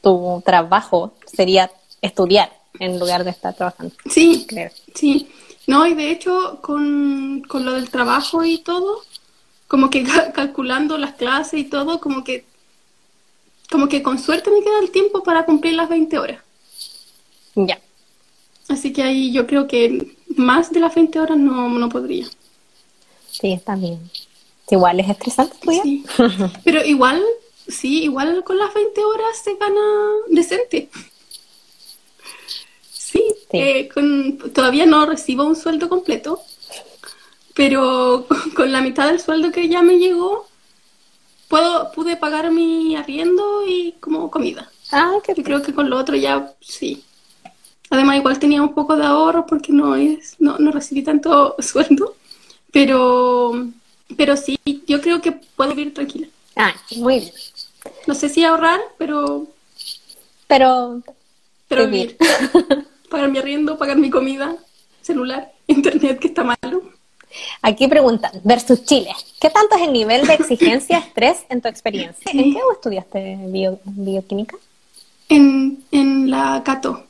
tu 0.01 0.41
trabajo 0.45 1.13
sería 1.25 1.69
estudiar 2.01 2.51
en 2.79 2.99
lugar 2.99 3.23
de 3.23 3.29
estar 3.31 3.55
trabajando. 3.55 3.93
Sí, 4.09 4.45
Creo. 4.47 4.71
sí. 4.95 5.27
No, 5.67 5.85
y 5.85 5.93
de 5.93 6.11
hecho, 6.11 6.59
con, 6.61 7.43
con 7.47 7.65
lo 7.65 7.73
del 7.73 7.89
trabajo 7.89 8.43
y 8.43 8.59
todo, 8.59 9.01
como 9.67 9.89
que 9.89 10.03
ca- 10.03 10.31
calculando 10.33 10.97
las 10.97 11.13
clases 11.15 11.59
y 11.59 11.63
todo, 11.65 11.99
como 11.99 12.23
que, 12.23 12.45
como 13.71 13.87
que 13.89 14.01
con 14.03 14.19
suerte 14.19 14.49
me 14.51 14.61
queda 14.63 14.79
el 14.79 14.91
tiempo 14.91 15.23
para 15.23 15.45
cumplir 15.45 15.73
las 15.73 15.89
20 15.89 16.17
horas. 16.19 16.41
Ya. 17.55 17.79
Así 18.69 18.93
que 18.93 19.03
ahí 19.03 19.31
yo 19.31 19.47
creo 19.47 19.67
que 19.67 20.15
más 20.35 20.71
de 20.71 20.79
las 20.79 20.93
20 20.95 21.19
horas 21.19 21.37
no, 21.37 21.69
no 21.69 21.89
podría. 21.89 22.27
Sí, 23.31 23.53
está 23.53 23.75
bien. 23.75 23.99
Igual 24.69 24.99
es 24.99 25.09
estresante 25.09 25.53
estudiar. 25.55 25.83
Sí. 25.83 26.05
Pero 26.63 26.83
igual, 26.85 27.23
sí, 27.67 28.03
igual 28.03 28.43
con 28.43 28.57
las 28.57 28.73
20 28.73 29.03
horas 29.03 29.37
se 29.43 29.55
gana 29.55 29.81
decente. 30.27 30.89
Sí, 32.91 33.23
Sí. 33.49 33.57
eh, 33.57 33.89
con, 33.93 34.37
todavía 34.53 34.85
no 34.85 35.05
recibo 35.05 35.45
un 35.45 35.55
sueldo 35.55 35.87
completo, 35.87 36.41
pero 37.53 38.27
con 38.55 38.71
la 38.73 38.81
mitad 38.81 39.07
del 39.07 39.21
sueldo 39.21 39.51
que 39.51 39.69
ya 39.69 39.81
me 39.81 39.97
llegó, 39.97 40.45
puedo, 41.47 41.91
pude 41.91 42.15
pagar 42.17 42.51
mi 42.51 42.95
arriendo 42.95 43.65
y 43.67 43.93
como 43.99 44.29
comida. 44.31 44.69
Ah, 44.91 45.15
qué 45.23 45.33
Yo 45.35 45.43
creo 45.43 45.61
que 45.61 45.73
con 45.73 45.89
lo 45.89 45.97
otro 45.97 46.15
ya 46.15 46.53
sí. 46.61 47.03
Además, 47.89 48.17
igual 48.17 48.39
tenía 48.39 48.61
un 48.61 48.73
poco 48.73 48.95
de 48.97 49.05
ahorro 49.05 49.45
porque 49.45 49.71
no 49.71 49.95
es, 49.95 50.35
no, 50.39 50.57
no 50.57 50.71
recibí 50.71 51.03
tanto 51.03 51.55
sueldo. 51.59 52.15
Pero, 52.71 53.67
pero 54.17 54.35
sí, 54.37 54.59
yo 54.87 55.01
creo 55.01 55.21
que 55.21 55.31
puedo 55.31 55.73
vivir 55.73 55.93
tranquila. 55.93 56.27
Ah, 56.55 56.73
muy 56.97 57.19
bien. 57.19 57.31
No 58.05 58.13
sé 58.15 58.29
si 58.29 58.43
ahorrar, 58.43 58.79
pero, 58.97 59.47
Pero, 60.47 61.01
pero 61.67 61.85
Vivir. 61.87 62.17
vivir. 62.19 62.87
Pagar 63.09 63.29
mi 63.29 63.37
arriendo, 63.37 63.77
pagar 63.77 63.97
mi 63.97 64.09
comida, 64.09 64.57
celular, 65.01 65.49
internet, 65.67 66.19
que 66.19 66.27
está 66.27 66.43
malo. 66.43 66.81
Aquí 67.61 67.87
preguntan, 67.87 68.31
versus 68.43 68.83
Chile, 68.85 69.11
¿qué 69.39 69.49
tanto 69.49 69.75
es 69.75 69.81
el 69.83 69.93
nivel 69.93 70.25
de 70.27 70.33
exigencia, 70.35 70.97
estrés 71.07 71.45
en 71.49 71.61
tu 71.61 71.67
experiencia? 71.67 72.31
¿En 72.31 72.53
qué 72.53 72.59
estudiaste 72.73 73.37
bio- 73.47 73.79
bioquímica? 73.83 74.57
En, 75.29 75.83
en 75.91 76.29
la 76.31 76.61
Cato 76.63 77.03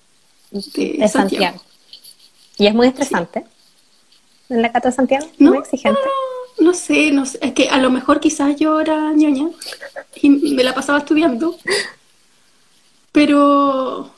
de, 0.51 0.95
De 0.99 1.07
Santiago. 1.07 1.61
¿Y 2.57 2.65
es 2.67 2.73
muy 2.73 2.87
estresante? 2.87 3.45
¿En 4.49 4.61
la 4.61 4.71
Cata 4.71 4.89
de 4.89 4.95
Santiago? 4.95 5.27
No, 5.37 5.51
¿Muy 5.51 5.59
exigente? 5.59 5.99
no, 6.59 6.65
no 6.65 6.73
sé, 6.73 7.11
no 7.11 7.25
sé. 7.25 7.37
Es 7.41 7.51
que 7.53 7.69
a 7.69 7.77
lo 7.77 7.91
mejor 7.91 8.19
quizás 8.19 8.55
yo 8.55 8.79
era 8.79 9.11
ñoña 9.13 9.49
y 10.15 10.29
me 10.29 10.63
la 10.63 10.73
pasaba 10.73 10.99
estudiando. 10.99 11.55
Pero 13.11 14.11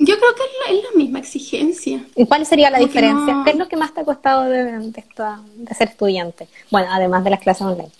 yo 0.00 0.18
creo 0.18 0.34
que 0.34 0.42
es 0.42 0.50
la, 0.66 0.78
es 0.78 0.84
la 0.84 0.98
misma 0.98 1.18
exigencia. 1.20 2.04
¿Y 2.16 2.26
cuál 2.26 2.44
sería 2.46 2.70
la 2.70 2.78
Como 2.78 2.88
diferencia? 2.88 3.34
no- 3.34 3.44
¿Qué 3.44 3.50
es 3.50 3.56
lo 3.56 3.68
que 3.68 3.76
más 3.76 3.94
te 3.94 4.00
ha 4.00 4.04
costado 4.04 4.44
de, 4.44 4.64
de, 4.64 5.00
esta- 5.00 5.40
de 5.54 5.74
ser 5.74 5.88
estudiante? 5.90 6.48
Bueno, 6.70 6.88
además 6.90 7.22
de 7.24 7.30
las 7.30 7.40
clases 7.40 7.62
online. 7.62 7.90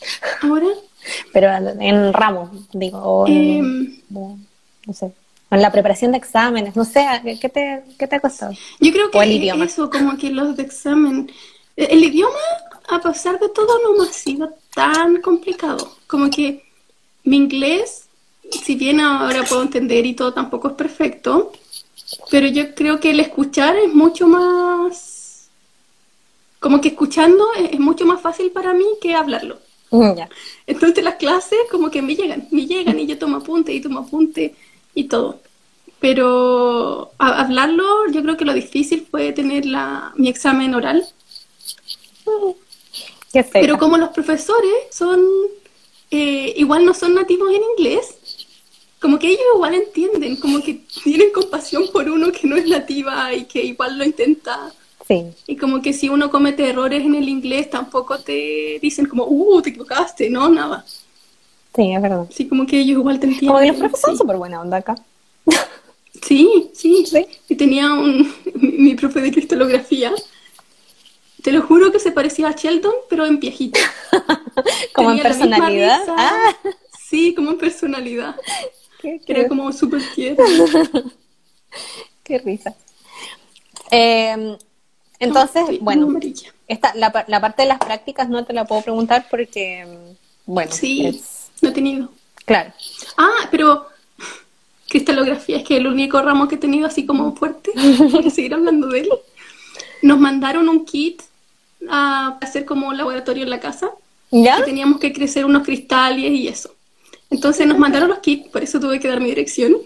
Ahora, 0.42 0.66
Pero 1.32 1.48
en 1.80 2.12
ramos, 2.12 2.50
digo, 2.72 3.26
en, 3.26 3.34
Em. 3.58 3.96
no 4.10 4.92
sé, 4.92 5.12
en 5.50 5.62
la 5.62 5.72
preparación 5.72 6.12
de 6.12 6.18
exámenes, 6.18 6.76
no 6.76 6.84
sé, 6.84 7.04
¿qué 7.40 7.48
te, 7.48 7.82
qué 7.98 8.06
te 8.06 8.16
ha 8.16 8.20
costado? 8.20 8.52
yo 8.80 8.92
creo 8.92 9.10
que 9.10 9.18
el 9.22 9.32
idioma. 9.32 9.64
eso, 9.64 9.88
como 9.90 10.16
que 10.18 10.30
los 10.30 10.56
de 10.56 10.62
examen. 10.62 11.30
El 11.76 11.86
el 11.92 12.04
idioma, 12.04 12.36
a 12.88 13.00
pesar 13.00 13.38
de 13.40 13.48
todo, 13.48 13.78
no 13.82 13.96
me 14.02 14.08
ha 14.08 14.12
sido 14.12 14.50
tan 14.74 15.22
complicado. 15.22 15.96
Como 16.06 16.28
que 16.30 16.62
mi 17.24 17.36
inglés, 17.36 18.04
si 18.64 18.74
bien 18.74 19.00
ahora 19.00 19.42
puedo 19.44 19.62
entender 19.62 20.04
y 20.06 20.14
todo, 20.14 20.32
tampoco 20.34 20.68
es 20.68 20.74
perfecto. 20.74 21.52
Pero 22.31 22.46
yo 22.49 22.75
creo 22.75 23.01
que 23.01 23.11
el 23.11 23.20
escuchar 23.20 23.77
es 23.77 23.92
mucho 23.92 24.27
más... 24.29 25.49
Como 26.59 26.81
que 26.81 26.88
escuchando 26.88 27.46
es, 27.57 27.73
es 27.73 27.81
mucho 27.81 28.05
más 28.05 28.20
fácil 28.20 28.51
para 28.51 28.75
mí 28.75 28.85
que 29.01 29.14
hablarlo. 29.14 29.59
Mm. 29.90 30.12
Entonces 30.66 31.03
las 31.03 31.16
clases 31.16 31.59
como 31.70 31.90
que 31.90 32.03
me 32.03 32.14
llegan, 32.14 32.46
me 32.51 32.66
llegan 32.66 32.99
y 32.99 33.07
yo 33.07 33.18
tomo 33.18 33.38
apunte 33.38 33.73
y 33.73 33.81
tomo 33.81 34.01
apunte 34.01 34.55
y 34.94 35.05
todo. 35.05 35.40
Pero 36.01 37.11
a- 37.18 37.40
hablarlo, 37.42 37.85
yo 38.12 38.23
creo 38.23 38.37
que 38.37 38.44
lo 38.44 38.55
difícil 38.55 39.07
fue 39.11 39.33
tener 39.33 39.66
la, 39.66 40.12
mi 40.16 40.29
examen 40.29 40.75
oral. 40.75 41.05
Pero 43.53 43.79
como 43.79 43.96
los 43.96 44.11
profesores 44.11 44.73
son, 44.90 45.20
eh, 46.11 46.53
igual 46.57 46.85
no 46.85 46.94
son 46.94 47.14
nativos 47.14 47.51
en 47.53 47.62
inglés, 47.77 48.16
como 49.00 49.18
que 49.18 49.28
ellos 49.28 49.42
igual 49.54 49.74
entienden, 49.74 50.36
como 50.36 50.62
que 50.62 50.82
tienen 51.02 51.32
compasión 51.32 51.84
por 51.90 52.08
uno 52.08 52.30
que 52.30 52.46
no 52.46 52.56
es 52.56 52.66
nativa 52.68 53.32
y 53.34 53.44
que 53.44 53.62
igual 53.64 53.98
lo 53.98 54.04
intenta. 54.04 54.72
Sí, 55.08 55.24
Y 55.46 55.56
como 55.56 55.82
que 55.82 55.92
si 55.92 56.08
uno 56.08 56.30
comete 56.30 56.68
errores 56.68 57.02
en 57.02 57.14
el 57.14 57.28
inglés, 57.28 57.70
tampoco 57.70 58.18
te 58.20 58.78
dicen 58.80 59.06
como, 59.06 59.24
uh, 59.26 59.60
te 59.62 59.70
equivocaste, 59.70 60.30
no, 60.30 60.48
nada. 60.50 60.84
sí, 61.74 61.92
es 61.92 62.02
verdad. 62.02 62.26
Sí, 62.30 62.46
como 62.46 62.66
que 62.66 62.78
ellos 62.78 62.98
igual 62.98 63.18
te 63.18 63.26
entienden. 63.26 63.48
Como 63.48 63.60
que 63.60 63.66
los 63.68 63.76
profes 63.76 64.00
son 64.00 64.12
sí. 64.12 64.18
súper 64.18 64.36
buena 64.36 64.60
onda 64.60 64.76
acá. 64.76 64.94
Sí, 66.22 66.70
sí, 66.74 67.06
Sí. 67.06 67.26
Y 67.48 67.56
tenía 67.56 67.94
un, 67.94 68.32
mi, 68.54 68.94
profe 68.94 69.20
de 69.20 69.32
cristalografía. 69.32 70.12
Te 71.42 71.52
lo 71.52 71.62
juro 71.62 71.90
que 71.90 71.98
se 71.98 72.12
parecía 72.12 72.48
a 72.48 72.52
Sheldon, 72.52 72.94
pero 73.08 73.24
en 73.24 73.40
viejito. 73.40 73.80
Como 74.94 75.10
en 75.12 75.20
personalidad. 75.20 76.02
Ah, 76.08 76.54
Sí, 77.10 77.34
como 77.34 77.50
en 77.50 77.58
personalidad. 77.58 78.36
Qué, 79.00 79.20
Era 79.26 79.48
como 79.48 79.72
súper 79.72 80.02
tierno. 80.14 80.44
qué 82.24 82.38
risa. 82.38 82.74
Eh, 83.90 84.56
entonces, 85.18 85.80
bueno, 85.80 86.08
esta, 86.68 86.94
la, 86.94 87.24
la 87.28 87.40
parte 87.40 87.62
de 87.62 87.68
las 87.68 87.78
prácticas 87.78 88.28
no 88.28 88.44
te 88.44 88.52
la 88.52 88.64
puedo 88.64 88.82
preguntar 88.82 89.26
porque, 89.30 89.84
mm, 89.84 90.52
bueno, 90.52 90.72
Sí, 90.72 91.06
es- 91.06 91.48
no 91.60 91.68
he 91.70 91.72
tenido. 91.72 92.08
claro. 92.46 92.72
Ah, 93.18 93.48
pero 93.50 93.86
cristalografía 94.88 95.58
es 95.58 95.64
que 95.64 95.76
el 95.76 95.86
único 95.86 96.20
ramo 96.22 96.48
que 96.48 96.54
he 96.56 96.58
tenido 96.58 96.86
así 96.86 97.04
como 97.06 97.34
fuerte, 97.36 97.72
para 98.12 98.30
seguir 98.30 98.54
hablando 98.54 98.88
de 98.88 99.00
él. 99.00 99.10
Nos 100.02 100.18
mandaron 100.18 100.68
un 100.68 100.84
kit 100.84 101.22
a 101.88 102.38
hacer 102.40 102.64
como 102.64 102.88
un 102.88 102.96
laboratorio 102.96 103.42
en 103.44 103.50
la 103.50 103.60
casa. 103.60 103.90
¿Ya? 104.32 104.58
que 104.58 104.62
teníamos 104.62 105.00
que 105.00 105.12
crecer 105.12 105.44
unos 105.44 105.64
cristales 105.64 106.30
y 106.30 106.46
eso. 106.46 106.72
Entonces 107.31 107.66
nos 107.66 107.79
mandaron 107.79 108.09
los 108.09 108.19
kits, 108.19 108.49
por 108.49 108.62
eso 108.62 108.81
tuve 108.81 108.99
que 109.01 109.09
dar 109.09 109.21
mi 109.21 109.29
dirección. 109.29 109.77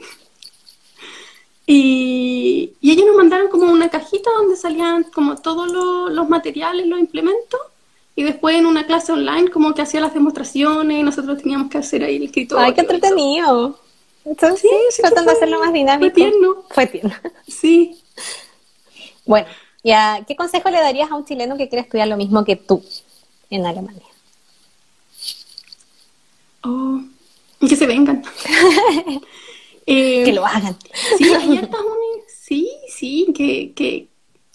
Y, 1.67 2.73
y 2.81 2.93
ellos 2.93 3.07
nos 3.07 3.17
mandaron 3.17 3.49
como 3.49 3.71
una 3.73 3.89
cajita 3.89 4.31
donde 4.37 4.57
salían 4.57 5.05
como 5.05 5.37
todos 5.37 5.71
lo- 5.73 6.09
los 6.11 6.29
materiales, 6.29 6.87
los 6.87 6.99
implementos. 7.01 7.61
Y 8.17 8.23
después 8.23 8.57
en 8.57 8.67
una 8.67 8.87
clase 8.87 9.13
online 9.13 9.51
como 9.51 9.75
que 9.75 9.83
hacía 9.83 10.01
las 10.01 10.15
demostraciones 10.15 10.99
y 11.01 11.03
nosotros 11.03 11.39
teníamos 11.43 11.71
que 11.71 11.79
hacer 11.79 12.05
ahí 12.05 12.17
el 12.17 12.25
escritorio. 12.25 12.65
Ay, 12.65 12.75
qué 12.75 12.83
entretenido. 12.83 13.79
Entonces, 14.25 14.61
sí, 14.63 14.69
sí, 14.91 15.03
tratan 15.03 15.25
de 15.25 15.31
fue- 15.31 15.39
hacerlo 15.39 15.59
más 15.59 15.71
fue 15.71 15.79
dinámico. 15.79 16.15
tierno. 16.15 16.65
Fue 16.71 16.87
tierno. 16.87 17.15
Sí. 17.49 17.99
Bueno, 19.27 19.47
¿y 19.83 19.91
a 19.93 20.23
qué 20.29 20.37
consejo 20.37 20.71
le 20.71 20.79
darías 20.81 21.11
a 21.11 21.15
un 21.17 21.25
chileno 21.25 21.57
que 21.57 21.69
quiere 21.69 21.83
estudiar 21.83 22.09
lo 22.09 22.17
mismo 22.17 22.45
que 22.45 22.57
tú 22.57 22.83
en 23.51 23.65
Alemania? 23.67 24.03
Oh, 26.63 27.01
que 27.68 27.77
se 27.77 27.87
vengan. 27.87 28.22
Eh, 29.87 30.22
Que 30.24 30.33
lo 30.33 30.46
hagan. 30.46 30.77
Sí, 31.18 31.24
hay 31.24 31.59
hartas 31.59 31.81
uni- 31.81 32.22
sí, 32.27 32.70
sí, 32.88 33.27
que, 33.35 33.72
que, 33.74 34.09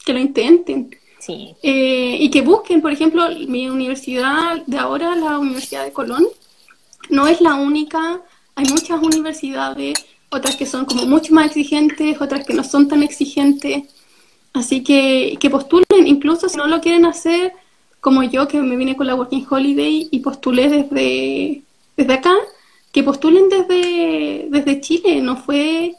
que 0.03 0.13
lo 0.13 0.19
intenten. 0.19 0.89
Sí. 1.19 1.53
Eh, 1.61 2.17
y 2.19 2.31
que 2.31 2.41
busquen, 2.41 2.81
por 2.81 2.91
ejemplo, 2.91 3.27
mi 3.47 3.69
universidad 3.69 4.63
de 4.65 4.77
ahora, 4.79 5.15
la 5.15 5.37
Universidad 5.37 5.85
de 5.85 5.91
Colón, 5.91 6.25
no 7.11 7.27
es 7.27 7.41
la 7.41 7.53
única, 7.53 8.21
hay 8.55 8.65
muchas 8.71 8.99
universidades, 9.03 10.03
otras 10.29 10.55
que 10.55 10.65
son 10.65 10.85
como 10.85 11.05
mucho 11.05 11.31
más 11.33 11.45
exigentes, 11.47 12.19
otras 12.19 12.43
que 12.43 12.55
no 12.55 12.63
son 12.63 12.87
tan 12.87 13.03
exigentes, 13.03 13.83
así 14.53 14.81
que, 14.83 15.37
que 15.39 15.49
postulen, 15.51 16.07
incluso 16.07 16.49
si 16.49 16.57
no 16.57 16.65
lo 16.65 16.81
quieren 16.81 17.05
hacer 17.05 17.53
como 18.01 18.23
yo, 18.23 18.47
que 18.47 18.59
me 18.61 18.75
vine 18.77 18.95
con 18.97 19.05
la 19.05 19.13
Working 19.13 19.45
Holiday 19.47 20.07
y 20.09 20.19
postulé 20.21 20.69
desde, 20.69 21.61
desde 21.97 22.13
acá, 22.13 22.33
que 22.91 23.03
postulen 23.03 23.49
desde, 23.49 24.47
desde 24.49 24.81
Chile, 24.81 25.21
no 25.21 25.37
fue 25.37 25.95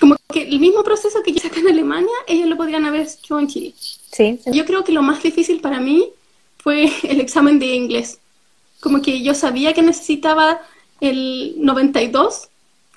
como 0.00 0.16
que 0.32 0.42
el 0.42 0.60
mismo 0.60 0.84
proceso 0.84 1.22
que 1.22 1.32
yo 1.32 1.46
acá 1.46 1.60
en 1.60 1.68
Alemania, 1.68 2.12
ellos 2.26 2.48
lo 2.48 2.56
podrían 2.56 2.84
haber 2.84 3.06
hecho 3.06 3.38
en 3.38 3.48
Chile. 3.48 3.74
Sí, 3.78 4.38
sí. 4.42 4.50
Yo 4.52 4.64
creo 4.64 4.84
que 4.84 4.92
lo 4.92 5.02
más 5.02 5.22
difícil 5.22 5.60
para 5.60 5.80
mí 5.80 6.10
fue 6.58 6.90
el 7.02 7.20
examen 7.20 7.58
de 7.58 7.66
inglés. 7.66 8.18
Como 8.80 9.02
que 9.02 9.22
yo 9.22 9.34
sabía 9.34 9.72
que 9.72 9.82
necesitaba 9.82 10.60
el 11.00 11.54
92 11.58 12.48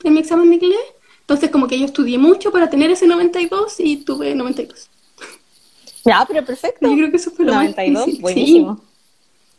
en 0.03 0.13
mi 0.13 0.19
examen 0.19 0.49
de 0.49 0.55
inglés, 0.55 0.79
entonces 1.21 1.49
como 1.49 1.67
que 1.67 1.79
yo 1.79 1.85
estudié 1.85 2.17
mucho 2.17 2.51
para 2.51 2.69
tener 2.69 2.91
ese 2.91 3.07
92 3.07 3.79
y 3.79 3.97
tuve 3.97 4.35
92. 4.35 4.89
Ya, 6.03 6.25
pero 6.27 6.43
perfecto. 6.43 6.87
Yo 6.87 6.95
creo 6.95 7.11
que 7.11 7.17
eso 7.17 7.31
fue 7.31 7.45
lo 7.45 7.53
92, 7.53 7.93
más 7.93 8.05
difícil. 8.05 8.21
buenísimo. 8.21 8.81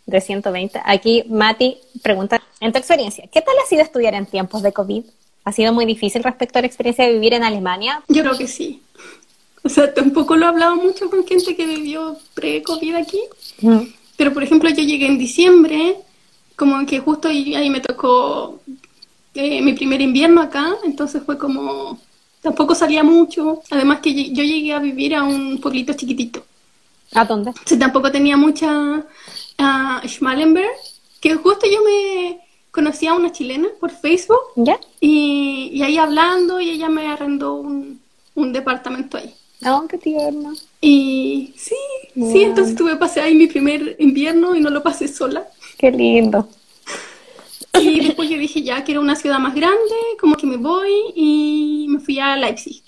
De 0.07 0.21
120. 0.21 0.81
Aquí 0.85 1.25
Mati 1.29 1.79
pregunta, 2.03 2.43
en 2.61 2.73
tu 2.73 2.79
experiencia, 2.79 3.25
¿qué 3.33 3.41
tal 3.41 3.55
ha 3.63 3.69
sido 3.69 3.83
estudiar 3.83 4.15
en 4.15 4.27
tiempos 4.27 4.63
de 4.63 4.73
COVID? 4.73 5.05
¿Ha 5.45 5.53
sido 5.53 5.73
muy 5.73 5.87
difícil 5.87 6.23
respecto 6.23 6.59
a 6.59 6.63
la 6.63 6.67
experiencia 6.67 7.05
de 7.05 7.13
vivir 7.13 7.35
en 7.35 7.45
Alemania? 7.45 8.03
Yo 8.09 8.23
creo 8.23 8.37
que 8.37 8.47
sí. 8.47 8.83
O 9.65 9.69
sea, 9.69 9.93
tampoco 9.95 10.37
lo 10.37 10.47
he 10.47 10.49
hablado 10.49 10.77
mucho 10.77 11.09
con 11.09 11.27
gente 11.27 11.55
que 11.55 11.67
vivió 11.67 12.17
pre-COVID 12.35 12.95
aquí. 12.97 13.21
Mm. 13.61 13.81
Pero, 14.17 14.33
por 14.33 14.43
ejemplo, 14.43 14.69
yo 14.71 14.83
llegué 14.83 15.07
en 15.07 15.19
diciembre, 15.19 15.97
como 16.57 16.85
que 16.87 16.99
justo 16.99 17.29
ahí, 17.29 17.55
ahí 17.55 17.71
me 17.71 17.81
tocó 17.81 18.61
eh, 19.35 19.63
mi 19.63 19.73
primer 19.73 20.01
invierno 20.01 20.41
acá, 20.41 20.75
entonces 20.85 21.23
fue 21.25 21.39
como... 21.39 21.99
Tampoco 22.41 22.75
salía 22.75 23.05
mucho. 23.05 23.63
Además 23.71 24.01
que 24.01 24.33
yo 24.33 24.43
llegué 24.43 24.73
a 24.73 24.81
vivir 24.81 25.15
a 25.15 25.23
un 25.23 25.61
pueblito 25.61 25.93
chiquitito. 25.93 26.45
¿A 27.15 27.25
dónde? 27.25 27.51
O 27.51 27.55
sea, 27.65 27.79
tampoco 27.79 28.11
tenía 28.11 28.37
mucha 28.37 29.05
ah, 29.59 30.03
Schmallenberg, 30.07 30.71
que 31.21 31.35
justo 31.35 31.67
yo 31.71 31.83
me 31.85 32.41
conocí 32.71 33.07
a 33.07 33.15
una 33.15 33.31
chilena 33.33 33.69
por 33.81 33.91
Facebook 33.91 34.41
¿Ya? 34.57 34.79
y, 35.01 35.71
y 35.75 35.83
ahí 35.83 35.99
hablando 35.99 36.61
y 36.61 36.71
ella 36.71 36.89
me 36.89 37.07
arrendó 37.07 37.55
un, 37.55 38.01
un 38.35 38.53
departamento 38.53 39.19
ahí. 39.19 39.35
No, 39.61 39.87
qué 39.87 39.99
tierno. 39.99 40.53
Y 40.81 41.53
sí, 41.57 41.77
sí, 42.15 42.21
Wow. 42.21 42.43
entonces 42.43 42.75
tuve 42.75 42.97
pasé 42.97 43.21
ahí 43.21 43.35
mi 43.35 43.47
primer 43.47 43.95
invierno 44.01 44.55
y 44.57 44.61
no 44.61 44.71
lo 44.71 44.83
pasé 44.83 45.07
sola. 45.09 45.47
Qué 45.79 45.91
lindo. 45.91 46.49
Y 47.81 48.01
después 48.01 48.29
yo 48.29 48.37
dije, 48.37 48.63
ya 48.63 48.85
quiero 48.85 49.01
una 49.01 49.17
ciudad 49.17 49.39
más 49.39 49.55
grande, 49.55 49.95
como 50.21 50.37
que 50.37 50.47
me 50.47 50.57
voy 50.59 50.91
y 51.15 51.87
me 51.89 52.01
fui 52.01 52.19
a 52.19 52.37
Leipzig. 52.37 52.83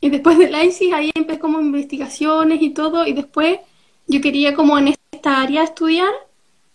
Y 0.00 0.10
después 0.10 0.36
de 0.36 0.50
Leipzig 0.50 0.92
ahí 0.92 1.10
empecé 1.14 1.38
como 1.38 1.60
investigaciones 1.60 2.60
y 2.60 2.70
todo 2.70 3.06
y 3.06 3.12
después 3.12 3.60
yo 4.06 4.20
quería 4.20 4.54
como 4.54 4.78
en 4.78 4.94
esta 5.12 5.40
área 5.40 5.62
estudiar, 5.62 6.12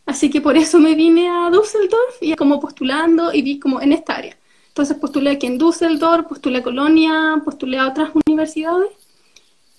así 0.06 0.30
que 0.30 0.42
por 0.42 0.58
eso 0.58 0.80
me 0.80 0.96
vine 0.96 1.30
a 1.30 1.50
Düsseldorf 1.50 2.22
y 2.22 2.34
como 2.36 2.60
postulando 2.60 3.34
y 3.34 3.42
vi 3.42 3.60
como 3.60 3.82
en 3.82 3.94
esta 3.94 4.16
área. 4.16 4.38
Entonces 4.70 4.98
postulé 4.98 5.32
aquí 5.32 5.48
en 5.48 5.58
Düsseldorf, 5.58 6.28
postulé 6.28 6.60
a 6.60 6.64
Colonia, 6.64 7.42
postulé 7.44 7.78
a 7.78 7.88
otras 7.88 8.12
universidades 8.26 8.90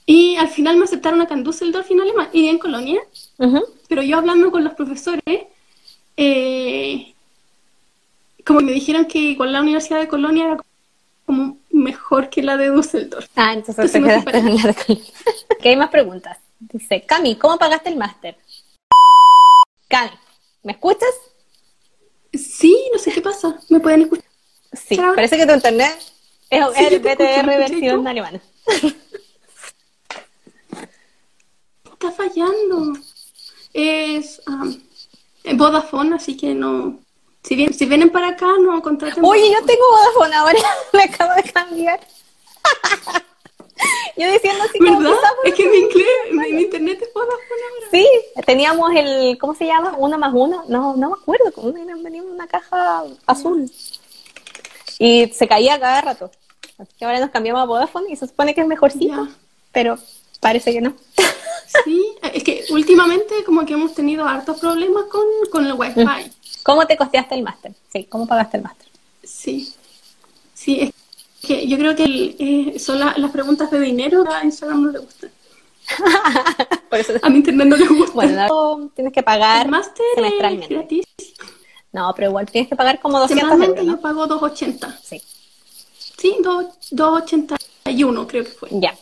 y 0.07 0.37
al 0.37 0.49
final 0.49 0.77
me 0.77 0.85
aceptaron 0.85 1.21
acá 1.21 1.35
en 1.35 1.45
Düsseldorf 1.45 1.91
y 1.91 1.95
en 1.95 2.01
Alemania 2.01 2.31
y 2.33 2.49
en 2.49 2.59
Colonia. 2.59 3.01
Pero 3.89 4.03
yo 4.03 4.19
hablando 4.19 4.51
con 4.51 4.65
los 4.65 4.75
profesores, 4.75 5.23
eh, 6.17 7.15
como 8.45 8.61
me 8.61 8.73
dijeron 8.73 9.07
que 9.07 9.19
igual 9.19 9.53
la 9.53 9.61
Universidad 9.61 10.01
de 10.01 10.09
Colonia 10.09 10.47
era 10.47 10.57
como 11.25 11.59
mejor 11.71 12.29
que 12.29 12.43
la 12.43 12.57
de 12.57 12.71
Düsseldorf. 12.71 13.27
Ah, 13.37 13.53
entonces 13.53 13.95
Entonces 13.95 14.03
te 14.03 14.31
quedaste 14.33 14.39
en 14.39 14.57
la 14.57 14.63
de 14.63 14.75
Colonia. 14.75 15.05
¿Qué 15.63 15.69
hay 15.69 15.77
más 15.77 15.91
preguntas? 15.91 16.39
Dice, 16.61 17.05
Cami, 17.07 17.37
¿cómo 17.37 17.59
pagaste 17.59 17.89
el 17.89 17.97
máster? 17.97 18.37
Cami, 19.89 20.11
¿me 20.63 20.73
escuchas? 20.73 21.09
Sí, 22.35 22.91
no 22.93 22.99
sé 22.99 23.11
qué 23.13 23.23
pasa. 23.23 23.59
¿Me 23.71 23.81
pueden 23.81 24.03
escuchar? 24.03 24.31
Sí, 24.73 24.97
parece 24.97 25.39
que 25.39 25.47
tu 25.47 25.55
internet 25.55 25.97
es 26.51 26.65
Sí, 26.77 26.85
el 26.85 26.95
escucho, 26.95 27.15
BTR 27.15 27.47
¿me 27.47 27.55
escuchas 27.55 27.71
versión 27.71 28.07
alemana. 28.07 28.41
Está 31.93 32.13
fallando. 32.13 32.93
Es 33.73 34.41
um, 34.47 34.81
Vodafone, 35.57 36.15
así 36.17 36.37
que 36.37 36.55
no. 36.55 37.01
Si, 37.43 37.57
bien, 37.57 37.73
si 37.73 37.87
vienen 37.87 38.11
para 38.11 38.29
acá, 38.29 38.47
no 38.61 38.83
contraten. 38.83 39.25
Oye, 39.25 39.51
yo 39.51 39.65
tengo 39.65 39.83
Vodafone 39.91 40.35
ahora, 40.35 40.59
me 40.93 41.05
acabo 41.05 41.35
de 41.35 41.43
cambiar. 41.45 42.01
yo 44.17 44.31
diciendo 44.33 44.65
así 44.65 44.79
¿Verdad? 44.79 45.13
Es 45.45 45.55
que 45.55 45.69
mi 45.69 45.77
inglés, 45.79 46.07
mi, 46.33 46.53
mi 46.53 46.63
internet 46.63 47.01
es 47.03 47.09
ahora. 47.15 47.33
Sí, 47.91 48.07
teníamos 48.47 48.91
el, 48.95 49.39
¿cómo 49.39 49.55
se 49.55 49.67
llama? 49.67 49.95
Uno 49.99 50.19
más 50.19 50.33
uno, 50.35 50.65
no, 50.69 50.97
no 50.97 51.09
me 51.11 51.15
acuerdo, 51.15 51.53
como 51.53 51.69
una- 51.69 51.97
una 52.23 52.47
caja 52.47 53.05
azul. 53.27 53.71
Y 54.99 55.29
se 55.29 55.49
caía 55.49 55.79
cada 55.81 56.01
rato. 56.03 56.31
Así 56.79 56.93
que 56.99 57.05
ahora 57.05 57.21
nos 57.21 57.31
cambiamos 57.31 57.63
a 57.63 57.67
Vodafone 57.67 58.13
y 58.13 58.17
se 58.17 58.27
supone 58.27 58.55
que 58.55 58.61
es 58.63 58.67
mejorcito, 58.67 59.27
Ya. 59.27 59.29
pero 59.73 59.99
parece 60.41 60.73
que 60.73 60.81
no. 60.81 60.95
Sí, 61.85 62.17
es 62.33 62.43
que 62.43 62.65
últimamente 62.71 63.45
como 63.45 63.65
que 63.65 63.75
hemos 63.75 63.95
tenido 63.95 64.25
hartos 64.27 64.59
problemas 64.59 65.05
con, 65.05 65.23
con 65.53 65.65
el 65.65 65.75
wifi. 65.75 66.05
¿Cómo 66.65 66.85
te 66.85 66.97
costeaste 66.97 67.37
el 67.37 67.45
máster? 67.45 67.73
Sí, 67.93 68.05
¿cómo 68.07 68.27
pagaste 68.27 68.57
el 68.57 68.65
máster? 68.65 68.89
Sí, 69.23 69.73
sí, 70.53 70.81
es 70.81 70.91
que 71.43 71.67
yo 71.67 71.77
creo 71.79 71.97
que 71.97 72.05
el- 72.05 72.37
eh, 72.39 72.79
son 72.79 72.99
la- 73.01 73.15
las 73.17 73.31
preguntas 73.31 73.71
de 73.71 73.81
dinero 73.81 74.25
a 74.31 74.45
Instagram 74.45 74.83
no 74.85 74.91
le 74.93 74.99
gustan. 74.99 75.31
Por 76.91 76.99
eso, 76.99 77.13
A 77.23 77.29
mi 77.31 77.37
internet 77.39 77.67
no 77.67 77.77
le 77.77 77.87
gusta. 77.87 78.13
bueno, 78.15 78.47
no, 78.49 78.91
tienes 78.95 79.13
que 79.13 79.23
pagar 79.23 79.67
el 79.67 79.71
máster 79.73 80.05
es 80.17 80.69
gratis. 80.69 81.05
No, 81.93 82.13
pero 82.15 82.29
igual 82.29 82.47
tienes 82.47 82.69
que 82.69 82.77
pagar 82.77 83.01
como 83.01 83.19
200 83.19 83.39
Semanalmente 83.41 83.81
euros, 83.81 83.87
yo 83.87 83.93
¿no? 83.97 84.01
pago 84.01 84.27
2.80. 84.29 84.99
Sí, 85.03 85.21
Sí, 86.19 86.37
dos- 86.43 86.67
2.81 86.93 88.27
creo 88.27 88.45
que 88.45 88.51
fue. 88.51 88.69
ya. 88.73 88.95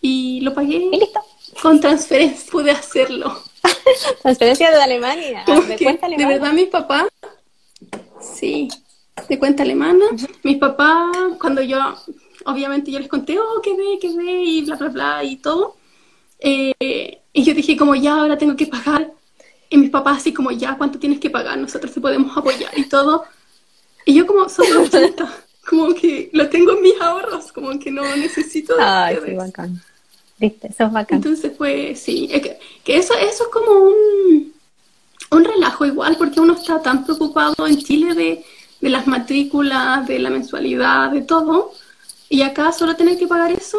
Y 0.00 0.40
lo 0.40 0.54
pagué 0.54 0.76
Y 0.76 0.98
listo. 0.98 1.20
con 1.62 1.80
transferencia, 1.80 2.50
pude 2.50 2.70
hacerlo. 2.70 3.40
Transferencia 4.22 4.70
de 4.70 4.82
Alemania, 4.82 5.42
Como 5.46 5.60
de 5.62 5.76
cuenta 5.78 6.08
de 6.08 6.14
alemana. 6.14 6.28
verdad 6.38 6.52
mis 6.54 6.68
papás, 6.68 7.06
sí, 8.20 8.68
de 9.28 9.38
cuenta 9.38 9.62
alemana, 9.62 10.04
mis 10.42 10.58
papás, 10.58 11.16
cuando 11.40 11.62
yo, 11.62 11.78
obviamente 12.44 12.90
yo 12.90 12.98
les 12.98 13.08
conté, 13.08 13.38
oh, 13.38 13.60
que 13.62 13.74
ve, 13.74 13.98
que 14.00 14.14
ve, 14.16 14.42
y 14.42 14.64
bla, 14.64 14.76
bla, 14.76 14.88
bla, 14.88 15.24
y 15.24 15.36
todo, 15.36 15.76
eh, 16.38 17.20
y 17.32 17.42
yo 17.42 17.54
dije 17.54 17.76
como, 17.76 17.94
ya, 17.94 18.20
ahora 18.20 18.38
tengo 18.38 18.56
que 18.56 18.66
pagar, 18.66 19.10
y 19.68 19.76
mis 19.78 19.90
papás 19.90 20.18
así 20.18 20.32
como, 20.32 20.50
ya, 20.50 20.76
¿cuánto 20.76 20.98
tienes 20.98 21.20
que 21.20 21.30
pagar? 21.30 21.58
Nosotros 21.58 21.92
te 21.92 22.00
podemos 22.00 22.36
apoyar 22.36 22.76
y 22.78 22.88
todo, 22.88 23.24
y 24.04 24.14
yo 24.14 24.26
como, 24.26 24.48
solo 24.48 24.82
80, 24.84 25.28
como 25.68 25.94
que 25.94 26.30
lo 26.32 26.48
tengo 26.48 26.72
en 26.72 26.82
mis 26.82 27.00
ahorros, 27.00 27.52
como 27.52 27.78
que 27.78 27.90
no 27.90 28.02
necesito 28.16 28.74
Ay, 28.78 29.16
ustedes. 29.16 29.36
bacán. 29.36 29.82
Viste, 30.38 30.68
eso 30.68 30.84
es 30.84 30.92
bacán. 30.92 31.16
Entonces, 31.16 31.52
pues 31.56 31.98
sí, 31.98 32.28
es 32.30 32.42
que, 32.42 32.58
que 32.84 32.96
eso, 32.98 33.14
eso 33.14 33.44
es 33.44 33.48
como 33.50 33.72
un, 33.72 34.52
un 35.30 35.44
relajo 35.44 35.84
igual, 35.86 36.16
porque 36.18 36.40
uno 36.40 36.52
está 36.54 36.80
tan 36.80 37.04
preocupado 37.04 37.66
en 37.66 37.78
Chile 37.78 38.14
de, 38.14 38.44
de 38.86 38.90
las 38.90 39.08
matrículas, 39.08 40.06
de 40.06 40.20
la 40.20 40.30
mensualidad, 40.30 41.10
de 41.10 41.22
todo, 41.22 41.72
y 42.28 42.42
acá 42.42 42.70
solo 42.70 42.94
tener 42.94 43.18
que 43.18 43.26
pagar 43.26 43.50
eso. 43.50 43.78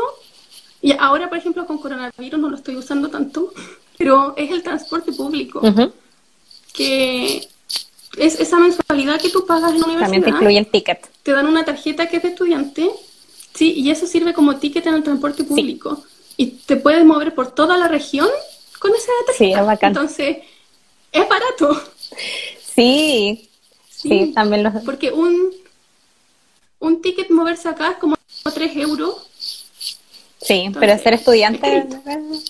Y 0.81 0.91
ahora, 0.99 1.29
por 1.29 1.37
ejemplo, 1.37 1.65
con 1.65 1.77
coronavirus 1.77 2.37
no 2.37 2.49
lo 2.49 2.57
estoy 2.57 2.75
usando 2.75 3.09
tanto, 3.09 3.53
pero 3.97 4.33
es 4.35 4.51
el 4.51 4.61
transporte 4.63 5.13
público, 5.13 5.61
Ujú. 5.63 5.93
que 6.73 7.47
es 8.17 8.37
esa 8.37 8.59
mensualidad 8.59 9.21
que 9.21 9.29
tú 9.29 9.45
pagas 9.45 9.71
en 9.71 9.79
la 9.79 9.85
También 9.85 9.97
te 9.97 10.07
universidad 10.07 10.35
incluye 10.35 10.57
el 10.57 10.67
ticket. 10.67 11.07
te 11.23 11.31
dan 11.31 11.47
una 11.47 11.63
tarjeta 11.63 12.09
que 12.09 12.17
es 12.17 12.23
de 12.23 12.29
estudiante, 12.29 12.89
sí, 13.53 13.75
y 13.77 13.89
eso 13.89 14.07
sirve 14.07 14.33
como 14.33 14.57
ticket 14.57 14.85
en 14.87 14.95
el 14.95 15.03
transporte 15.03 15.45
público. 15.45 16.03
Y 16.35 16.47
te 16.67 16.75
puedes 16.75 17.05
mover 17.05 17.33
por 17.33 17.51
toda 17.55 17.77
la 17.77 17.87
región 17.87 18.27
con 18.79 18.91
esa 18.93 19.07
tarjeta. 19.25 19.37
Sí, 19.37 19.53
es 19.53 19.65
bacán. 19.65 19.91
Entonces, 19.93 20.37
es 21.13 21.29
barato. 21.29 21.81
Sí, 22.75 23.46
sí, 24.01 24.31
también 24.33 24.63
los... 24.63 24.73
Porque 24.83 25.11
un, 25.11 25.51
un 26.79 27.01
ticket 27.01 27.29
moverse 27.29 27.67
acá 27.69 27.91
es 27.91 27.97
como 27.97 28.15
3 28.53 28.75
euros. 28.77 29.23
Sí, 30.39 30.53
Entonces, 30.61 30.79
pero 30.79 31.03
ser 31.03 31.13
estudiante 31.15 31.87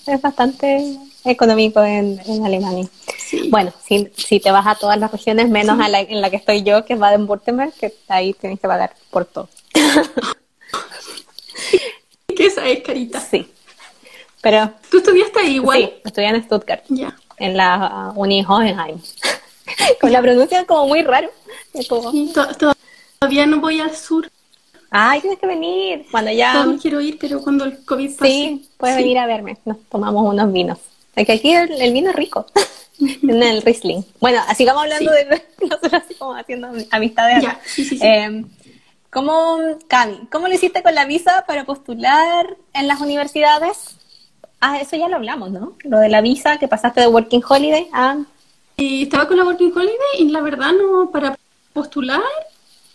es 0.06 0.20
bastante 0.20 0.96
económico 1.24 1.82
en, 1.82 2.20
en 2.26 2.44
Alemania. 2.44 2.86
Sí. 3.18 3.48
Bueno, 3.50 3.72
si, 3.86 4.10
si 4.16 4.38
te 4.40 4.50
vas 4.50 4.66
a 4.66 4.74
todas 4.76 4.98
las 4.98 5.10
regiones, 5.10 5.48
menos 5.48 5.80
a 5.80 5.88
la 5.88 6.00
en 6.00 6.20
la 6.20 6.30
que 6.30 6.36
estoy 6.36 6.62
yo, 6.62 6.84
que 6.84 6.92
es 6.94 6.98
Baden-Württemberg, 7.00 7.72
que 7.72 7.94
ahí 8.08 8.34
tienes 8.34 8.60
que 8.60 8.68
pagar 8.68 8.94
por 9.10 9.24
todo. 9.24 9.48
Que 12.36 12.46
esa 12.46 12.66
es 12.68 12.82
carita. 12.84 13.20
Sí. 13.20 13.48
Pero 14.40 14.70
¿Tú 14.90 14.98
estudiaste 14.98 15.40
ahí 15.40 15.54
igual? 15.56 15.78
sí, 15.80 15.92
estudié 16.04 16.28
en 16.28 16.44
Stuttgart, 16.44 16.84
Ya. 16.88 17.16
en 17.38 17.56
la 17.56 18.12
uh, 18.14 18.20
Uni 18.20 18.44
Hohenheim. 18.46 18.98
Con 20.00 20.12
la 20.12 20.20
pronuncia 20.22 20.64
como 20.64 20.86
muy 20.88 21.02
raro. 21.02 21.30
Como, 21.88 22.12
todavía 23.18 23.46
no 23.46 23.60
voy 23.60 23.80
al 23.80 23.94
sur. 23.94 24.30
ay, 24.90 25.20
tienes 25.20 25.38
que 25.38 25.46
venir. 25.46 26.06
Cuando 26.10 26.30
ya... 26.32 26.52
Todavía 26.52 26.78
quiero 26.80 27.00
ir, 27.00 27.18
pero 27.18 27.42
cuando 27.42 27.64
el 27.64 27.84
COVID 27.84 28.16
pase. 28.16 28.30
Sí, 28.30 28.68
puedes 28.76 28.96
Sí. 28.96 29.02
venir 29.02 29.18
a 29.18 29.26
verme. 29.26 29.56
Nos 29.64 29.78
tomamos 29.90 30.24
unos 30.32 30.52
vinos. 30.52 30.78
Que 31.14 31.32
aquí 31.32 31.52
el, 31.52 31.70
el 31.72 31.92
vino 31.92 32.10
es 32.10 32.16
rico. 32.16 32.46
en 33.00 33.42
el 33.42 33.62
Riesling. 33.62 34.02
Bueno, 34.20 34.40
así 34.48 34.64
vamos 34.64 34.82
hablando 34.84 35.12
Sí. 35.12 35.24
de 35.24 35.42
nosotros 35.66 35.92
así 35.92 36.14
como 36.14 36.34
haciendo 36.34 36.68
amistades. 36.90 37.42
Ya, 37.42 37.60
sí, 37.64 37.84
sí, 37.84 37.98
sí. 37.98 38.06
Eh, 38.06 38.44
¿Cómo, 39.10 39.58
Cami, 39.88 40.28
cómo 40.30 40.48
lo 40.48 40.54
hiciste 40.54 40.82
con 40.82 40.94
la 40.94 41.06
visa 41.06 41.44
para 41.46 41.64
postular 41.64 42.56
en 42.74 42.86
las 42.86 43.00
universidades? 43.00 43.96
Ah, 44.60 44.78
eso 44.80 44.96
ya 44.96 45.08
lo 45.08 45.16
hablamos, 45.16 45.50
¿no? 45.50 45.76
Lo 45.84 45.98
de 45.98 46.08
la 46.08 46.20
visa 46.20 46.58
que 46.58 46.68
pasaste 46.68 47.00
de 47.00 47.06
Working 47.08 47.42
Holiday 47.48 47.88
a... 47.92 48.18
Y 48.78 49.02
estaba 49.02 49.26
con 49.26 49.36
la 49.36 49.44
Working 49.44 49.72
Holiday 49.74 49.96
y 50.20 50.28
la 50.30 50.40
verdad 50.40 50.72
no, 50.72 51.10
para 51.10 51.36
postular 51.72 52.22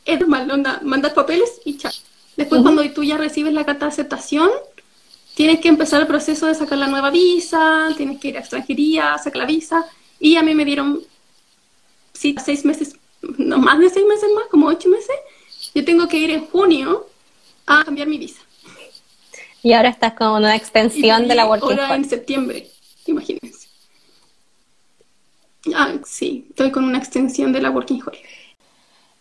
es 0.05 0.19
normal, 0.19 0.49
onda, 0.49 0.79
mandar 0.83 1.13
papeles 1.13 1.61
y 1.65 1.77
chao. 1.77 1.91
Después 2.35 2.61
cuando 2.61 2.89
tú 2.91 3.03
ya 3.03 3.17
recibes 3.17 3.53
la 3.53 3.65
carta 3.65 3.85
de 3.85 3.91
aceptación, 3.91 4.49
tienes 5.35 5.59
que 5.59 5.67
empezar 5.67 6.01
el 6.01 6.07
proceso 6.07 6.47
de 6.47 6.55
sacar 6.55 6.77
la 6.77 6.87
nueva 6.87 7.11
visa, 7.11 7.89
tienes 7.95 8.19
que 8.19 8.29
ir 8.29 8.37
a 8.37 8.39
extranjería, 8.39 9.17
sacar 9.17 9.41
la 9.41 9.45
visa, 9.45 9.85
y 10.19 10.37
a 10.37 10.41
mí 10.41 10.55
me 10.55 10.65
dieron 10.65 11.01
sí, 12.13 12.35
seis 12.43 12.65
meses 12.65 12.95
no 13.37 13.57
más 13.57 13.79
de 13.79 13.89
seis 13.89 14.05
meses 14.05 14.29
más, 14.35 14.45
como 14.49 14.67
ocho 14.67 14.89
meses, 14.89 15.15
yo 15.73 15.83
tengo 15.85 16.07
que 16.07 16.17
ir 16.17 16.31
en 16.31 16.45
junio 16.47 17.07
a 17.65 17.83
cambiar 17.83 18.07
mi 18.07 18.17
visa. 18.17 18.41
Y 19.61 19.73
ahora 19.73 19.89
estás 19.89 20.13
con 20.13 20.29
una 20.29 20.55
extensión 20.55 21.27
de 21.27 21.35
la 21.35 21.45
Working 21.45 21.71
Ahora 21.71 21.95
en 21.95 22.09
septiembre, 22.09 22.69
imagínense. 23.05 23.62
Ah, 25.73 25.93
sí, 26.05 26.47
estoy 26.49 26.71
con 26.71 26.83
una 26.83 26.97
extensión 26.97 27.53
de 27.53 27.61
la 27.61 27.69
Working 27.69 28.01
Holiday. 28.05 28.29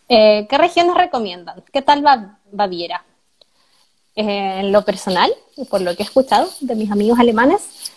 Eh, 0.09 0.45
¿Qué 0.49 0.57
regiones 0.57 0.95
recomiendan? 0.95 1.63
¿Qué 1.71 1.81
tal 1.81 2.05
va 2.05 2.39
Baviera? 2.51 3.05
Eh, 4.15 4.59
en 4.59 4.71
lo 4.71 4.83
personal, 4.83 5.31
por 5.69 5.81
lo 5.81 5.95
que 5.95 6.03
he 6.03 6.05
escuchado 6.05 6.49
de 6.59 6.75
mis 6.75 6.91
amigos 6.91 7.19
alemanes, 7.19 7.91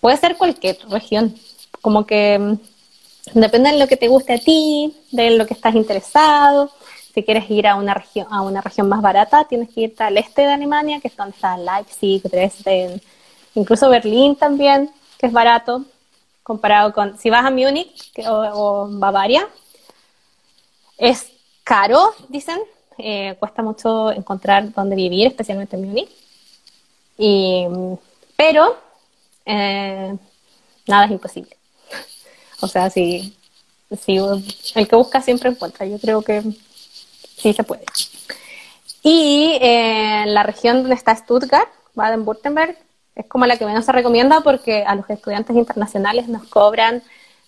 puede 0.00 0.16
ser 0.16 0.36
cualquier 0.36 0.78
región. 0.88 1.34
Como 1.82 2.06
que 2.06 2.38
mm, 2.38 3.38
depende 3.38 3.70
de 3.70 3.78
lo 3.78 3.86
que 3.86 3.98
te 3.98 4.08
guste 4.08 4.32
a 4.32 4.38
ti, 4.38 4.96
de 5.12 5.30
lo 5.30 5.46
que 5.46 5.54
estás 5.54 5.74
interesado. 5.74 6.70
Si 7.14 7.22
quieres 7.22 7.48
ir 7.50 7.66
a 7.66 7.76
una 7.76 7.94
región, 7.94 8.26
a 8.30 8.40
una 8.40 8.62
región 8.62 8.88
más 8.88 9.02
barata, 9.02 9.44
tienes 9.44 9.68
que 9.68 9.82
irte 9.82 10.02
al 10.02 10.16
este 10.16 10.42
de 10.42 10.54
Alemania, 10.54 11.00
que 11.00 11.08
es 11.08 11.16
donde 11.16 11.34
está 11.36 11.56
Leipzig, 11.56 12.22
Dresden, 12.22 13.00
incluso 13.54 13.88
Berlín 13.90 14.34
también, 14.34 14.90
que 15.18 15.26
es 15.26 15.32
barato, 15.32 15.84
comparado 16.44 16.92
con, 16.92 17.18
si 17.18 17.30
vas 17.30 17.44
a 17.44 17.50
Múnich 17.50 18.12
o, 18.28 18.86
Bavaria, 18.88 19.48
es 20.96 21.32
caro, 21.64 22.14
dicen, 22.28 22.60
eh, 22.98 23.34
cuesta 23.40 23.62
mucho 23.62 24.12
encontrar 24.12 24.72
dónde 24.72 24.94
vivir, 24.94 25.26
especialmente 25.26 25.74
en 25.74 25.88
Múnich. 25.88 26.10
Y, 27.18 27.66
pero 28.36 28.76
eh, 29.44 30.14
nada 30.86 31.06
es 31.06 31.10
imposible. 31.10 31.56
O 32.60 32.68
sea, 32.68 32.88
si, 32.88 33.36
si 34.00 34.16
el 34.16 34.88
que 34.88 34.96
busca 34.96 35.20
siempre 35.20 35.50
encuentra. 35.50 35.84
Yo 35.84 35.98
creo 35.98 36.22
que 36.22 36.42
sí 37.36 37.52
se 37.52 37.62
puede. 37.62 37.84
Y 39.02 39.58
eh, 39.60 40.24
la 40.26 40.44
región 40.44 40.78
donde 40.78 40.94
está 40.94 41.14
Stuttgart, 41.14 41.68
Baden-Württemberg, 41.94 42.78
es 43.14 43.26
como 43.26 43.46
la 43.46 43.56
que 43.56 43.66
menos 43.66 43.84
se 43.84 43.92
recomienda 43.92 44.40
porque 44.40 44.84
a 44.84 44.94
los 44.94 45.08
estudiantes 45.08 45.54
internacionales 45.56 46.28
nos 46.28 46.44
cobran 46.44 47.02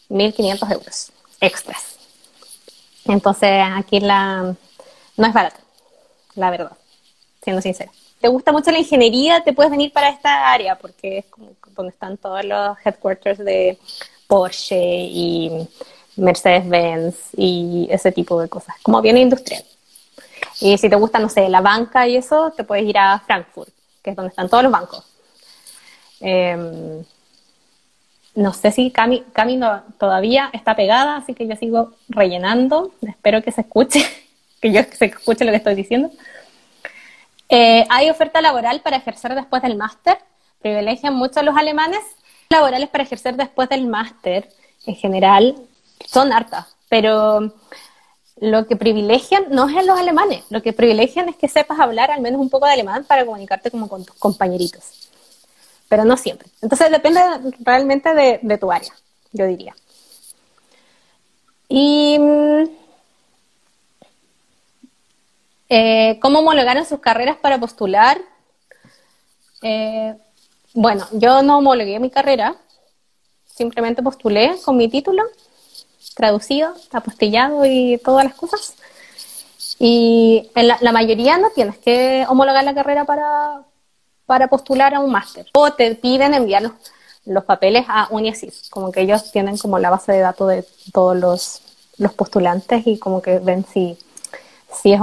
1.500 0.08 0.72
euros 0.72 1.12
extras. 1.40 1.96
Entonces 3.04 3.62
aquí 3.74 4.00
la 4.00 4.54
no 5.16 5.26
es 5.26 5.32
barato, 5.32 5.56
la 6.34 6.50
verdad, 6.50 6.72
siendo 7.42 7.62
sincera. 7.62 7.90
¿Te 8.20 8.28
gusta 8.28 8.52
mucho 8.52 8.70
la 8.70 8.78
ingeniería? 8.78 9.42
Te 9.42 9.52
puedes 9.52 9.70
venir 9.70 9.92
para 9.92 10.08
esta 10.08 10.50
área 10.50 10.76
porque 10.76 11.18
es 11.18 11.26
como 11.26 11.52
donde 11.74 11.92
están 11.92 12.16
todos 12.16 12.44
los 12.44 12.76
headquarters 12.84 13.38
de 13.38 13.78
Porsche 14.26 14.78
y 14.78 15.68
Mercedes-Benz 16.16 17.16
y 17.36 17.86
ese 17.90 18.12
tipo 18.12 18.40
de 18.40 18.48
cosas, 18.48 18.74
como 18.82 19.02
bien 19.02 19.18
industrial. 19.18 19.64
Y 20.60 20.78
si 20.78 20.88
te 20.88 20.96
gusta, 20.96 21.18
no 21.18 21.28
sé, 21.28 21.48
la 21.48 21.60
banca 21.60 22.08
y 22.08 22.16
eso, 22.16 22.50
te 22.56 22.64
puedes 22.64 22.86
ir 22.86 22.96
a 22.96 23.20
Frankfurt, 23.20 23.70
que 24.02 24.10
es 24.10 24.16
donde 24.16 24.30
están 24.30 24.48
todos 24.48 24.62
los 24.62 24.72
bancos. 24.72 25.04
Em, 26.20 27.04
no 28.34 28.52
sé 28.52 28.70
si 28.72 28.90
Cami, 28.90 29.24
todavía 29.98 30.50
está 30.52 30.76
pegada, 30.76 31.16
así 31.16 31.34
que 31.34 31.46
yo 31.46 31.56
sigo 31.56 31.92
rellenando. 32.08 32.92
Espero 33.02 33.42
que 33.42 33.52
se 33.52 33.62
escuche, 33.62 34.04
que 34.60 34.72
yo 34.72 34.82
se 34.92 35.06
escuche 35.06 35.44
lo 35.44 35.52
que 35.52 35.58
estoy 35.58 35.74
diciendo. 35.74 36.10
Eh, 37.48 37.86
hay 37.88 38.10
oferta 38.10 38.40
laboral 38.40 38.80
para 38.80 38.96
ejercer 38.96 39.34
después 39.34 39.62
del 39.62 39.76
máster. 39.76 40.18
Privilegian 40.60 41.14
mucho 41.14 41.40
a 41.40 41.42
los 41.42 41.56
alemanes. 41.56 42.00
Laborales 42.48 42.88
para 42.88 43.04
ejercer 43.04 43.36
después 43.36 43.68
del 43.68 43.86
máster, 43.86 44.48
en 44.86 44.94
general, 44.94 45.56
son 46.06 46.32
hartas, 46.32 46.76
pero 46.88 47.52
lo 48.38 48.66
que 48.66 48.76
privilegian 48.76 49.46
no 49.50 49.68
es 49.68 49.76
en 49.76 49.86
los 49.86 49.98
alemanes, 49.98 50.44
lo 50.50 50.62
que 50.62 50.72
privilegian 50.72 51.28
es 51.28 51.36
que 51.36 51.48
sepas 51.48 51.80
hablar 51.80 52.10
al 52.10 52.20
menos 52.20 52.40
un 52.40 52.50
poco 52.50 52.66
de 52.66 52.72
alemán 52.72 53.04
para 53.04 53.24
comunicarte 53.24 53.70
como 53.70 53.88
con 53.88 54.04
tus 54.04 54.16
compañeritos, 54.16 55.05
pero 55.88 56.04
no 56.04 56.16
siempre. 56.16 56.48
Entonces 56.62 56.90
depende 56.90 57.20
realmente 57.60 58.14
de, 58.14 58.58
tu 58.58 58.70
área, 58.70 58.92
yo 59.32 59.46
diría. 59.46 59.74
Y 61.68 62.18
eh, 65.68 66.18
cómo 66.20 66.40
homologaron 66.40 66.84
sus 66.84 67.00
carreras 67.00 67.36
para 67.36 67.58
postular. 67.58 68.20
Eh, 69.62 70.14
bueno, 70.74 71.06
yo 71.12 71.42
no 71.42 71.58
homologué 71.58 71.98
mi 71.98 72.10
carrera, 72.10 72.54
simplemente 73.46 74.02
postulé 74.02 74.56
con 74.64 74.76
mi 74.76 74.88
título 74.88 75.24
traducido, 76.16 76.74
apostillado 76.92 77.66
y 77.66 77.98
todas 77.98 78.24
las 78.24 78.34
cosas. 78.34 78.74
Y 79.78 80.50
en 80.54 80.68
la, 80.68 80.92
mayoría 80.92 81.36
no 81.36 81.50
tienes 81.50 81.76
que 81.76 82.24
homologar 82.28 82.64
la 82.64 82.74
carrera 82.74 83.04
para, 83.04 83.65
para 84.26 84.48
postular 84.48 84.94
a 84.94 85.00
un 85.00 85.10
máster. 85.10 85.46
O 85.54 85.72
te 85.72 85.94
piden 85.94 86.34
enviar 86.34 86.70
los, 87.24 87.44
papeles 87.44 87.86
a 87.88 88.08
UNIASIS, 88.10 88.68
como 88.70 88.92
que 88.92 89.00
ellos 89.00 89.30
tienen 89.32 89.56
como 89.56 89.78
la 89.78 89.90
base 89.90 90.12
de 90.12 90.20
datos 90.20 90.48
de 90.48 90.64
todos 90.92 91.16
los, 91.16 91.62
los 91.98 92.12
postulantes 92.12 92.86
y 92.86 92.98
como 92.98 93.22
que 93.22 93.38
ven 93.38 93.64
si, 93.64 93.98
si 94.72 94.92
es 94.92 95.00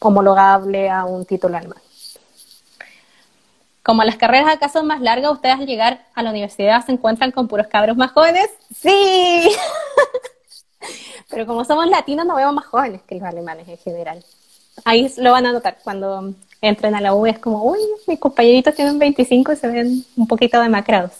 homologable 0.00 0.90
a 0.90 1.04
un 1.04 1.24
título 1.24 1.56
alemán. 1.56 1.78
Como 3.82 4.02
las 4.02 4.16
carreras 4.16 4.52
acá 4.52 4.68
son 4.68 4.88
más 4.88 5.00
largas, 5.00 5.30
ustedes 5.30 5.60
al 5.60 5.66
llegar 5.66 6.06
a 6.14 6.22
la 6.24 6.30
universidad 6.30 6.84
se 6.84 6.90
encuentran 6.90 7.30
con 7.30 7.46
puros 7.46 7.68
cabros 7.68 7.96
más 7.96 8.10
jóvenes. 8.10 8.50
¡Sí! 8.74 9.48
Pero 11.30 11.46
como 11.46 11.64
somos 11.64 11.86
latinos, 11.86 12.26
nos 12.26 12.36
vemos 12.36 12.54
más 12.54 12.66
jóvenes 12.66 13.02
que 13.02 13.14
los 13.14 13.24
alemanes 13.24 13.68
en 13.68 13.78
general. 13.78 14.24
Ahí 14.84 15.12
lo 15.18 15.30
van 15.30 15.46
a 15.46 15.52
notar 15.52 15.78
cuando 15.84 16.34
entren 16.68 16.94
a 16.94 17.00
la 17.00 17.14
U, 17.14 17.26
es 17.26 17.38
como, 17.38 17.62
uy, 17.64 17.78
mis 18.06 18.18
compañeritos 18.18 18.74
tienen 18.74 18.98
25 18.98 19.52
y 19.52 19.56
se 19.56 19.68
ven 19.68 20.04
un 20.16 20.26
poquito 20.26 20.60
demacrados. 20.60 21.12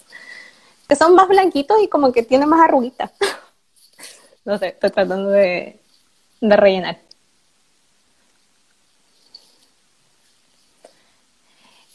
Que 0.89 0.97
son 0.97 1.15
más 1.15 1.29
blanquitos 1.29 1.79
y 1.83 1.89
como 1.89 2.13
que 2.13 2.23
tienen 2.23 2.49
más 2.49 2.61
arruguitas. 2.61 3.11
no 4.45 4.59
sé, 4.59 4.69
estoy 4.69 4.91
tratando 4.91 5.31
de, 5.31 5.81
de 6.41 6.57
rellenar. 6.57 6.99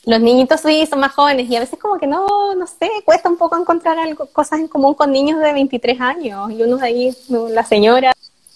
los 0.06 0.20
niñitos 0.20 0.62
sí 0.62 0.86
son 0.88 1.00
más 1.00 1.14
jóvenes 1.14 1.50
y 1.50 1.56
a 1.56 1.60
veces 1.60 1.78
como 1.80 1.98
que 1.98 2.08
no, 2.08 2.56
no 2.56 2.68
sé, 2.68 2.90
cuesta 3.06 3.30
un 3.30 3.38
poco 3.38 3.58
encontrar 3.58 4.00
algo, 4.00 4.26
cosas 4.28 4.60
en 4.60 4.68
común 4.68 4.94
con 4.96 5.12
niños 5.12 5.40
de 5.40 5.54
23 5.54 6.02
años 6.02 6.52
y 6.52 6.64
uno 6.64 6.78
de 6.78 6.86
ahí, 6.86 7.18
la 7.30 7.64
señora, 7.64 8.14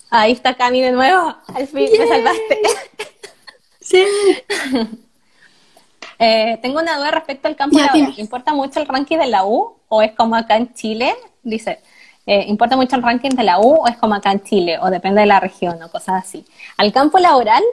ahí 0.09 0.31
está 0.31 0.55
Cami 0.55 0.81
de 0.81 0.91
nuevo, 0.91 1.35
al 1.53 1.67
fin 1.67 1.89
me 1.97 2.07
salvaste. 2.07 2.61
Sí. 3.95 4.87
eh, 6.19 6.59
tengo 6.61 6.79
una 6.79 6.97
duda 6.97 7.11
respecto 7.11 7.47
al 7.47 7.55
campo 7.55 7.77
¿Importa 8.17 8.53
mucho 8.53 8.79
el 8.79 8.87
ranking 8.87 9.17
de 9.17 9.27
la 9.27 9.45
U 9.45 9.75
o 9.87 10.01
es 10.01 10.11
como 10.13 10.35
acá 10.35 10.57
en 10.57 10.73
Chile? 10.73 11.15
Dice, 11.43 11.79
eh, 12.25 12.45
¿importa 12.47 12.75
mucho 12.75 12.95
el 12.95 13.03
ranking 13.03 13.31
de 13.31 13.43
la 13.43 13.59
U 13.59 13.75
o 13.81 13.87
es 13.87 13.97
como 13.97 14.15
acá 14.15 14.31
en 14.31 14.43
Chile 14.43 14.79
o 14.79 14.89
depende 14.89 15.21
de 15.21 15.27
la 15.27 15.39
región 15.39 15.81
o 15.81 15.89
cosas 15.89 16.23
así? 16.23 16.45
Al 16.77 16.91
campo 16.91 17.19
laboral, 17.19 17.63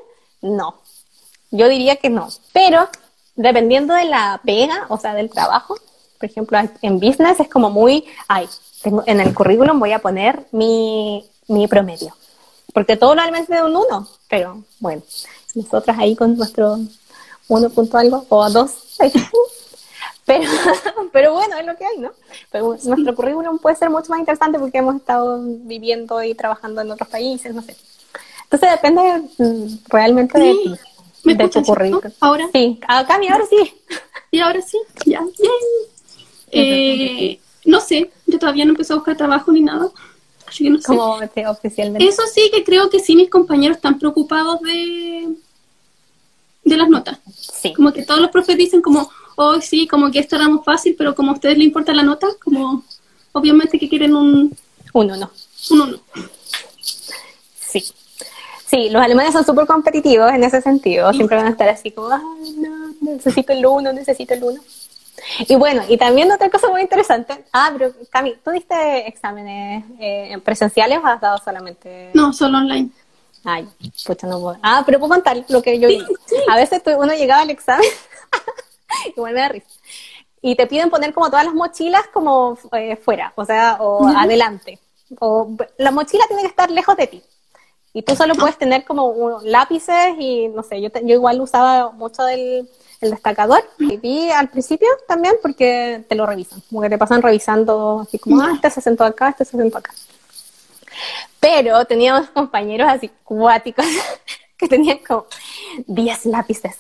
no. 0.41 0.81
Yo 1.51 1.69
diría 1.69 1.97
que 1.97 2.11
no. 2.11 2.29
Pero 2.53 2.89
dependiendo 3.37 3.95
de 3.95 4.05
la 4.05 4.41
pega, 4.45 4.87
o 4.89 4.99
sea, 4.99 5.15
del 5.15 5.31
trabajo, 5.31 5.77
por 6.19 6.31
ejemplo, 6.31 6.59
en 6.83 7.01
business 7.01 7.41
es 7.41 7.49
como 7.49 7.71
muy, 7.71 8.05
ay, 8.29 8.49
tengo, 8.83 9.03
en 9.07 9.21
el 9.21 9.35
currículum 9.35 9.81
voy 9.81 9.93
a 9.93 9.99
poner 9.99 10.47
mi, 10.53 11.25
mi 11.49 11.67
promedio, 11.67 12.15
porque 12.73 12.97
todo 12.97 13.15
normalmente 13.15 13.55
es 13.55 13.63
un 13.63 13.77
1, 13.77 14.09
pero 14.29 14.63
bueno, 14.81 15.03
nosotras 15.55 15.99
ahí 15.99 16.17
con 16.17 16.37
nuestro 16.37 16.79
1 17.49 17.71
punto 17.71 17.99
algo 17.99 18.27
o 18.29 18.51
2, 18.51 18.71
pero, 20.27 20.51
pero 21.13 21.33
bueno, 21.35 21.57
es 21.57 21.67
lo 21.67 21.77
que 21.77 21.85
hay, 21.85 21.99
¿no? 21.99 22.13
Pero 22.51 22.77
nuestro 22.85 23.15
currículum 23.15 23.59
puede 23.59 23.77
ser 23.77 23.91
mucho 23.91 24.11
más 24.11 24.21
interesante 24.21 24.59
porque 24.59 24.79
hemos 24.79 24.97
estado 24.97 25.41
viviendo 25.43 26.23
y 26.23 26.35
trabajando 26.35 26.81
en 26.81 26.91
otros 26.91 27.09
países, 27.09 27.55
no 27.55 27.63
sé. 27.63 27.77
Entonces 28.45 28.71
depende 28.71 29.01
mm, 29.39 29.79
realmente 29.89 30.39
de 30.39 30.53
ti. 30.53 30.75
¿Me 31.25 31.35
de 31.35 31.49
tu 31.49 31.63
currículum. 31.63 32.13
Ahora. 32.21 32.49
Sí, 32.53 32.79
acá 32.87 33.19
mi 33.19 33.29
ahora 33.29 33.45
sí. 33.49 33.75
Y 34.31 34.41
ahora 34.41 34.61
sí, 34.61 34.79
ya. 35.07 35.23
Eh, 36.51 37.39
no 37.65 37.81
sé, 37.81 38.11
yo 38.27 38.39
todavía 38.39 38.65
no 38.65 38.73
empecé 38.73 38.93
a 38.93 38.97
buscar 38.97 39.17
trabajo 39.17 39.53
ni 39.53 39.61
nada. 39.61 39.89
Así 40.47 40.65
que 40.65 40.71
no 40.71 40.79
sé. 40.79 40.87
Como 40.87 41.19
oficialmente. 41.49 42.07
Eso 42.07 42.23
sí 42.33 42.51
que 42.53 42.65
creo 42.65 42.91
que 42.91 42.99
sí 42.99 43.17
mis 43.17 43.31
compañeros 43.31 43.77
están 43.77 43.99
preocupados 43.99 44.61
de 44.61 45.35
de 46.65 46.77
las 46.77 46.89
notas. 46.89 47.19
Sí. 47.31 47.73
Como 47.73 47.93
que 47.93 48.05
todos 48.05 48.21
los 48.21 48.31
profes 48.31 48.57
dicen 48.57 48.83
como, 48.83 49.11
oh 49.37 49.61
sí, 49.61 49.87
como 49.87 50.11
que 50.11 50.19
esto 50.19 50.37
era 50.37 50.49
muy 50.49 50.63
fácil, 50.65 50.95
pero 50.97 51.15
como 51.15 51.31
a 51.31 51.35
ustedes 51.35 51.59
les 51.59 51.67
importa 51.67 51.93
la 51.93 52.03
nota, 52.03 52.29
como 52.43 52.85
obviamente 53.33 53.79
que 53.79 53.89
quieren 53.89 54.15
un... 54.15 54.57
Un 54.95 55.11
uno. 55.11 55.31
Un 55.71 55.81
uno. 55.81 55.99
Sí. 57.59 57.83
Sí, 58.67 58.91
los 58.91 59.03
alemanes 59.03 59.33
son 59.33 59.45
súper 59.45 59.67
competitivos 59.67 60.31
en 60.33 60.45
ese 60.45 60.61
sentido. 60.61 61.13
Siempre 61.13 61.37
van 61.37 61.47
a 61.47 61.51
estar 61.51 61.69
así 61.69 61.91
como, 61.91 62.09
no, 62.09 62.95
necesito 63.01 63.53
el 63.53 63.65
uno, 63.65 63.93
necesito 63.93 64.35
el 64.35 64.45
uno. 64.45 64.61
Y 65.49 65.55
bueno, 65.57 65.83
y 65.89 65.97
también 65.97 66.31
otra 66.33 66.51
cosa 66.51 66.69
muy 66.69 66.81
interesante. 66.83 67.45
Ah, 67.53 67.71
pero 67.73 67.93
Cami, 68.11 68.35
¿tú 68.45 68.51
diste 68.51 69.07
exámenes 69.07 69.85
eh, 69.99 70.39
presenciales 70.45 70.99
o 70.99 71.07
has 71.07 71.21
dado 71.21 71.39
solamente? 71.39 72.11
No, 72.15 72.33
solo 72.33 72.59
online. 72.59 72.91
Ay, 73.45 73.69
pucha, 74.07 74.27
no 74.27 74.41
puedo. 74.41 74.59
Ah, 74.63 74.83
pero 74.85 74.99
puedo 74.99 75.15
contar 75.15 75.45
lo 75.49 75.63
que 75.63 75.79
yo 75.79 75.89
hice. 75.89 76.07
A 76.49 76.57
veces 76.57 76.83
uno 76.87 77.13
llegaba 77.15 77.43
al 77.43 77.51
examen, 77.51 77.87
igual 79.17 79.35
me 79.35 79.41
da 79.41 79.49
risa, 79.49 79.67
y 80.41 80.55
te 80.57 80.67
piden 80.67 80.91
poner 80.91 81.13
como 81.13 81.29
todas 81.31 81.45
las 81.45 81.55
mochilas 81.55 82.07
como 82.13 82.59
eh, 82.73 82.97
fuera, 82.97 83.33
o 83.37 83.45
sea, 83.45 83.79
o 83.81 84.07
adelante. 84.07 84.79
O, 85.19 85.57
la 85.79 85.91
mochila 85.91 86.25
tiene 86.27 86.43
que 86.43 86.49
estar 86.49 86.71
lejos 86.71 86.97
de 86.97 87.07
ti. 87.07 87.23
Y 87.95 88.03
tú 88.03 88.17
solo 88.17 88.35
puedes 88.35 88.57
tener 88.57 88.85
como 88.85 89.41
lápices 89.43 90.15
y 90.19 90.49
no 90.49 90.63
sé, 90.63 90.81
yo, 90.81 90.89
yo 90.89 91.15
igual 91.15 91.41
usaba 91.41 91.91
mucho 91.91 92.25
del 92.25 92.69
el 93.03 93.11
destacador. 93.11 93.63
Y 93.79 93.97
vi 93.99 94.31
al 94.31 94.49
principio 94.49 94.89
también 95.07 95.35
porque 95.43 96.05
te 96.09 96.15
lo 96.15 96.25
revisan, 96.25 96.63
como 96.71 96.81
que 96.81 96.89
te 96.89 96.97
pasan 96.97 97.21
revisando 97.21 98.01
así 98.07 98.19
como, 98.19 98.41
ah, 98.41 98.53
este 98.55 98.71
se 98.71 98.81
sentó 98.81 99.05
acá, 99.05 99.31
este 99.31 99.45
se 99.45 99.59
sentó 99.59 99.79
acá. 99.79 99.93
Pero 101.41 101.85
teníamos 101.85 102.31
compañeros 102.31 102.89
así 102.89 103.11
cuáticos 103.25 103.87
que 104.57 104.69
tenían 104.69 104.99
como 104.99 105.27
10 105.87 106.27
lápices 106.27 106.77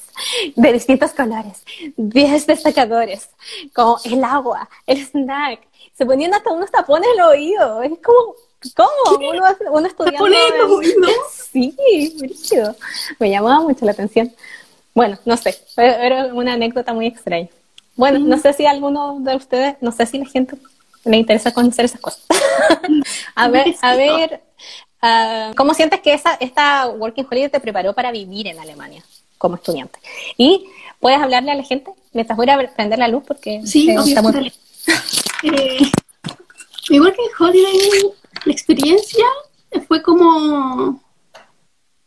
de 0.54 0.72
distintos 0.72 1.12
colores, 1.12 1.64
10 1.96 2.46
destacadores, 2.46 3.28
como 3.74 3.98
el 4.04 4.22
agua, 4.22 4.68
el 4.86 5.04
snack. 5.04 5.60
Se 5.94 6.06
ponían 6.06 6.32
hasta 6.32 6.50
unos 6.50 6.70
tapones 6.70 7.08
en 7.12 7.20
el 7.20 7.26
oído. 7.26 7.82
Es 7.82 7.90
como, 8.02 8.34
¿cómo? 8.76 9.18
Uno, 9.18 9.42
uno 9.72 9.86
estudiando. 9.86 10.80
Sí, 11.52 12.16
brígido. 12.18 12.74
Me 13.18 13.28
llamaba 13.28 13.60
mucho 13.60 13.84
la 13.84 13.92
atención. 13.92 14.32
Bueno, 14.94 15.18
no 15.26 15.36
sé, 15.36 15.58
era 15.76 16.26
una 16.32 16.54
anécdota 16.54 16.94
muy 16.94 17.06
extraña. 17.06 17.48
Bueno, 17.96 18.18
no 18.20 18.38
sé 18.38 18.52
si 18.54 18.64
alguno 18.64 19.18
de 19.20 19.36
ustedes, 19.36 19.76
no 19.80 19.92
sé 19.92 20.06
si 20.06 20.18
la 20.18 20.26
gente 20.26 20.56
le 21.04 21.16
interesa 21.16 21.52
conocer 21.52 21.84
esas 21.84 22.00
cosas. 22.00 22.22
a 23.34 23.48
ver, 23.48 23.74
a 23.82 23.96
ver, 23.96 24.42
uh, 25.02 25.54
¿cómo 25.54 25.74
sientes 25.74 26.00
que 26.00 26.12
esa, 26.14 26.34
esta 26.34 26.88
Working 26.88 27.26
Holiday 27.30 27.50
te 27.50 27.60
preparó 27.60 27.92
para 27.92 28.10
vivir 28.10 28.46
en 28.46 28.58
Alemania 28.58 29.02
como 29.38 29.56
estudiante? 29.56 29.98
Y 30.36 30.66
puedes 31.00 31.20
hablarle 31.20 31.50
a 31.50 31.56
la 31.56 31.64
gente 31.64 31.90
mientras 32.12 32.36
voy 32.36 32.48
a 32.50 32.74
prender 32.74 32.98
la 32.98 33.08
luz 33.08 33.24
porque 33.26 33.60
sí, 33.64 33.90
eh, 33.90 33.96
está 34.06 34.22
muy... 34.22 34.52
eh, 35.42 35.78
mi 36.90 37.00
Working 37.00 37.30
Holiday, 37.38 38.12
la 38.44 38.52
experiencia 38.52 39.26
fue 39.86 40.02
como 40.02 41.00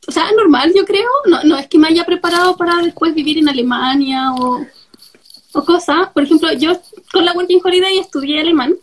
o 0.07 0.11
sea, 0.11 0.31
normal, 0.33 0.71
yo 0.75 0.85
creo. 0.85 1.09
No, 1.25 1.43
no 1.43 1.57
es 1.57 1.67
que 1.67 1.77
me 1.77 1.87
haya 1.87 2.05
preparado 2.05 2.55
para 2.55 2.77
después 2.77 3.13
vivir 3.13 3.37
en 3.37 3.49
Alemania 3.49 4.33
o, 4.33 4.65
o 5.55 5.65
cosas. 5.65 6.09
Por 6.09 6.23
ejemplo, 6.23 6.51
yo 6.53 6.73
con 7.11 7.25
la 7.25 7.33
Working 7.33 7.61
Holiday 7.63 7.97
estudié 7.99 8.41
alemán, 8.41 8.75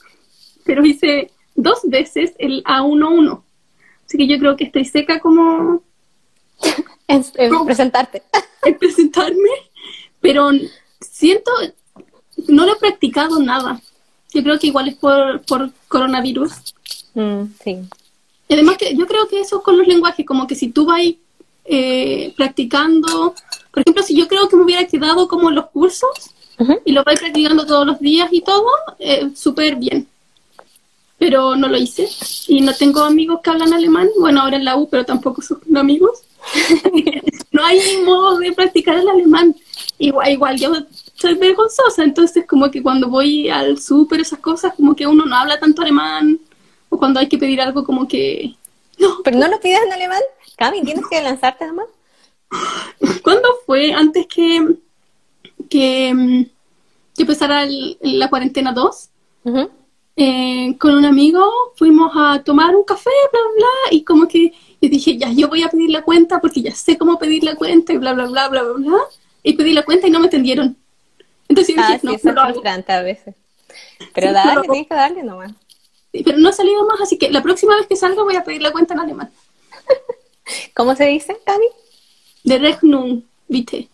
pero 0.65 0.85
hice 0.85 1.31
dos 1.55 1.81
veces 1.85 2.33
el 2.39 2.65
A11. 2.65 3.43
Así 4.07 4.19
que 4.19 4.27
yo 4.27 4.39
creo 4.39 4.57
que 4.57 4.65
estoy 4.65 4.85
seca 4.85 5.21
como... 5.21 5.83
En, 7.09 7.25
presentarte. 7.67 8.23
En 8.65 8.79
presentarme, 8.79 9.51
pero 10.21 10.51
siento, 11.01 11.51
no 12.47 12.65
lo 12.65 12.75
he 12.75 12.77
practicado 12.77 13.41
nada. 13.41 13.81
Yo 14.33 14.43
creo 14.45 14.57
que 14.59 14.69
igual 14.69 14.89
es 14.89 14.95
por, 14.95 15.43
por 15.43 15.73
coronavirus. 15.89 16.53
Mm, 17.15 17.43
sí. 17.63 17.79
Y 18.49 18.55
además 18.55 18.77
que 18.77 18.95
yo 18.95 19.07
creo 19.09 19.27
que 19.27 19.41
eso 19.41 19.65
con 19.65 19.77
los 19.77 19.89
lenguajes, 19.89 20.25
como 20.25 20.47
que 20.47 20.55
si 20.55 20.69
tú 20.69 20.87
vas 20.87 21.03
eh, 21.65 22.33
practicando, 22.37 23.35
por 23.73 23.81
ejemplo, 23.81 24.03
si 24.05 24.15
yo 24.15 24.29
creo 24.29 24.49
que 24.49 24.57
me 24.57 24.63
hubiera 24.63 24.87
quedado 24.87 25.27
como 25.27 25.49
en 25.49 25.57
los 25.57 25.71
cursos 25.71 26.35
y 26.85 26.93
lo 26.93 27.05
vais 27.05 27.21
practicando 27.21 27.67
todos 27.67 27.87
los 27.87 28.01
días 28.01 28.29
y 28.33 28.41
todo, 28.43 28.67
eh, 28.99 29.31
súper 29.35 29.77
bien. 29.77 30.07
Pero 31.19 31.55
no 31.55 31.69
lo 31.69 31.77
hice 31.77 32.09
y 32.49 32.61
no 32.61 32.75
tengo 32.75 33.01
amigos 33.01 33.41
que 33.43 33.51
hablan 33.51 33.73
alemán, 33.73 34.09
bueno, 34.19 34.43
ahora 34.43 34.57
en 34.57 34.65
la 34.65 34.77
U, 34.77 34.89
pero 34.89 35.05
tampoco 35.05 35.43
son 35.43 35.61
amigos. 35.77 36.23
no 37.53 37.65
hay 37.65 37.81
modo 38.05 38.39
de 38.39 38.53
practicar 38.53 38.97
el 38.97 39.09
alemán. 39.09 39.55
Igual, 39.99 40.31
igual 40.31 40.59
yo 40.59 40.73
soy 41.15 41.35
vergonzosa, 41.35 42.03
entonces 42.03 42.45
como 42.47 42.71
que 42.71 42.83
cuando 42.83 43.09
voy 43.09 43.49
al 43.49 43.79
súper, 43.79 44.21
esas 44.21 44.41
cosas, 44.41 44.75
como 44.75 44.97
que 44.97 45.07
uno 45.07 45.25
no 45.25 45.37
habla 45.37 45.61
tanto 45.61 45.83
alemán 45.83 46.41
o 46.89 46.99
cuando 46.99 47.21
hay 47.21 47.29
que 47.29 47.39
pedir 47.39 47.61
algo 47.61 47.85
como 47.85 48.09
que... 48.09 48.55
No. 48.99 49.21
¿Pero 49.25 49.39
no 49.39 49.49
lo 49.49 49.61
pides 49.61 49.81
en 49.87 49.93
alemán? 49.93 50.21
Cami, 50.57 50.83
¿tienes 50.83 51.07
que 51.09 51.23
lanzarte 51.23 51.65
además? 51.65 51.87
¿Cuándo 53.23 53.49
fue? 53.65 53.93
Antes 53.93 54.27
que, 54.27 54.77
que, 55.71 56.13
mm, 56.15 56.45
que 57.15 57.23
empezara 57.23 57.67
la 58.01 58.29
cuarentena 58.29 58.73
2. 58.73 59.09
Eh, 60.15 60.77
con 60.79 60.95
un 60.95 61.05
amigo 61.05 61.43
fuimos 61.77 62.13
a 62.15 62.43
tomar 62.43 62.77
un 62.77 62.85
café, 62.85 63.11
bla, 63.33 63.41
bla, 63.57 63.97
y 63.97 64.05
como 64.05 64.29
que 64.29 64.53
yo 64.81 64.89
dije, 64.89 65.17
ya, 65.17 65.33
yo 65.33 65.49
voy 65.49 65.63
a 65.63 65.69
pedir 65.69 65.91
la 65.91 66.03
cuenta 66.03 66.41
porque 66.41 66.61
ya 66.61 66.75
sé 66.75 66.99
cómo 66.99 67.19
pedir 67.19 67.45
la 67.45 67.57
cuenta 67.57 67.93
y 67.93 67.97
bla, 67.97 68.13
bla, 68.13 68.27
bla, 68.27 68.49
bla, 68.49 68.63
bla, 68.63 68.73
bla. 68.75 68.99
Y 69.43 69.55
pedí 69.55 69.73
la 69.73 69.85
cuenta 69.85 70.07
y 70.07 70.11
no 70.11 70.21
me 70.21 70.27
entendieron. 70.27 70.77
Entonces 71.49 71.75
yo 71.75 71.83
ah, 71.83 71.87
dije, 71.87 72.01
sí, 72.01 72.07
no, 72.25 72.33
no 72.33 72.51
lo 72.51 72.63
a 72.65 73.03
veces. 73.03 73.35
Pero 74.15 74.33
dale, 74.33 74.61
tienes 74.63 74.87
que 74.87 74.95
darle 74.95 75.23
nomás 75.23 75.53
pero 76.13 76.39
no 76.39 76.51
ha 76.51 76.53
salido 76.53 76.87
más, 76.87 77.01
así 77.01 77.17
que 77.17 77.31
la 77.31 77.43
próxima 77.43 77.77
vez 77.77 77.87
que 77.87 77.97
salga 77.97 78.23
voy 78.23 78.37
a 78.37 78.45
pedir 78.45 78.61
la 78.61 78.73
cuenta 78.73 78.95
en 78.95 79.01
alemán. 79.01 79.31
¿Cómo 80.75 80.95
se 80.95 81.07
dice, 81.07 81.39
Cami? 81.45 81.67
De 82.45 82.59
Rechnung, 82.59 83.23
bitte. 83.49 83.89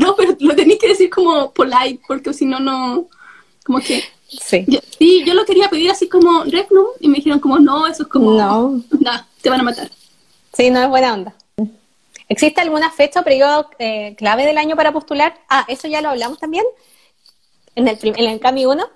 No, 0.00 0.16
pero 0.16 0.34
lo 0.40 0.56
tenéis 0.56 0.78
que 0.78 0.88
decir 0.88 1.10
como 1.10 1.52
polite, 1.52 2.00
porque 2.08 2.32
si 2.32 2.46
no, 2.46 2.58
no. 2.58 3.06
Como 3.64 3.80
que. 3.80 4.02
Sí. 4.28 4.64
Yo, 4.66 4.78
sí, 4.98 5.24
yo 5.26 5.34
lo 5.34 5.44
quería 5.44 5.68
pedir 5.68 5.90
así 5.90 6.08
como 6.08 6.44
Rechnung 6.44 6.86
y 7.00 7.08
me 7.08 7.16
dijeron, 7.16 7.38
como 7.38 7.58
no, 7.58 7.86
eso 7.86 8.04
es 8.04 8.08
como. 8.08 8.32
No. 8.32 8.82
No, 8.90 9.26
te 9.42 9.50
van 9.50 9.60
a 9.60 9.64
matar. 9.64 9.90
Sí, 10.54 10.70
no 10.70 10.80
es 10.82 10.88
buena 10.88 11.12
onda. 11.12 11.34
¿Existe 12.28 12.60
alguna 12.60 12.90
fecha 12.90 13.20
o 13.20 13.24
periodo 13.24 13.68
eh, 13.78 14.14
clave 14.16 14.46
del 14.46 14.56
año 14.56 14.76
para 14.76 14.92
postular? 14.92 15.34
Ah, 15.48 15.66
eso 15.68 15.88
ya 15.88 16.00
lo 16.00 16.10
hablamos 16.10 16.38
también 16.38 16.64
en 17.74 17.88
el, 17.88 17.98
en 18.02 18.24
el 18.24 18.40
CAMI 18.40 18.66
1 18.66 18.88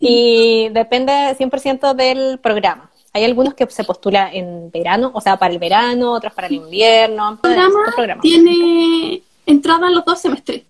y 0.00 0.68
depende 0.70 1.12
100% 1.12 1.94
del 1.94 2.38
programa. 2.40 2.90
Hay 3.12 3.24
algunos 3.24 3.54
que 3.54 3.70
se 3.70 3.84
postula 3.84 4.28
en 4.32 4.72
verano, 4.72 5.12
o 5.14 5.20
sea, 5.20 5.36
para 5.36 5.52
el 5.52 5.60
verano, 5.60 6.12
otros 6.12 6.34
para 6.34 6.48
el 6.48 6.54
invierno. 6.54 7.30
El 7.30 7.38
programa, 7.38 8.20
tiene 8.20 9.22
entrada 9.46 9.88
en 9.88 9.94
los 9.94 10.04
dos 10.04 10.20
semestres. 10.20 10.62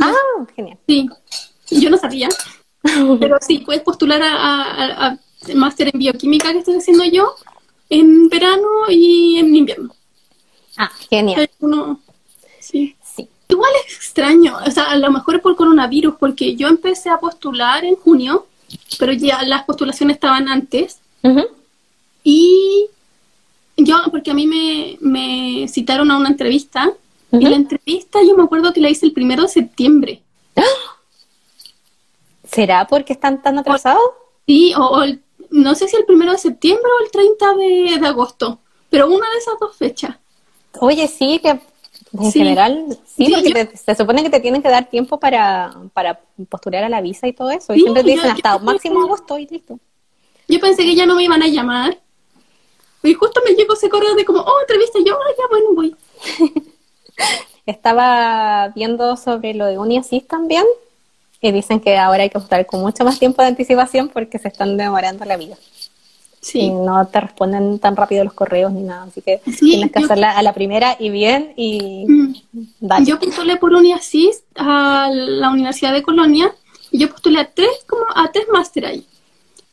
Ah, 0.00 0.12
genial. 0.54 0.78
Sí, 0.86 1.08
yo 1.70 1.90
no 1.90 1.96
sabía, 1.96 2.28
pero 3.20 3.38
sí, 3.40 3.58
puedes 3.58 3.82
postular 3.82 4.22
a, 4.22 5.06
a, 5.06 5.18
máster 5.54 5.90
en 5.92 5.98
bioquímica 5.98 6.52
que 6.52 6.58
estoy 6.58 6.76
haciendo 6.76 7.04
yo 7.04 7.34
en 7.88 8.28
verano 8.28 8.68
y 8.88 9.38
en 9.38 9.54
invierno. 9.54 9.94
Ah, 10.76 10.90
genial. 11.10 11.50
sí. 12.60 12.96
sí. 13.04 13.28
Igual 13.48 13.70
es 13.86 13.96
extraño, 13.96 14.56
o 14.66 14.70
sea, 14.70 14.84
a 14.84 14.96
lo 14.96 15.10
mejor 15.10 15.36
es 15.36 15.42
por 15.42 15.56
coronavirus, 15.56 16.14
porque 16.18 16.56
yo 16.56 16.68
empecé 16.68 17.10
a 17.10 17.18
postular 17.18 17.84
en 17.84 17.96
junio 17.96 18.46
pero 18.98 19.12
ya 19.12 19.42
las 19.44 19.64
postulaciones 19.64 20.16
estaban 20.16 20.48
antes. 20.48 20.98
Y 22.24 22.86
yo, 23.76 23.96
porque 24.10 24.30
a 24.30 24.34
mí 24.34 24.46
me, 24.46 24.96
me 25.00 25.66
citaron 25.68 26.10
a 26.10 26.16
una 26.16 26.28
entrevista, 26.28 26.92
y 27.32 27.44
la 27.44 27.56
entrevista 27.56 28.20
yo 28.22 28.36
me 28.36 28.42
acuerdo 28.42 28.72
que 28.72 28.80
la 28.80 28.90
hice 28.90 29.06
el 29.06 29.12
primero 29.12 29.42
de 29.42 29.48
septiembre. 29.48 30.22
¿Será 32.44 32.86
porque 32.86 33.14
están 33.14 33.42
tan 33.42 33.58
atrasados? 33.58 34.02
Sí, 34.46 34.74
o, 34.76 35.04
no 35.50 35.74
sé 35.74 35.88
si 35.88 35.96
el 35.96 36.04
primero 36.04 36.32
de 36.32 36.38
septiembre 36.38 36.90
o 37.00 37.04
el 37.04 37.10
30 37.10 37.54
de, 37.54 37.98
de 37.98 38.06
agosto, 38.06 38.58
pero 38.90 39.06
una 39.06 39.30
de 39.30 39.38
esas 39.38 39.54
dos 39.58 39.74
fechas. 39.76 40.16
Oye, 40.80 41.08
sí, 41.08 41.38
que 41.38 41.60
en 42.18 42.32
general, 42.32 42.98
sí, 43.06 43.32
porque 43.32 43.70
se 43.74 43.94
supone 43.94 44.22
que 44.22 44.28
te 44.28 44.40
tienen 44.40 44.62
que 44.62 44.68
dar 44.68 44.90
tiempo 44.90 45.18
para, 45.18 45.74
para 45.94 46.20
postular 46.50 46.84
a 46.84 46.88
la 46.90 47.00
visa 47.00 47.26
y 47.26 47.32
todo 47.32 47.50
eso. 47.50 47.74
Y 47.74 47.80
siempre 47.80 48.04
te 48.04 48.10
dicen 48.10 48.30
hasta 48.30 48.58
máximo 48.58 49.02
agosto 49.02 49.38
y 49.38 49.46
listo. 49.46 49.78
Yo 50.48 50.60
pensé 50.60 50.82
que 50.82 50.94
ya 50.94 51.06
no 51.06 51.14
me 51.14 51.24
iban 51.24 51.42
a 51.42 51.48
llamar. 51.48 51.98
Y 53.02 53.14
justo 53.14 53.40
me 53.44 53.54
llegó 53.54 53.74
ese 53.74 53.88
correo 53.88 54.14
de 54.14 54.24
como, 54.24 54.40
oh, 54.40 54.60
entrevista. 54.60 54.98
yo, 55.04 55.14
ah, 55.14 55.34
ya, 55.38 55.44
bueno, 55.48 55.74
voy. 55.74 55.96
Estaba 57.66 58.68
viendo 58.74 59.16
sobre 59.16 59.54
lo 59.54 59.66
de 59.66 59.78
UniAssist 59.78 60.28
también. 60.28 60.64
Y 61.40 61.50
dicen 61.50 61.80
que 61.80 61.98
ahora 61.98 62.22
hay 62.22 62.30
que 62.30 62.38
postular 62.38 62.66
con 62.66 62.80
mucho 62.80 63.04
más 63.04 63.18
tiempo 63.18 63.42
de 63.42 63.48
anticipación 63.48 64.08
porque 64.08 64.38
se 64.38 64.48
están 64.48 64.76
demorando 64.76 65.24
la 65.24 65.36
vida. 65.36 65.56
Sí. 66.42 66.70
no 66.70 67.06
te 67.06 67.20
responden 67.20 67.78
tan 67.78 67.94
rápido 67.94 68.24
los 68.24 68.32
correos 68.32 68.72
ni 68.72 68.82
nada, 68.82 69.04
así 69.04 69.22
que 69.22 69.40
tienes 69.60 69.92
que 69.92 70.00
hacerla 70.00 70.36
a 70.36 70.42
la 70.42 70.52
primera 70.52 70.96
y 70.98 71.08
bien 71.08 71.52
y 71.56 72.04
mm. 72.08 73.04
Yo 73.04 73.20
postulé 73.20 73.58
por 73.58 73.72
UniAssist 73.72 74.44
a 74.56 75.08
la 75.12 75.50
Universidad 75.50 75.92
de 75.92 76.02
Colonia 76.02 76.52
y 76.90 76.98
yo 76.98 77.08
postulé 77.10 77.38
a 77.38 77.48
tres, 77.48 77.70
como 77.86 78.02
a 78.12 78.32
tres 78.32 78.46
máster 78.52 78.86
ahí. 78.86 79.06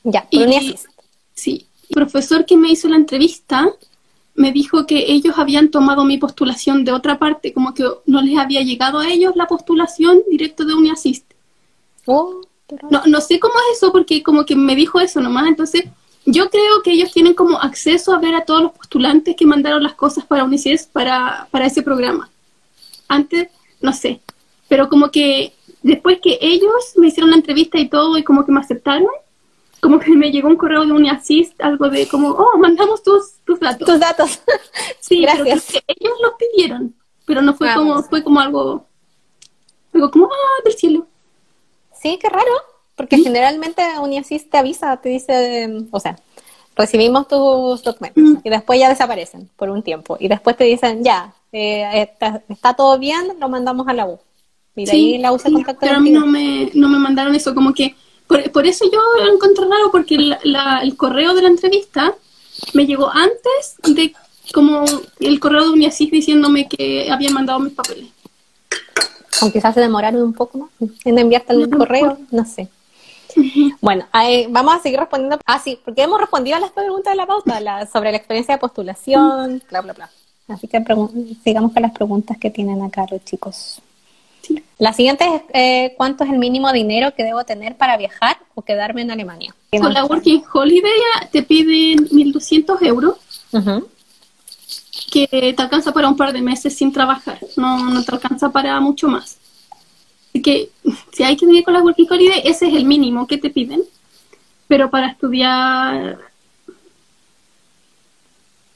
Ya, 0.03 0.27
por 0.29 0.43
UniAssist. 0.43 0.85
Sí, 1.33 1.65
el 1.89 1.95
profesor 1.95 2.45
que 2.45 2.55
me 2.55 2.69
hizo 2.69 2.87
la 2.87 2.97
entrevista 2.97 3.67
me 4.39 4.53
dijo 4.53 4.87
que 4.87 5.11
ellos 5.11 5.37
habían 5.37 5.69
tomado 5.69 6.05
mi 6.05 6.17
postulación 6.17 6.85
de 6.85 6.93
otra 6.93 7.19
parte, 7.19 7.51
como 7.51 7.73
que 7.73 7.83
no 8.05 8.21
les 8.21 8.37
había 8.37 8.61
llegado 8.61 8.99
a 8.99 9.09
ellos 9.09 9.35
la 9.35 9.47
postulación 9.47 10.23
directo 10.31 10.63
de 10.63 10.75
UniAssist. 10.75 11.25
Oh, 12.05 12.39
no, 12.89 13.01
no 13.05 13.19
sé 13.19 13.37
cómo 13.37 13.53
es 13.55 13.77
eso 13.77 13.91
porque 13.91 14.23
como 14.23 14.45
que 14.45 14.55
me 14.55 14.77
dijo 14.77 15.01
eso 15.01 15.19
nomás, 15.19 15.45
entonces 15.45 15.83
yo 16.25 16.49
creo 16.49 16.81
que 16.85 16.93
ellos 16.93 17.11
tienen 17.11 17.33
como 17.33 17.59
acceso 17.59 18.13
a 18.13 18.19
ver 18.19 18.33
a 18.33 18.45
todos 18.45 18.61
los 18.61 18.71
postulantes 18.71 19.35
que 19.35 19.45
mandaron 19.45 19.83
las 19.83 19.95
cosas 19.95 20.25
para 20.25 20.45
UNICEF 20.45 20.85
para, 20.85 21.49
para 21.51 21.65
ese 21.65 21.81
programa. 21.81 22.29
Antes, 23.09 23.49
no 23.81 23.91
sé, 23.91 24.21
pero 24.69 24.87
como 24.87 25.11
que 25.11 25.51
después 25.83 26.19
que 26.21 26.37
ellos 26.39 26.93
me 26.95 27.07
hicieron 27.07 27.31
la 27.31 27.37
entrevista 27.37 27.77
y 27.77 27.89
todo 27.89 28.17
y 28.17 28.23
como 28.23 28.45
que 28.45 28.53
me 28.53 28.61
aceptaron, 28.61 29.09
como 29.79 29.99
que 29.99 30.11
me 30.11 30.31
llegó 30.31 30.47
un 30.47 30.57
correo 30.57 30.85
de 30.85 30.91
UniAssist, 30.91 31.59
algo 31.61 31.89
de 31.89 32.07
como, 32.07 32.29
oh, 32.29 32.57
mandamos 32.57 33.03
tus, 33.03 33.39
tus 33.45 33.59
datos. 33.59 33.87
Tus 33.87 33.99
datos. 33.99 34.41
Sí, 34.99 35.21
gracias. 35.21 35.65
Pero 35.71 35.83
ellos 35.87 36.13
los 36.21 36.33
pidieron, 36.33 36.95
pero 37.25 37.41
no 37.41 37.55
fue 37.55 37.73
como, 37.73 38.03
fue 38.03 38.23
como 38.23 38.39
algo, 38.39 38.85
algo 39.93 40.11
como, 40.11 40.25
ah, 40.25 40.61
del 40.63 40.73
cielo. 40.73 41.07
Sí, 41.99 42.19
qué 42.21 42.29
raro, 42.29 42.51
porque 42.95 43.17
generalmente 43.17 43.81
UniAssist 43.99 44.51
te 44.51 44.57
avisa, 44.57 44.97
te 44.97 45.09
dice, 45.09 45.87
o 45.89 45.99
sea, 45.99 46.17
recibimos 46.75 47.27
tus 47.27 47.83
documentos 47.83 48.23
mm. 48.23 48.37
y 48.43 48.49
después 48.49 48.79
ya 48.79 48.87
desaparecen 48.87 49.49
por 49.55 49.69
un 49.69 49.83
tiempo 49.83 50.15
y 50.19 50.27
después 50.27 50.55
te 50.55 50.63
dicen, 50.65 51.03
ya, 51.03 51.33
eh, 51.51 52.09
está, 52.49 52.73
todo 52.75 52.99
bien, 52.99 53.39
lo 53.39 53.49
mandamos 53.49 53.87
a 53.87 53.93
la 53.93 54.05
U. 54.05 54.19
Y 54.75 54.85
de 54.85 54.91
ahí 54.91 55.17
la 55.17 55.33
U 55.33 55.39
se 55.39 55.51
contacta 55.51 55.79
Pero 55.81 55.97
a 55.97 55.99
mí 55.99 56.11
no 56.11 56.25
me, 56.25 56.69
no 56.73 56.87
me 56.87 56.99
mandaron 56.99 57.35
eso, 57.35 57.55
como 57.55 57.73
que 57.73 57.95
por, 58.29 58.67
eso 58.67 58.85
yo 58.91 59.01
lo 59.23 59.33
encontré 59.33 59.65
raro, 59.65 59.89
porque 59.91 60.15
el 60.15 60.97
correo 60.97 61.33
de 61.33 61.41
la 61.41 61.49
entrevista 61.49 62.13
me 62.73 62.85
llegó 62.85 63.09
antes 63.09 63.75
de 63.95 64.13
como 64.53 64.83
el 65.19 65.39
correo 65.39 65.63
de 65.63 65.69
Uniasis 65.69 66.11
diciéndome 66.11 66.67
que 66.67 67.11
habían 67.11 67.33
mandado 67.33 67.59
mis 67.59 67.73
papeles. 67.73 68.09
O 69.41 69.51
quizás 69.51 69.73
se 69.73 69.79
demoraron 69.79 70.21
un 70.21 70.33
poco 70.33 70.57
más 70.59 70.69
en 71.05 71.17
enviarte 71.17 71.53
el 71.53 71.69
correo, 71.69 72.19
no 72.31 72.45
sé. 72.45 72.67
Bueno, 73.81 74.05
vamos 74.49 74.75
a 74.75 74.79
seguir 74.81 74.99
respondiendo. 74.99 75.39
Ah, 75.45 75.59
sí, 75.59 75.79
porque 75.83 76.03
hemos 76.03 76.19
respondido 76.19 76.57
a 76.57 76.59
las 76.59 76.71
preguntas 76.71 77.13
de 77.13 77.17
la 77.17 77.25
pauta 77.25 77.87
sobre 77.91 78.11
la 78.11 78.17
experiencia 78.17 78.55
de 78.55 78.59
postulación, 78.59 79.63
bla, 79.69 79.81
bla, 79.81 79.93
bla. 79.93 80.09
Así 80.47 80.67
que 80.67 80.83
sigamos 81.43 81.73
con 81.73 81.81
las 81.81 81.93
preguntas 81.93 82.37
que 82.37 82.49
tienen 82.49 82.81
acá 82.81 83.05
los 83.09 83.23
chicos. 83.23 83.81
La 84.77 84.93
siguiente 84.93 85.25
es, 85.25 85.41
eh, 85.53 85.93
¿cuánto 85.97 86.23
es 86.23 86.29
el 86.29 86.37
mínimo 86.37 86.71
dinero 86.71 87.13
que 87.13 87.23
debo 87.23 87.43
tener 87.43 87.75
para 87.75 87.97
viajar 87.97 88.37
o 88.55 88.61
quedarme 88.61 89.01
en 89.01 89.11
Alemania? 89.11 89.53
Con 89.71 89.93
la 89.93 90.05
Working 90.05 90.43
Holiday 90.51 90.91
te 91.31 91.43
piden 91.43 92.07
1.200 92.07 92.81
euros, 92.83 93.17
que 95.11 95.27
te 95.27 95.61
alcanza 95.61 95.91
para 95.91 96.07
un 96.07 96.15
par 96.15 96.31
de 96.31 96.41
meses 96.41 96.75
sin 96.75 96.93
trabajar, 96.93 97.39
no, 97.57 97.89
no 97.89 98.03
te 98.03 98.11
alcanza 98.13 98.49
para 98.51 98.79
mucho 98.79 99.07
más. 99.07 99.37
Así 100.29 100.41
que 100.41 100.69
si 101.11 101.23
hay 101.23 101.35
que 101.35 101.45
vivir 101.45 101.63
con 101.63 101.73
la 101.73 101.81
Working 101.81 102.07
Holiday, 102.09 102.41
ese 102.45 102.67
es 102.67 102.73
el 102.75 102.85
mínimo 102.85 103.27
que 103.27 103.37
te 103.37 103.49
piden. 103.49 103.81
Pero 104.67 104.89
para 104.91 105.07
estudiar, 105.07 106.19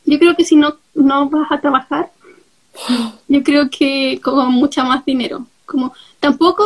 yo 0.05 0.19
creo 0.19 0.35
que 0.35 0.43
si 0.43 0.55
no, 0.55 0.77
no 0.95 1.29
vas 1.29 1.51
a 1.51 1.61
trabajar, 1.61 2.11
yo 3.27 3.43
creo 3.43 3.69
que 3.69 4.19
con 4.21 4.51
mucha 4.51 4.83
más 4.83 5.05
dinero. 5.05 5.45
Como 5.73 5.91
tampoco, 6.19 6.63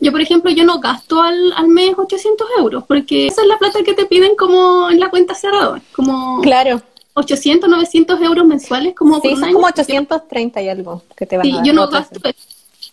yo 0.00 0.10
por 0.10 0.22
ejemplo, 0.22 0.50
yo 0.50 0.64
no 0.64 0.80
gasto 0.80 1.20
al, 1.20 1.52
al 1.52 1.68
mes 1.68 1.94
800 1.96 2.48
euros, 2.58 2.84
porque 2.88 3.26
esa 3.26 3.42
es 3.42 3.46
la 3.48 3.58
plata 3.58 3.82
que 3.84 3.92
te 3.92 4.06
piden 4.06 4.34
como 4.36 4.88
en 4.88 4.98
la 4.98 5.10
cuenta 5.10 5.34
cerrada, 5.34 5.82
como 5.92 6.40
claro. 6.40 6.80
800, 7.12 7.68
900 7.68 8.20
euros 8.22 8.46
mensuales 8.46 8.94
como 8.94 9.20
sí, 9.20 9.36
son 9.36 9.52
como 9.52 9.66
830 9.66 10.62
y 10.62 10.68
algo 10.68 11.02
que 11.16 11.26
te 11.26 11.36
van 11.36 11.46
sí, 11.46 11.52
yo 11.64 11.72
no 11.74 11.88
gasto 11.88 12.20
eso. 12.22 12.38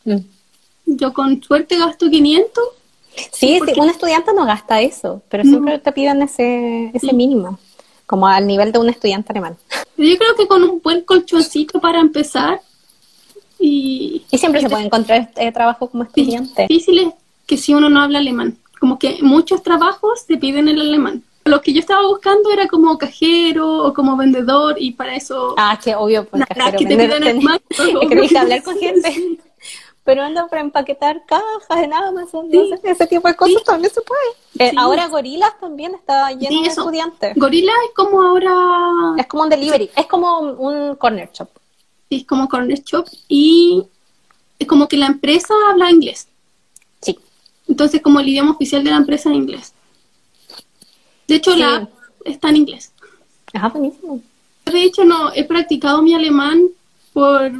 Mm. 0.03 0.17
Yo 0.87 1.13
con 1.13 1.41
suerte 1.41 1.77
gasto 1.77 2.09
500. 2.09 2.63
Sí, 3.31 3.59
sí, 3.65 3.79
un 3.79 3.89
estudiante 3.89 4.33
no 4.33 4.45
gasta 4.45 4.81
eso, 4.81 5.21
pero 5.29 5.43
siempre 5.43 5.79
te 5.79 5.91
piden 5.93 6.21
ese, 6.21 6.91
ese 6.93 7.13
mínimo, 7.13 7.57
como 8.05 8.27
al 8.27 8.45
nivel 8.45 8.73
de 8.73 8.79
un 8.79 8.89
estudiante 8.89 9.31
alemán. 9.31 9.55
Yo 9.95 10.17
creo 10.17 10.35
que 10.35 10.47
con 10.47 10.63
un 10.63 10.81
buen 10.81 11.01
colchoncito 11.01 11.79
para 11.79 12.01
empezar, 12.01 12.59
y, 13.65 14.25
siempre 14.37 14.61
se 14.61 14.69
puede 14.69 14.85
encontrar 14.85 15.29
eh, 15.35 15.51
trabajo 15.51 15.89
como 15.89 16.03
estudiante. 16.03 16.67
Difícil 16.69 16.99
es 16.99 17.13
que 17.47 17.57
si 17.57 17.73
uno 17.73 17.89
no 17.89 18.01
habla 18.01 18.19
alemán, 18.19 18.57
como 18.79 18.99
que 18.99 19.17
muchos 19.21 19.63
trabajos 19.63 20.25
te 20.27 20.37
piden 20.37 20.67
el 20.67 20.79
alemán. 20.79 21.23
Lo 21.45 21.61
que 21.61 21.73
yo 21.73 21.79
estaba 21.79 22.07
buscando 22.07 22.51
era 22.51 22.67
como 22.67 22.97
cajero 22.97 23.83
o 23.83 23.93
como 23.93 24.17
vendedor 24.17 24.75
y 24.79 24.91
para 24.91 25.15
eso... 25.15 25.55
Ah, 25.57 25.79
que 25.83 25.95
obvio, 25.95 26.25
pues 26.25 26.43
cajero, 26.45 26.77
que 26.77 26.85
te 26.85 26.95
piden 26.95 27.23
alemán. 27.23 27.59
Es 27.69 28.31
que 28.31 28.37
hablar 28.37 28.63
con 28.63 28.77
gente. 28.77 29.39
Pero 30.03 30.21
anda 30.21 30.47
para 30.47 30.61
empaquetar 30.61 31.23
cajas 31.25 31.83
en 31.83 31.91
Amazon, 31.91 32.47
ese 32.83 33.07
tipo 33.07 33.27
de 33.27 33.35
cosas 33.35 33.63
también 33.63 33.91
se 33.91 34.01
puede. 34.01 34.69
Eh, 34.69 34.73
ahora 34.77 35.07
Gorilas 35.07 35.59
también 35.59 35.95
está 35.95 36.31
lleno 36.31 36.61
de 36.61 36.67
estudiantes. 36.67 37.35
Gorila 37.35 37.71
es 37.87 37.95
como 37.95 38.21
ahora... 38.21 38.53
Es 39.17 39.25
como 39.25 39.43
un 39.43 39.49
delivery, 39.49 39.89
es 39.95 40.05
como 40.05 40.39
un 40.39 40.95
corner 40.95 41.29
shop 41.33 41.49
es 42.09 42.25
como 42.25 42.47
corner 42.47 42.81
shop 42.83 43.05
y 43.27 43.83
es 44.59 44.67
como 44.67 44.87
que 44.87 44.97
la 44.97 45.07
empresa 45.07 45.53
habla 45.69 45.91
inglés. 45.91 46.27
Sí. 47.01 47.17
Entonces, 47.67 48.01
como 48.01 48.19
el 48.19 48.29
idioma 48.29 48.51
oficial 48.51 48.83
de 48.83 48.91
la 48.91 48.97
empresa 48.97 49.29
es 49.29 49.35
inglés. 49.35 49.73
De 51.27 51.35
hecho, 51.35 51.55
la 51.55 51.89
está 52.23 52.49
en 52.49 52.57
inglés. 52.57 52.91
Ajá, 53.53 53.69
buenísimo. 53.69 54.21
De 54.65 54.83
hecho, 54.83 55.05
no, 55.05 55.31
he 55.33 55.43
practicado 55.43 56.01
mi 56.01 56.13
alemán 56.13 56.67
por 57.13 57.51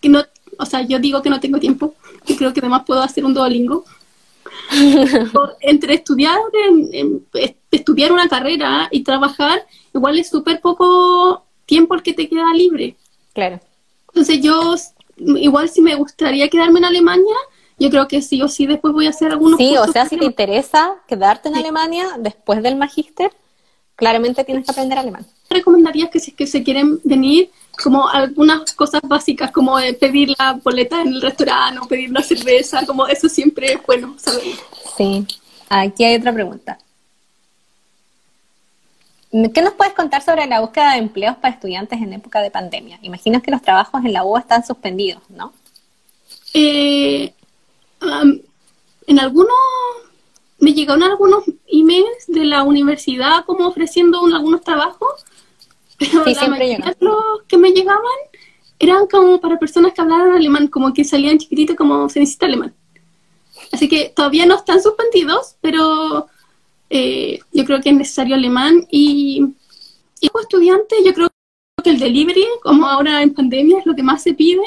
que 0.00 0.08
no, 0.08 0.22
o 0.58 0.66
sea, 0.66 0.82
yo 0.82 0.98
digo 0.98 1.22
que 1.22 1.30
no 1.30 1.40
tengo 1.40 1.58
tiempo, 1.58 1.94
y 2.26 2.36
creo 2.36 2.52
que 2.52 2.60
además 2.60 2.82
puedo 2.86 3.02
hacer 3.02 3.24
un 3.24 3.34
Duolingo. 3.34 3.84
entre 5.60 5.94
estudiar, 5.94 6.38
estudiar 7.70 8.12
una 8.12 8.28
carrera 8.28 8.88
y 8.90 9.02
trabajar, 9.02 9.66
igual 9.92 10.18
es 10.18 10.28
súper 10.28 10.60
poco 10.60 11.44
tiempo 11.66 11.94
el 11.94 12.02
que 12.02 12.12
te 12.12 12.28
queda 12.28 12.52
libre. 12.54 12.96
Claro. 13.34 13.60
Entonces 14.14 14.40
yo, 14.40 14.76
igual 15.16 15.68
si 15.68 15.82
me 15.82 15.96
gustaría 15.96 16.48
quedarme 16.48 16.78
en 16.78 16.84
Alemania, 16.84 17.34
yo 17.78 17.90
creo 17.90 18.06
que 18.06 18.22
sí 18.22 18.40
o 18.42 18.48
sí 18.48 18.66
después 18.66 18.94
voy 18.94 19.08
a 19.08 19.10
hacer 19.10 19.32
algunos 19.32 19.58
Sí, 19.58 19.76
o 19.76 19.86
sea, 19.88 20.06
si 20.06 20.16
te 20.16 20.24
interesa 20.24 20.94
quedarte 21.08 21.48
en 21.48 21.56
Alemania 21.56 22.06
después 22.20 22.62
del 22.62 22.76
magíster, 22.76 23.32
claramente 23.96 24.44
tienes 24.44 24.64
que 24.64 24.70
aprender 24.70 24.98
alemán. 24.98 25.26
Recomendarías 25.50 26.10
que 26.10 26.20
si 26.20 26.30
es 26.30 26.36
que 26.36 26.46
se 26.46 26.62
quieren 26.62 27.00
venir, 27.02 27.50
como 27.82 28.08
algunas 28.08 28.72
cosas 28.72 29.02
básicas, 29.02 29.50
como 29.50 29.78
pedir 29.98 30.32
la 30.38 30.52
boleta 30.62 31.02
en 31.02 31.08
el 31.08 31.20
restaurante 31.20 31.80
o 31.82 31.88
pedir 31.88 32.10
la 32.10 32.22
cerveza, 32.22 32.86
como 32.86 33.08
eso 33.08 33.28
siempre 33.28 33.72
es 33.72 33.78
bueno 33.84 34.14
saber. 34.16 34.44
Sí, 34.96 35.26
aquí 35.68 36.04
hay 36.04 36.16
otra 36.16 36.32
pregunta. 36.32 36.78
¿Qué 39.52 39.62
nos 39.62 39.72
puedes 39.74 39.94
contar 39.94 40.22
sobre 40.22 40.46
la 40.46 40.60
búsqueda 40.60 40.92
de 40.92 40.98
empleos 40.98 41.36
para 41.36 41.54
estudiantes 41.54 42.00
en 42.00 42.12
época 42.12 42.40
de 42.40 42.52
pandemia? 42.52 43.00
Imagino 43.02 43.42
que 43.42 43.50
los 43.50 43.62
trabajos 43.62 44.04
en 44.04 44.12
la 44.12 44.24
U 44.24 44.36
están 44.36 44.64
suspendidos, 44.64 45.22
¿no? 45.28 45.52
Eh, 46.52 47.34
en 49.08 49.18
algunos, 49.18 49.56
me 50.60 50.72
llegaron 50.72 51.02
algunos 51.02 51.42
emails 51.66 52.26
de 52.28 52.44
la 52.44 52.62
universidad 52.62 53.44
como 53.44 53.66
ofreciendo 53.66 54.24
algunos 54.24 54.62
trabajos, 54.62 55.24
pero 55.98 56.24
la 56.24 56.46
mayoría 56.46 56.78
de 56.78 56.96
los 57.00 57.42
que 57.48 57.58
me 57.58 57.72
llegaban 57.72 58.02
eran 58.78 59.08
como 59.08 59.40
para 59.40 59.58
personas 59.58 59.94
que 59.94 60.00
hablaran 60.00 60.30
alemán, 60.30 60.68
como 60.68 60.94
que 60.94 61.02
salían 61.02 61.38
chiquititos 61.38 61.74
como 61.74 62.08
se 62.08 62.20
necesita 62.20 62.46
alemán. 62.46 62.72
Así 63.72 63.88
que 63.88 64.12
todavía 64.14 64.46
no 64.46 64.54
están 64.54 64.80
suspendidos, 64.80 65.56
pero 65.60 66.28
eh, 66.90 67.40
yo 67.52 67.64
creo 67.64 67.80
que 67.80 67.90
es 67.90 67.96
necesario 67.96 68.34
alemán 68.34 68.86
y, 68.90 69.54
y 70.20 70.28
como 70.28 70.42
estudiante 70.42 70.96
yo 71.04 71.14
creo 71.14 71.28
que 71.82 71.90
el 71.90 71.98
delivery, 71.98 72.46
como 72.62 72.86
ahora 72.86 73.22
en 73.22 73.34
pandemia, 73.34 73.78
es 73.78 73.86
lo 73.86 73.94
que 73.94 74.02
más 74.02 74.22
se 74.22 74.34
pide 74.34 74.62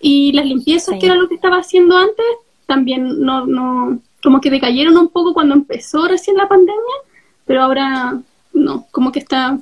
y 0.00 0.32
las 0.32 0.44
limpiezas, 0.44 0.98
que 0.98 1.06
era 1.06 1.14
lo 1.14 1.28
que 1.28 1.36
estaba 1.36 1.58
haciendo 1.58 1.96
antes, 1.96 2.26
también 2.66 3.20
no, 3.20 3.46
no, 3.46 4.00
como 4.22 4.40
que 4.40 4.50
decayeron 4.50 4.96
un 4.96 5.08
poco 5.08 5.32
cuando 5.32 5.54
empezó 5.54 6.06
recién 6.06 6.36
la 6.36 6.48
pandemia, 6.48 6.94
pero 7.46 7.62
ahora 7.62 8.20
no, 8.52 8.86
como 8.90 9.12
que 9.12 9.20
está, 9.20 9.58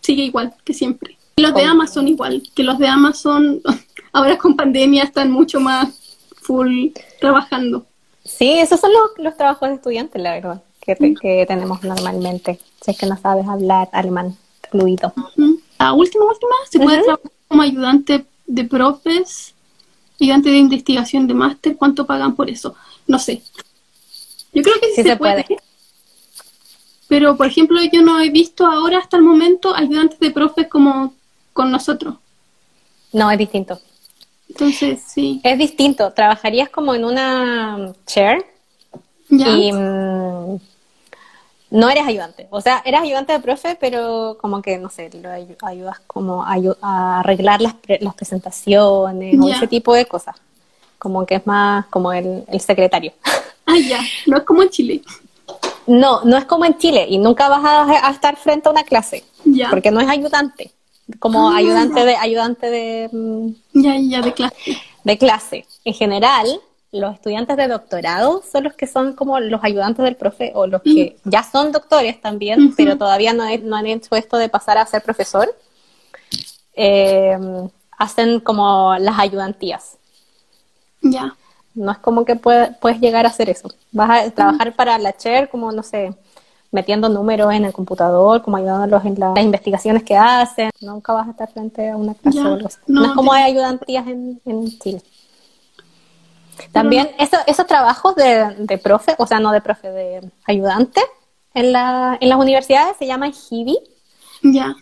sigue 0.00 0.24
igual 0.24 0.54
que 0.64 0.74
siempre. 0.74 1.16
Y 1.36 1.42
los 1.42 1.54
de 1.54 1.64
Amazon 1.64 2.06
igual, 2.06 2.42
que 2.54 2.62
los 2.62 2.78
de 2.78 2.86
Amazon 2.88 3.60
ahora 4.12 4.38
con 4.38 4.54
pandemia 4.54 5.04
están 5.04 5.30
mucho 5.30 5.60
más 5.60 6.20
full 6.42 6.88
trabajando. 7.20 7.86
Sí, 8.24 8.58
esos 8.58 8.78
son 8.78 8.92
los, 8.92 9.10
los 9.18 9.36
trabajos 9.36 9.68
de 9.68 9.74
estudiantes, 9.76 10.22
la 10.22 10.34
verdad 10.34 10.62
que, 10.84 11.44
tenemos 11.46 11.82
normalmente, 11.82 12.58
si 12.84 12.90
es 12.90 12.98
que 12.98 13.06
no 13.06 13.16
sabes 13.16 13.46
hablar 13.46 13.88
alemán 13.92 14.36
fluido. 14.70 15.12
La 15.78 15.92
última, 15.92 16.24
última, 16.26 16.54
se 16.70 16.78
puede 16.78 17.02
trabajar 17.02 17.30
como 17.48 17.62
ayudante 17.62 18.24
de 18.46 18.64
profes, 18.64 19.54
ayudante 20.20 20.50
de 20.50 20.58
investigación 20.58 21.26
de 21.26 21.34
máster, 21.34 21.76
¿cuánto 21.76 22.06
pagan 22.06 22.34
por 22.34 22.50
eso? 22.50 22.74
No 23.06 23.18
sé. 23.18 23.42
Yo 24.52 24.62
creo 24.62 24.74
que 24.80 24.94
sí, 24.94 25.02
se, 25.02 25.16
puede. 25.16 25.46
Pero, 27.08 27.36
por 27.36 27.46
ejemplo, 27.46 27.78
yo 27.92 28.02
no 28.02 28.20
he 28.20 28.30
visto 28.30 28.66
ahora 28.66 28.98
hasta 28.98 29.16
el 29.16 29.22
momento 29.22 29.74
ayudantes 29.74 30.18
de 30.18 30.30
profes 30.30 30.68
como 30.68 31.14
con 31.52 31.70
nosotros. 31.70 32.16
No, 33.12 33.30
es 33.30 33.38
distinto. 33.38 33.78
Entonces, 34.48 35.00
sí. 35.06 35.40
Es 35.42 35.58
distinto. 35.58 36.12
¿Trabajarías 36.12 36.68
como 36.68 36.94
en 36.94 37.04
una 37.04 37.92
chair 38.06 38.44
Ya. 39.28 39.48
Y 39.48 39.72
mm, 39.72 40.60
no 41.72 41.88
eres 41.90 42.06
ayudante. 42.06 42.46
O 42.50 42.60
sea, 42.60 42.82
eres 42.84 43.00
ayudante 43.00 43.32
de 43.32 43.40
profe, 43.40 43.76
pero 43.80 44.36
como 44.40 44.62
que, 44.62 44.78
no 44.78 44.88
sé, 44.90 45.10
lo 45.22 45.28
ayu- 45.30 45.56
ayudas 45.62 45.98
como 46.06 46.42
a, 46.44 46.56
a 46.82 47.20
arreglar 47.20 47.60
las, 47.60 47.74
pre- 47.74 47.98
las 48.00 48.14
presentaciones 48.14 49.36
o 49.40 49.48
ese 49.48 49.66
tipo 49.66 49.94
de 49.94 50.06
cosas. 50.06 50.36
Como 50.98 51.26
que 51.26 51.36
es 51.36 51.46
más 51.46 51.86
como 51.86 52.12
el, 52.12 52.44
el 52.48 52.60
secretario. 52.60 53.12
Ah, 53.64 53.78
ya. 53.78 54.00
No 54.26 54.38
es 54.38 54.42
como 54.42 54.60
en 54.64 54.70
Chile. 54.70 55.02
No, 55.86 56.22
no 56.24 56.36
es 56.36 56.44
como 56.46 56.64
en 56.64 56.76
Chile 56.78 57.06
y 57.08 57.18
nunca 57.18 57.48
vas 57.48 57.64
a, 57.64 58.08
a 58.08 58.10
estar 58.10 58.36
frente 58.36 58.68
a 58.68 58.72
una 58.72 58.82
clase, 58.82 59.22
porque 59.70 59.92
no 59.92 60.00
es 60.00 60.08
ayudante. 60.08 60.72
Como 61.20 61.50
Ah. 61.50 61.58
ayudante 61.58 62.04
de 62.04 62.16
ayudante 62.16 62.68
de, 62.70 63.08
mm, 63.12 63.48
Ya, 63.74 63.96
ya, 63.98 64.20
de 64.20 64.32
clase. 64.34 64.56
de 65.04 65.16
clase. 65.18 65.66
En 65.84 65.94
general, 65.94 66.46
los 66.92 67.14
estudiantes 67.14 67.56
de 67.56 67.68
doctorado 67.68 68.42
son 68.50 68.64
los 68.64 68.74
que 68.74 68.86
son 68.86 69.14
como 69.14 69.40
los 69.40 69.64
ayudantes 69.64 70.04
del 70.04 70.14
profe 70.16 70.52
o 70.54 70.66
los 70.66 70.82
que 70.82 71.16
ya 71.24 71.42
son 71.42 71.72
doctores 71.72 72.20
también, 72.20 72.74
pero 72.76 72.98
todavía 72.98 73.32
no, 73.32 73.46
he- 73.46 73.58
no 73.58 73.76
han 73.76 73.86
hecho 73.86 74.14
esto 74.14 74.36
de 74.36 74.48
pasar 74.50 74.76
a 74.78 74.84
ser 74.86 75.02
profesor. 75.02 75.48
Eh, 76.74 77.36
hacen 77.98 78.40
como 78.40 78.94
las 78.98 79.18
ayudantías. 79.18 79.96
Ya. 81.02 81.34
No 81.74 81.90
es 81.92 81.98
como 81.98 82.24
que 82.24 82.36
puede- 82.36 82.72
puedes 82.80 83.00
llegar 83.00 83.24
a 83.24 83.28
hacer 83.30 83.48
eso. 83.48 83.70
Vas 83.92 84.26
a 84.26 84.30
trabajar 84.30 84.74
para 84.74 84.98
la 84.98 85.16
chair 85.16 85.48
como, 85.48 85.72
no 85.72 85.82
sé, 85.82 86.12
metiendo 86.70 87.08
números 87.08 87.52
en 87.54 87.64
el 87.64 87.72
computador, 87.72 88.42
como 88.42 88.56
ayudándolos 88.58 89.04
en 89.04 89.18
la- 89.18 89.32
las 89.34 89.44
investigaciones 89.44 90.02
que 90.02 90.16
hacen. 90.16 90.70
Nunca 90.80 91.12
vas 91.12 91.28
a 91.28 91.30
estar 91.30 91.50
frente 91.50 91.90
a 91.90 91.96
una 91.96 92.14
clase 92.14 92.38
Ya, 92.38 92.48
o 92.50 92.54
algo 92.54 92.66
así. 92.66 92.78
No, 92.86 93.00
no, 93.00 93.06
es 93.06 93.12
como 93.12 93.32
hay 93.32 93.44
ayudantías 93.44 94.06
en, 94.06 94.40
en 94.44 94.78
Chile. 94.78 95.02
También 96.70 97.10
eso- 97.18 97.38
esos 97.46 97.66
trabajos 97.66 98.14
de, 98.14 98.54
de 98.58 98.78
profe, 98.78 99.14
o 99.18 99.26
sea, 99.26 99.40
no 99.40 99.50
de 99.52 99.60
profe, 99.60 99.90
de 99.90 100.30
ayudante 100.46 101.00
en, 101.54 101.72
la, 101.72 102.16
en 102.20 102.28
las 102.28 102.38
universidades 102.38 102.96
se 102.98 103.06
llaman 103.06 103.32
HIBI 103.50 103.78
Ya. 104.42 104.74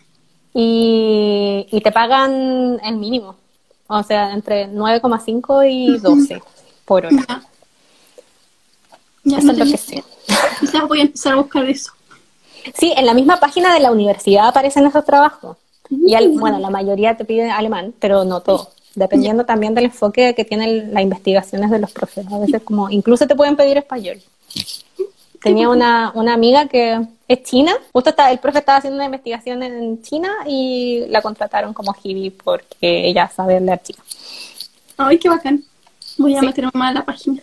y, 0.53 1.67
y 1.71 1.81
te 1.81 1.91
pagan 1.91 2.79
el 2.83 2.97
mínimo. 2.97 3.35
O 3.87 4.03
sea, 4.03 4.31
entre 4.33 4.67
9,5 4.69 5.69
y 5.69 5.97
12 5.97 6.41
por 6.85 7.05
hora. 7.05 7.15
Ya. 7.27 7.41
Ya, 9.23 9.37
Eso 9.37 9.47
no 9.47 9.51
es 9.53 9.57
lo 9.59 9.65
que 9.65 9.77
sé. 9.77 10.03
Quizás 10.59 10.87
voy 10.87 10.99
a 10.99 11.03
empezar 11.03 11.33
a 11.33 11.35
buscar 11.37 11.65
eso. 11.65 11.91
Sí, 12.77 12.93
en 12.95 13.05
la 13.05 13.13
misma 13.13 13.39
página 13.39 13.73
de 13.73 13.79
la 13.79 13.91
universidad 13.91 14.47
aparecen 14.47 14.85
esos 14.85 15.05
trabajos. 15.05 15.57
Y 15.89 16.15
al- 16.15 16.29
bueno, 16.39 16.57
la 16.59 16.69
mayoría 16.69 17.17
te 17.17 17.25
piden 17.25 17.51
alemán, 17.51 17.93
pero 17.99 18.23
no 18.23 18.39
todo. 18.41 18.69
Dependiendo 18.95 19.45
también 19.45 19.73
del 19.73 19.85
enfoque 19.85 20.35
que 20.35 20.43
tienen 20.43 20.93
las 20.93 21.03
investigaciones 21.03 21.71
de 21.71 21.79
los 21.79 21.91
profes. 21.91 22.25
A 22.31 22.39
veces 22.39 22.61
como, 22.63 22.89
incluso 22.89 23.25
te 23.27 23.35
pueden 23.35 23.55
pedir 23.55 23.77
español. 23.77 24.19
Tenía 25.41 25.69
una, 25.69 26.11
una 26.13 26.33
amiga 26.33 26.67
que 26.67 26.99
es 27.27 27.43
china, 27.43 27.73
justo 27.93 28.13
el 28.29 28.39
profe 28.39 28.59
estaba 28.59 28.77
haciendo 28.79 28.97
una 28.97 29.05
investigación 29.05 29.63
en 29.63 30.01
China 30.03 30.29
y 30.45 31.05
la 31.07 31.21
contrataron 31.21 31.73
como 31.73 31.95
hibi 32.03 32.29
porque 32.29 33.07
ella 33.07 33.31
sabe 33.33 33.59
leer 33.59 33.81
chino. 33.81 33.99
Ay, 34.97 35.17
qué 35.17 35.29
bacán. 35.29 35.63
Voy 36.17 36.35
a 36.35 36.41
Sí. 36.41 36.45
meterme 36.45 36.71
más 36.73 36.91
a 36.91 36.93
la 36.93 37.05
página. 37.05 37.41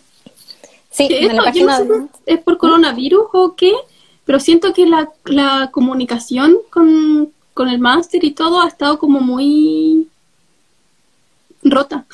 Sí, 0.91 1.07
en 1.09 1.35
la 1.35 1.43
página 1.43 1.79
no 1.79 1.85
sé 1.85 2.09
es 2.25 2.39
por 2.39 2.57
coronavirus 2.57 3.25
o 3.33 3.55
qué, 3.55 3.73
pero 4.25 4.39
siento 4.39 4.73
que 4.73 4.85
la, 4.85 5.09
la 5.25 5.69
comunicación 5.71 6.55
con, 6.69 7.31
con 7.53 7.67
el 7.67 7.79
máster 7.79 8.23
y 8.23 8.31
todo 8.31 8.61
ha 8.61 8.67
estado 8.67 8.99
como 8.99 9.19
muy 9.19 10.07
rota. 11.71 12.05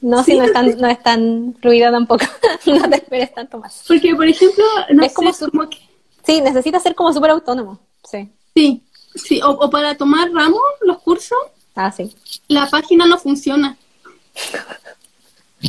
No, 0.00 0.24
Sí. 0.24 0.32
si 0.32 0.38
no 0.38 0.44
es 0.44 0.52
tan, 0.52 0.78
no 0.78 0.88
es 0.88 1.02
tan 1.02 1.54
fluida 1.60 1.90
tampoco. 1.90 2.24
no 2.66 2.88
te 2.88 2.96
esperes 2.96 3.34
tanto 3.34 3.58
más. 3.58 3.84
Porque, 3.86 4.14
por 4.14 4.26
ejemplo, 4.26 4.64
no 4.92 5.02
Es 5.04 5.10
sé, 5.12 5.14
como 5.14 5.32
como, 5.32 5.64
su- 5.64 5.68
que... 5.70 5.78
Sí, 6.24 6.40
necesita 6.40 6.80
ser 6.80 6.94
como 6.94 7.12
súper 7.12 7.30
autónomo. 7.30 7.78
Sí. 8.10 8.28
Sí, 8.54 8.82
sí. 9.14 9.40
O, 9.42 9.50
o 9.50 9.70
para 9.70 9.96
tomar 9.96 10.30
ramos, 10.32 10.60
los 10.82 10.98
cursos, 11.00 11.38
Ah, 11.74 11.92
sí. 11.92 12.14
la 12.48 12.66
página 12.68 13.06
no 13.06 13.16
funciona. 13.18 13.76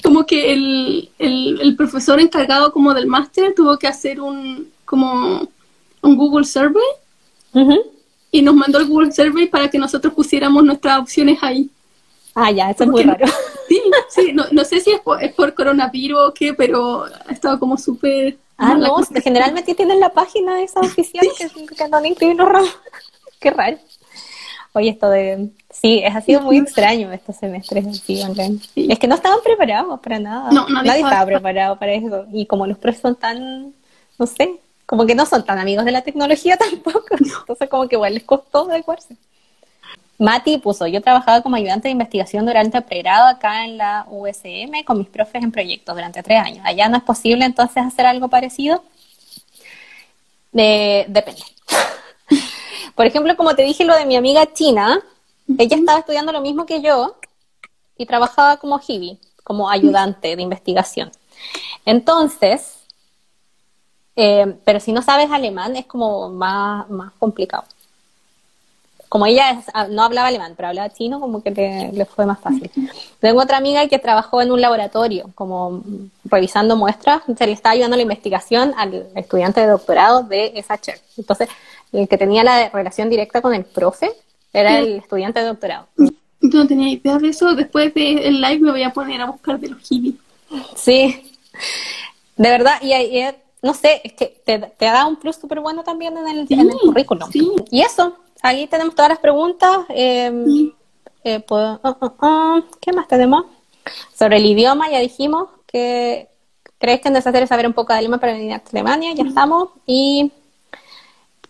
Como 0.03 0.25
que 0.25 0.53
el, 0.53 1.09
el, 1.19 1.59
el 1.61 1.75
profesor 1.75 2.19
encargado 2.19 2.71
como 2.71 2.93
del 2.93 3.07
máster 3.07 3.53
tuvo 3.53 3.77
que 3.77 3.87
hacer 3.87 4.21
un 4.21 4.71
como 4.85 5.47
un 6.01 6.15
Google 6.17 6.45
Survey 6.45 6.81
y 8.31 8.41
nos 8.41 8.55
mandó 8.55 8.79
el 8.79 8.87
Google 8.87 9.11
Survey 9.11 9.47
para 9.47 9.69
que 9.69 9.77
nosotros 9.77 10.13
pusiéramos 10.13 10.63
nuestras 10.63 10.99
opciones 10.99 11.37
ahí. 11.41 11.69
Ah, 12.35 12.51
ya, 12.51 12.69
eso 12.69 12.83
es 12.83 12.89
muy 12.89 13.03
raro. 13.03 13.25
Sí, 13.71 13.81
sí, 14.09 14.33
no, 14.33 14.43
no 14.51 14.65
sé 14.65 14.81
si 14.81 14.91
es 14.91 14.99
por, 14.99 15.23
es 15.23 15.33
por 15.33 15.53
coronavirus 15.53 16.19
o 16.27 16.33
qué, 16.33 16.53
pero 16.53 17.05
ha 17.05 17.31
estado 17.31 17.57
como 17.57 17.77
súper... 17.77 18.37
Ah, 18.57 18.75
no, 18.75 18.95
cosa. 18.95 19.21
generalmente 19.21 19.73
tienen 19.73 20.01
la 20.01 20.09
página 20.09 20.61
esa 20.61 20.81
oficial 20.81 21.25
que, 21.37 21.47
que 21.73 21.87
no 21.87 22.05
incluyen 22.05 22.35
los 22.35 22.49
ramos. 22.49 22.77
Qué 23.39 23.49
raro. 23.49 23.77
Oye, 24.73 24.89
esto 24.89 25.09
de... 25.09 25.49
Sí, 25.69 26.01
es, 26.03 26.13
ha 26.13 26.19
sido 26.19 26.41
muy 26.41 26.57
extraño 26.57 27.11
estos 27.13 27.37
semestres 27.37 27.87
así 27.87 28.21
online. 28.21 28.59
Sí. 28.73 28.87
Es 28.89 28.99
que 28.99 29.07
no 29.07 29.15
estaban 29.15 29.39
preparados 29.41 29.99
para 30.01 30.19
nada. 30.19 30.51
No, 30.51 30.67
nadie 30.67 30.91
estaba 30.91 31.09
estaba 31.09 31.25
preparado 31.25 31.79
para 31.79 31.93
eso. 31.93 32.25
Y 32.33 32.45
como 32.45 32.67
los 32.67 32.77
profes 32.77 33.01
son 33.01 33.15
tan, 33.15 33.73
no 34.17 34.27
sé, 34.27 34.59
como 34.85 35.05
que 35.05 35.15
no 35.15 35.25
son 35.25 35.45
tan 35.45 35.57
amigos 35.59 35.85
de 35.85 35.91
la 35.91 36.01
tecnología 36.01 36.57
tampoco. 36.69 37.15
Entonces 37.17 37.69
como 37.69 37.87
que 37.87 37.95
igual 37.95 38.13
les 38.13 38.23
costó 38.23 38.69
adecuarse. 38.69 39.15
Mati 40.21 40.59
puso, 40.59 40.85
yo 40.85 41.01
trabajaba 41.01 41.41
como 41.41 41.55
ayudante 41.55 41.87
de 41.87 41.93
investigación 41.93 42.45
durante 42.45 42.77
el 42.77 42.83
pregrado 42.83 43.27
acá 43.27 43.65
en 43.65 43.77
la 43.77 44.05
USM 44.07 44.83
con 44.85 44.99
mis 44.99 45.07
profes 45.07 45.41
en 45.41 45.51
proyectos 45.51 45.95
durante 45.95 46.21
tres 46.21 46.39
años. 46.39 46.59
Allá 46.63 46.87
no 46.89 46.97
es 46.97 47.03
posible 47.03 47.43
entonces 47.43 47.83
hacer 47.83 48.05
algo 48.05 48.27
parecido. 48.27 48.83
De- 50.51 51.05
depende. 51.07 51.41
Por 52.95 53.07
ejemplo, 53.07 53.35
como 53.35 53.55
te 53.55 53.63
dije 53.63 53.83
lo 53.83 53.95
de 53.95 54.05
mi 54.05 54.15
amiga 54.15 54.53
china, 54.53 55.01
ella 55.57 55.75
estaba 55.75 55.97
estudiando 55.99 56.31
lo 56.31 56.41
mismo 56.41 56.67
que 56.67 56.83
yo 56.83 57.15
y 57.97 58.05
trabajaba 58.05 58.57
como 58.57 58.79
hibi, 58.87 59.17
como 59.43 59.71
ayudante 59.71 60.35
de 60.35 60.41
investigación. 60.43 61.11
Entonces, 61.83 62.77
eh, 64.15 64.55
pero 64.65 64.79
si 64.79 64.91
no 64.91 65.01
sabes 65.01 65.31
alemán 65.31 65.75
es 65.75 65.87
como 65.87 66.29
más, 66.29 66.87
más 66.91 67.11
complicado. 67.17 67.63
Como 69.11 69.25
ella 69.25 69.61
ah, 69.73 69.87
no 69.89 70.03
hablaba 70.03 70.29
alemán, 70.29 70.53
pero 70.55 70.69
hablaba 70.69 70.89
chino, 70.89 71.19
como 71.19 71.43
que 71.43 71.51
le, 71.51 71.91
le 71.91 72.05
fue 72.05 72.25
más 72.25 72.39
fácil. 72.39 72.71
Tengo 73.19 73.41
otra 73.41 73.57
amiga 73.57 73.85
que 73.89 73.99
trabajó 73.99 74.41
en 74.41 74.53
un 74.53 74.61
laboratorio, 74.61 75.29
como 75.35 75.83
revisando 76.23 76.77
muestras, 76.77 77.21
se 77.37 77.45
le 77.45 77.51
estaba 77.51 77.73
ayudando 77.73 77.97
la 77.97 78.03
investigación 78.03 78.73
al 78.77 79.07
estudiante 79.15 79.59
de 79.59 79.67
doctorado 79.67 80.23
de 80.23 80.53
esa. 80.55 80.79
Entonces, 81.17 81.49
el 81.91 82.07
que 82.07 82.17
tenía 82.17 82.45
la 82.45 82.69
relación 82.69 83.09
directa 83.09 83.41
con 83.41 83.53
el 83.53 83.65
profe 83.65 84.13
era 84.53 84.79
el 84.79 84.99
estudiante 84.99 85.41
de 85.41 85.47
doctorado. 85.47 85.87
Yo 85.97 86.09
no 86.59 86.65
tenía 86.67 86.87
idea 86.87 87.17
de 87.17 87.27
eso. 87.27 87.53
Después 87.53 87.93
del 87.93 88.39
live 88.39 88.59
me 88.59 88.71
voy 88.71 88.83
a 88.83 88.93
poner 88.93 89.19
a 89.19 89.25
buscar 89.25 89.59
de 89.59 89.67
los 89.71 89.91
hibis. 89.91 90.15
Sí, 90.77 91.29
de 92.37 92.49
verdad, 92.49 92.75
y, 92.81 92.93
y, 92.93 93.25
no 93.61 93.73
sé, 93.73 93.99
es 94.05 94.13
que 94.13 94.41
te, 94.45 94.57
te 94.57 94.85
da 94.85 95.05
un 95.05 95.17
plus 95.17 95.35
súper 95.35 95.59
bueno 95.59 95.83
también 95.83 96.17
en 96.17 96.27
el, 96.29 96.47
Sí, 96.47 96.53
en 96.53 96.69
el 96.71 96.79
currículum. 96.79 97.29
sí. 97.29 97.51
Y 97.69 97.81
eso, 97.81 98.15
ahí 98.41 98.67
tenemos 98.67 98.95
todas 98.95 99.09
las 99.09 99.19
preguntas. 99.19 99.79
eh, 99.89 100.31
Sí. 100.45 100.73
eh, 101.23 101.39
puedo- 101.39 101.79
ah, 101.83 101.97
ah, 102.01 102.13
ah, 102.21 102.61
¿Qué 102.79 102.91
más 102.93 103.07
tenemos? 103.07 103.45
Sobre 104.17 104.37
el 104.37 104.45
idioma, 104.45 104.89
ya 104.89 104.99
dijimos 104.99 105.49
que 105.67 106.29
crees 106.79 107.01
que 107.01 107.09
es 107.09 107.13
necesario 107.13 107.47
saber 107.47 107.67
un 107.67 107.73
poco 107.73 107.93
de 107.93 107.99
alemán 107.99 108.19
para 108.19 108.33
venir 108.33 108.53
a 108.53 108.61
Alemania, 108.71 109.13
ya 109.13 109.23
estamos. 109.23 109.69
Y 109.85 110.31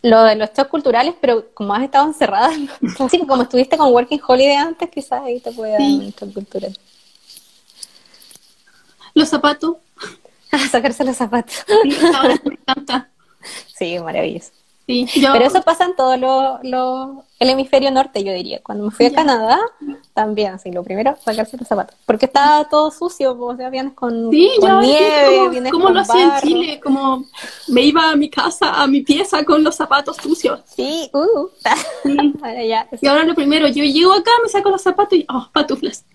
lo 0.02 0.24
de 0.24 0.36
los 0.36 0.50
shows 0.54 0.68
culturales, 0.68 1.14
pero 1.22 1.54
como 1.54 1.74
has 1.74 1.84
estado 1.84 2.08
encerrada, 2.08 2.50
sí, 3.10 3.20
como 3.28 3.44
estuviste 3.44 3.78
con 3.78 3.92
Working 3.94 4.22
Holiday 4.28 4.56
antes, 4.56 4.89
quizás 4.89 5.22
ahí 5.24 5.39
te 5.39 5.52
puede 5.52 5.72
dar 5.74 5.82
Sí. 5.82 5.98
un 6.06 6.12
shock 6.12 6.34
cultural. 6.34 6.78
Los 9.14 9.30
zapatos. 9.30 9.76
Sacarse 10.72 11.04
los 11.06 11.16
zapatos. 11.16 11.64
Sí, 11.84 11.98
ahora 12.16 12.36
me 12.46 12.54
encanta. 12.56 13.10
Sí, 13.78 13.98
maravilloso. 14.00 14.52
Sí, 14.92 15.22
yo, 15.22 15.32
Pero 15.34 15.46
eso 15.46 15.62
pasa 15.62 15.86
en 15.86 15.96
todo 15.96 16.18
lo, 16.18 16.60
lo- 16.64 17.24
el 17.39 17.50
hemisferio 17.50 17.89
norte, 17.92 18.24
yo 18.24 18.34
diría. 18.34 18.60
Cuando 18.62 18.86
me 18.86 18.92
fui 18.92 19.06
a 19.06 19.10
Ya. 19.10 19.16
Canadá, 19.16 19.60
también, 20.14 20.60
sí, 20.60 20.72
lo 20.72 20.84
primero, 20.84 21.16
sacarse 21.24 21.58
los 21.58 21.68
zapatos. 21.68 21.96
Porque 22.06 22.26
estaba 22.26 22.66
todo 22.70 22.92
sucio, 22.92 23.36
o 23.39 23.56
sea, 23.56 23.70
vienes 23.70 23.94
con, 23.94 24.30
Sí, 24.30 24.52
con 24.60 24.70
yo 24.70 24.82
nieve, 24.82 25.38
como, 25.38 25.50
vienes 25.50 25.72
como 25.72 25.86
con 25.86 25.94
lo 25.96 26.00
hacía 26.02 26.36
en. 26.39 26.42
Chile, 26.48 26.80
como 26.84 27.26
me 27.70 27.82
iba 27.82 28.12
a 28.12 28.16
mi 28.16 28.30
casa, 28.30 28.82
a 28.82 28.88
mi 28.88 29.02
pieza 29.02 29.44
con 29.44 29.64
los 29.64 29.76
zapatos 29.76 30.18
sucios. 30.18 30.60
Sí, 30.76 31.10
uh. 31.14 31.48
Sí. 32.04 32.34
Ahora 32.44 32.64
ya, 32.64 32.88
Y 33.02 33.08
ahora 33.08 33.24
lo 33.24 33.34
primero, 33.36 33.68
yo 33.68 33.84
llego 33.84 34.14
acá, 34.14 34.32
me 34.44 34.50
saco 34.50 34.70
los 34.70 34.82
zapatos 34.82 35.18
y, 35.18 35.26
oh, 35.30 35.48
patuflas. 35.54 36.06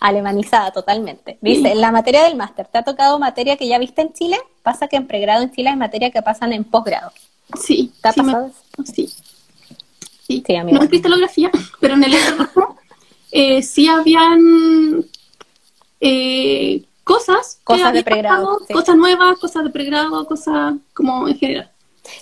alemanizada 0.00 0.70
totalmente. 0.70 1.38
Dice, 1.40 1.72
en 1.72 1.80
la 1.80 1.90
materia 1.92 2.22
del 2.24 2.36
máster, 2.36 2.66
¿te 2.68 2.78
ha 2.78 2.82
tocado 2.82 3.18
materia 3.18 3.56
que 3.56 3.66
ya 3.68 3.78
viste 3.78 4.02
en 4.02 4.12
Chile? 4.12 4.38
Pasa 4.62 4.88
que 4.88 4.96
en 4.96 5.06
pregrado 5.06 5.42
en 5.42 5.50
Chile 5.52 5.70
hay 5.70 5.76
materia 5.76 6.10
que 6.10 6.22
pasan 6.22 6.52
en 6.52 6.64
posgrado. 6.64 7.10
Sí. 7.60 7.92
¿Te 8.02 8.08
ha 8.08 8.12
sí 8.12 8.20
pasado 8.20 8.50
sí. 8.92 9.14
No 10.72 10.82
en 10.82 10.88
cristalografía, 10.88 11.50
pero 11.80 11.94
en 11.94 12.04
el 12.04 12.14
otro 12.14 12.76
eh, 13.30 13.62
sí 13.62 13.88
habían 13.88 15.04
eh, 16.00 16.82
cosas. 17.04 17.58
Cosas 17.64 17.92
de 17.92 18.02
pregrado, 18.02 18.44
pasado, 18.46 18.64
sí. 18.66 18.72
Cosas 18.74 18.96
nuevas, 18.96 19.38
cosas 19.38 19.64
de 19.64 19.70
pregrado, 19.70 20.26
cosas 20.26 20.74
como 20.94 21.28
en 21.28 21.38
general. 21.38 21.70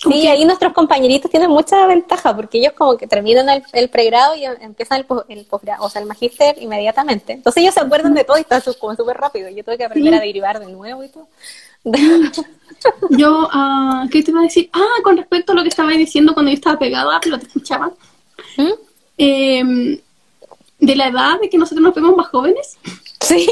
Como 0.02 0.14
Sí, 0.14 0.22
que- 0.22 0.28
ahí 0.30 0.44
nuestros 0.44 0.72
compañeritos 0.72 1.30
tienen 1.30 1.50
mucha 1.50 1.86
ventaja 1.86 2.34
porque 2.36 2.58
ellos 2.58 2.72
como 2.74 2.96
que 2.96 3.06
terminan 3.08 3.48
el, 3.48 3.62
el 3.72 3.88
pregrado 3.90 4.34
y 4.36 4.44
empiezan 4.44 4.98
el, 4.98 5.04
pos- 5.06 5.24
el 5.28 5.44
posgrado, 5.44 5.84
o 5.84 5.88
sea, 5.90 6.00
el 6.02 6.06
magíster 6.08 6.56
inmediatamente. 6.62 7.32
Entonces 7.32 7.62
ellos 7.62 7.74
se 7.74 7.80
acuerdan 7.80 8.14
de 8.14 8.22
todo 8.24 8.38
y 8.38 8.42
están 8.42 8.62
como 8.78 8.94
súper 8.94 9.16
rápido. 9.16 9.48
Yo 9.48 9.64
tuve 9.64 9.78
que 9.78 9.84
aprender 9.84 10.12
Sí. 10.12 10.18
a 10.18 10.22
derivar 10.22 10.60
de 10.60 10.66
nuevo 10.72 11.02
y 11.02 11.08
todo. 11.08 11.26
Yo, 13.10 13.48
ah, 13.52 14.06
¿qué 14.10 14.22
te 14.22 14.30
iba 14.30 14.40
a 14.40 14.44
decir? 14.44 14.70
Ah, 14.72 15.00
con 15.04 15.16
respecto 15.16 15.52
a 15.52 15.54
lo 15.54 15.62
que 15.62 15.68
estabais 15.68 15.98
diciendo 15.98 16.34
cuando 16.34 16.50
yo 16.50 16.56
estaba 16.56 16.78
pegada, 16.78 17.20
pero 17.22 17.38
te 17.38 17.46
escuchaba. 17.46 17.92
¿Mm? 18.56 18.72
eh, 19.18 20.00
de 20.80 20.96
la 20.96 21.08
edad 21.08 21.40
de 21.40 21.48
que 21.48 21.58
nosotros 21.58 21.82
nos 21.82 21.94
vemos 21.94 22.16
más 22.16 22.28
jóvenes. 22.28 22.76
Sí. 23.20 23.48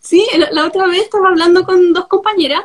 Sí, 0.00 0.26
la, 0.38 0.50
la 0.52 0.66
otra 0.66 0.86
vez 0.86 1.02
estaba 1.02 1.28
hablando 1.28 1.64
con 1.64 1.92
dos 1.92 2.06
compañeras 2.06 2.62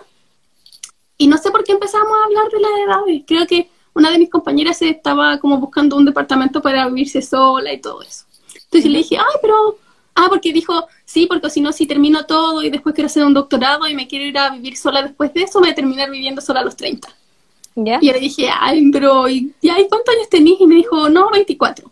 y 1.17 1.27
no 1.27 1.37
sé 1.37 1.51
por 1.51 1.63
qué 1.63 1.73
empezamos 1.73 2.07
a 2.07 2.25
hablar 2.25 2.49
de 2.49 2.59
las 2.61 2.71
edades. 2.85 3.23
Creo 3.27 3.45
que 3.45 3.69
una 3.93 4.11
de 4.11 4.19
mis 4.19 4.29
compañeras 4.29 4.81
estaba 4.81 5.39
como 5.39 5.57
buscando 5.57 5.97
un 5.97 6.05
departamento 6.05 6.61
para 6.61 6.87
vivirse 6.87 7.21
sola 7.21 7.73
y 7.73 7.81
todo 7.81 8.01
eso. 8.01 8.23
Entonces 8.55 8.89
le 8.89 8.99
dije, 8.99 9.17
ay, 9.17 9.39
pero... 9.41 9.77
Ah, 10.15 10.27
porque 10.29 10.53
dijo, 10.53 10.87
sí, 11.05 11.25
porque 11.25 11.49
si 11.49 11.61
no, 11.61 11.71
si 11.71 11.87
termino 11.87 12.25
todo 12.25 12.61
y 12.63 12.69
después 12.69 12.93
quiero 12.93 13.07
hacer 13.07 13.25
un 13.25 13.33
doctorado 13.33 13.87
y 13.87 13.95
me 13.95 14.07
quiero 14.07 14.25
ir 14.25 14.37
a 14.37 14.51
vivir 14.51 14.77
sola 14.77 15.01
después 15.01 15.33
de 15.33 15.43
eso, 15.43 15.59
voy 15.59 15.69
a 15.69 15.75
terminar 15.75 16.11
viviendo 16.11 16.41
sola 16.41 16.59
a 16.59 16.63
los 16.63 16.75
30. 16.75 17.07
¿Ya? 17.75 17.97
Y 17.99 18.07
yo 18.07 18.13
le 18.13 18.19
dije, 18.19 18.49
ay, 18.51 18.91
pero 18.91 19.27
¿y, 19.27 19.53
y 19.61 19.69
cuántos 19.89 20.15
años 20.15 20.29
tenís? 20.29 20.61
Y 20.61 20.67
me 20.67 20.75
dijo, 20.75 21.09
no, 21.09 21.31
24. 21.31 21.91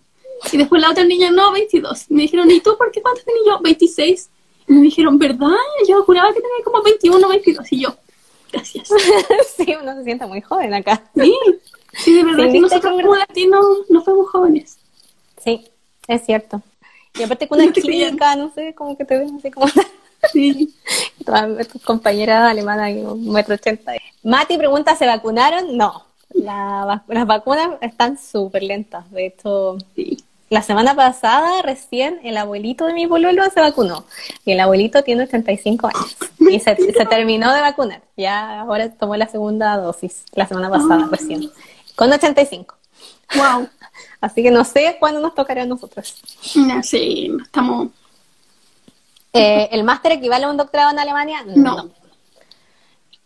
Y 0.52 0.58
después 0.58 0.82
la 0.82 0.92
otra 0.92 1.04
niña, 1.04 1.32
no, 1.32 1.52
22. 1.52 2.06
Y 2.10 2.14
me 2.14 2.22
dijeron, 2.24 2.50
¿y 2.52 2.60
tú 2.60 2.78
por 2.78 2.92
qué 2.92 3.02
cuántos 3.02 3.26
tenés 3.26 3.42
yo? 3.46 3.60
26. 3.60 4.30
Y 4.68 4.74
me 4.74 4.82
dijeron, 4.82 5.18
¿verdad? 5.18 5.50
Yo 5.88 6.04
juraba 6.04 6.30
que 6.30 6.42
tenía 6.42 6.64
como 6.64 6.84
21, 6.84 7.28
22. 7.28 7.72
Y 7.72 7.82
yo, 7.82 7.96
gracias. 8.52 8.90
sí, 9.58 9.76
uno 9.82 9.96
se 9.96 10.04
siente 10.04 10.26
muy 10.26 10.42
joven 10.42 10.74
acá. 10.74 11.04
Sí, 11.16 11.36
sí, 11.94 12.14
de 12.14 12.24
verdad 12.24 12.52
que 12.52 12.60
nosotros 12.60 12.94
como 12.94 13.16
latinos 13.16 13.66
no 13.90 14.04
fuimos 14.04 14.30
jóvenes. 14.30 14.78
Sí, 15.44 15.66
es 16.08 16.26
cierto. 16.26 16.62
Y 17.18 17.24
aparte 17.24 17.48
con 17.48 17.60
una 17.62 17.72
chica, 17.74 18.36
no 18.36 18.52
sé, 18.54 18.74
como 18.74 18.98
que 18.98 19.06
te 19.06 19.18
ven 19.18 19.36
así 19.38 19.52
como 19.52 19.68
Sí. 20.32 20.74
todas 21.26 21.68
tus 21.68 21.82
compañeras 21.82 22.50
alemanas, 22.50 22.92
un 22.96 23.32
metro 23.32 23.56
ochenta. 23.56 23.94
Mati 24.24 24.58
pregunta, 24.58 24.96
¿se 24.96 25.06
vacunaron? 25.08 25.76
No. 25.78 26.06
La 26.34 27.04
las 27.08 27.28
vacunas 27.28 27.72
están 27.82 28.18
súper 28.18 28.64
lentas. 28.64 29.10
De 29.12 29.26
hecho, 29.26 29.78
sí. 29.96 30.24
la 30.50 30.62
semana 30.62 30.96
pasada 30.96 31.62
recién 31.64 32.20
el 32.24 32.38
abuelito 32.38 32.86
de 32.86 32.94
mi 32.94 33.06
pololo 33.08 33.44
se 33.54 33.60
vacunó. 33.60 34.06
Y 34.46 34.54
el 34.54 34.60
abuelito 34.62 35.04
tiene 35.04 35.24
85 35.24 35.88
años. 35.88 36.16
Y 36.40 36.60
se, 36.60 36.76
se 36.94 37.06
terminó 37.06 37.54
de 37.54 37.60
vacunar. 37.62 38.02
Ya 38.16 38.62
ahora 38.62 38.90
tomó 38.94 39.18
la 39.18 39.28
segunda 39.28 39.76
dosis, 39.78 40.24
la 40.34 40.48
semana 40.48 40.70
pasada 40.70 41.06
Ah. 41.06 41.10
recién. 41.12 41.52
Con 41.96 42.14
85. 42.14 42.76
Wow. 43.36 43.68
Así 44.20 44.44
que 44.44 44.52
no 44.52 44.64
sé 44.64 44.98
cuándo 45.00 45.20
nos 45.20 45.34
tocará 45.36 45.64
a 45.64 45.66
nosotros. 45.66 46.16
No 46.56 46.76
no 46.76 47.44
estamos... 47.44 47.88
Eh, 49.34 49.70
¿El 49.72 49.84
máster 49.84 50.12
equivale 50.14 50.46
a 50.46 50.50
un 50.50 50.58
doctorado 50.58 50.92
en 50.92 51.00
Alemania? 51.00 51.44
No. 51.56 51.90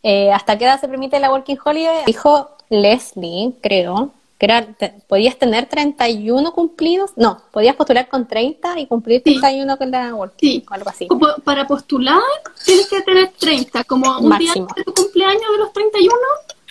Eh, 0.03 0.31
¿Hasta 0.31 0.57
qué 0.57 0.65
edad 0.65 0.79
se 0.79 0.87
permite 0.87 1.19
la 1.19 1.31
Working 1.31 1.57
Holiday? 1.63 2.03
Dijo 2.05 2.51
Leslie, 2.69 3.53
creo, 3.61 4.11
que 4.37 4.45
era, 4.45 4.63
te- 4.67 4.93
podías 5.07 5.37
tener 5.39 5.65
31 5.65 6.51
cumplidos. 6.53 7.11
No, 7.15 7.41
podías 7.51 7.75
postular 7.75 8.07
con 8.07 8.27
30 8.27 8.79
y 8.79 8.85
cumplir 8.85 9.23
Sí. 9.25 9.39
31 9.39 9.77
con 9.77 9.89
la 9.89 10.13
Working, 10.13 10.51
Sí. 10.61 10.65
o 10.69 10.73
algo 10.75 10.89
así. 10.91 11.07
Como 11.07 11.25
para 11.43 11.65
postular 11.65 12.21
tienes 12.63 12.87
que 12.87 13.01
tener 13.01 13.31
30, 13.39 13.83
como 13.85 14.19
un 14.19 14.29
día 14.37 14.49
Máximo. 14.49 14.67
antes 14.69 14.85
de 14.85 14.91
tu 14.91 14.93
cumpleaños 14.93 15.51
de 15.53 15.57
los 15.57 15.73
31 15.73 16.15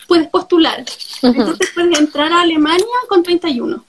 puedes 0.07 0.29
postular. 0.29 0.81
Ujú. 1.23 1.27
Entonces 1.27 1.71
puedes 1.75 1.99
entrar 1.99 2.33
a 2.33 2.43
Alemania 2.43 2.87
con 3.09 3.23
31. 3.25 3.85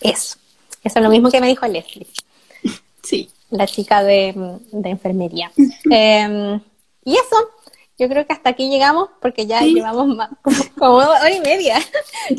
Eso. 0.00 0.36
Eso 0.82 0.98
es 0.98 1.02
lo 1.02 1.10
mismo 1.10 1.30
que 1.30 1.40
me 1.40 1.48
dijo 1.48 1.66
Leslie, 1.66 2.06
Sí. 3.02 3.28
la 3.50 3.66
chica 3.66 4.02
de, 4.02 4.32
de 4.72 4.88
enfermería. 4.90 5.50
Eh, 5.90 6.60
y 7.04 7.12
eso, 7.14 7.36
yo 7.98 8.08
creo 8.08 8.26
que 8.26 8.32
hasta 8.32 8.50
aquí 8.50 8.70
llegamos 8.70 9.08
porque 9.20 9.46
ya 9.46 9.60
Sí. 9.60 9.74
llevamos 9.74 10.06
más, 10.08 10.30
como, 10.42 10.56
como 10.78 10.94
hora 10.96 11.30
y 11.34 11.40
media. 11.40 11.78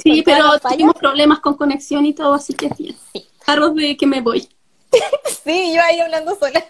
Sí, 0.04 0.22
pero 0.24 0.58
tuvimos 0.60 0.96
problemas 0.96 1.40
con 1.40 1.56
conexión 1.56 2.06
y 2.06 2.14
todo, 2.14 2.34
así 2.34 2.54
que 2.54 2.70
bien. 2.78 2.96
Sí. 3.14 3.26
Arroz 3.46 3.76
de 3.76 3.96
que 3.98 4.08
me 4.08 4.22
voy. 4.22 4.48
Sí, 5.44 5.74
yo 5.74 5.82
ahí 5.82 6.00
hablando 6.00 6.36
sola. 6.36 6.64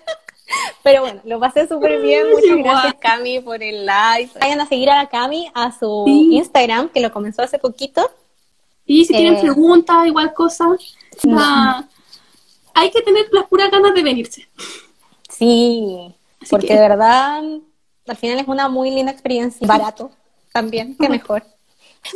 Pero 0.83 1.01
bueno, 1.01 1.21
lo 1.25 1.39
pasé 1.39 1.67
súper 1.67 2.01
bien. 2.01 2.25
Muchas 2.29 2.57
gracias, 2.57 2.93
Cami, 2.99 3.39
por 3.39 3.61
el 3.63 3.85
live. 3.85 4.29
Vayan 4.39 4.61
a 4.61 4.65
seguir 4.67 4.89
a 4.89 4.95
la 4.97 5.09
Cami 5.09 5.49
a 5.53 5.71
su 5.77 6.03
Sí. 6.05 6.29
Instagram, 6.35 6.89
que 6.89 6.99
lo 7.01 7.11
comenzó 7.11 7.41
hace 7.41 7.57
poquito. 7.59 8.09
Y 8.93 9.05
si 9.05 9.13
tienen 9.13 9.35
Eh. 9.35 9.41
preguntas, 9.41 10.05
igual 10.05 10.33
cosas, 10.33 10.97
ah, 11.37 11.87
hay 12.73 12.91
que 12.91 13.01
tener 13.01 13.25
las 13.31 13.47
puras 13.47 13.71
ganas 13.71 13.93
de 13.93 14.03
venirse. 14.03 14.49
Sí, 15.29 16.13
Así 16.41 16.49
porque 16.49 16.67
que- 16.67 16.73
de 16.73 16.79
verdad, 16.81 17.41
al 18.07 18.17
final 18.17 18.39
es 18.39 18.47
una 18.47 18.67
muy 18.67 18.91
linda 18.91 19.11
experiencia. 19.11 19.65
Barato 19.65 20.11
también, 20.51 20.97
que 20.97 21.07
mejor. 21.07 21.43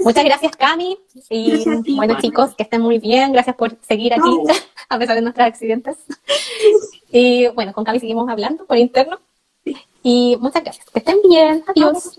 Muchas 0.03 0.25
gracias, 0.25 0.55
Cami. 0.57 0.97
Y 1.29 1.51
Gracias 1.51 1.79
a 1.79 1.81
ti, 1.83 1.95
bueno, 1.95 2.17
chicos, 2.19 2.55
que 2.55 2.63
estén 2.63 2.81
muy 2.81 2.97
bien. 2.99 3.31
Gracias 3.31 3.55
por 3.55 3.77
seguir 3.87 4.13
aquí, 4.13 4.21
No. 4.29 4.43
a 4.89 4.97
pesar 4.99 5.15
de 5.15 5.21
nuestros 5.21 5.47
accidentes. 5.47 5.95
Y 7.11 7.47
bueno, 7.49 7.71
con 7.71 7.83
Cami 7.85 7.99
seguimos 8.01 8.27
hablando 8.27 8.65
por 8.65 8.77
interno. 8.77 9.19
Y 10.03 10.35
muchas 10.41 10.63
gracias. 10.63 10.89
Que 10.91 10.99
estén 10.99 11.19
bien. 11.29 11.63
Adiós. 11.67 12.17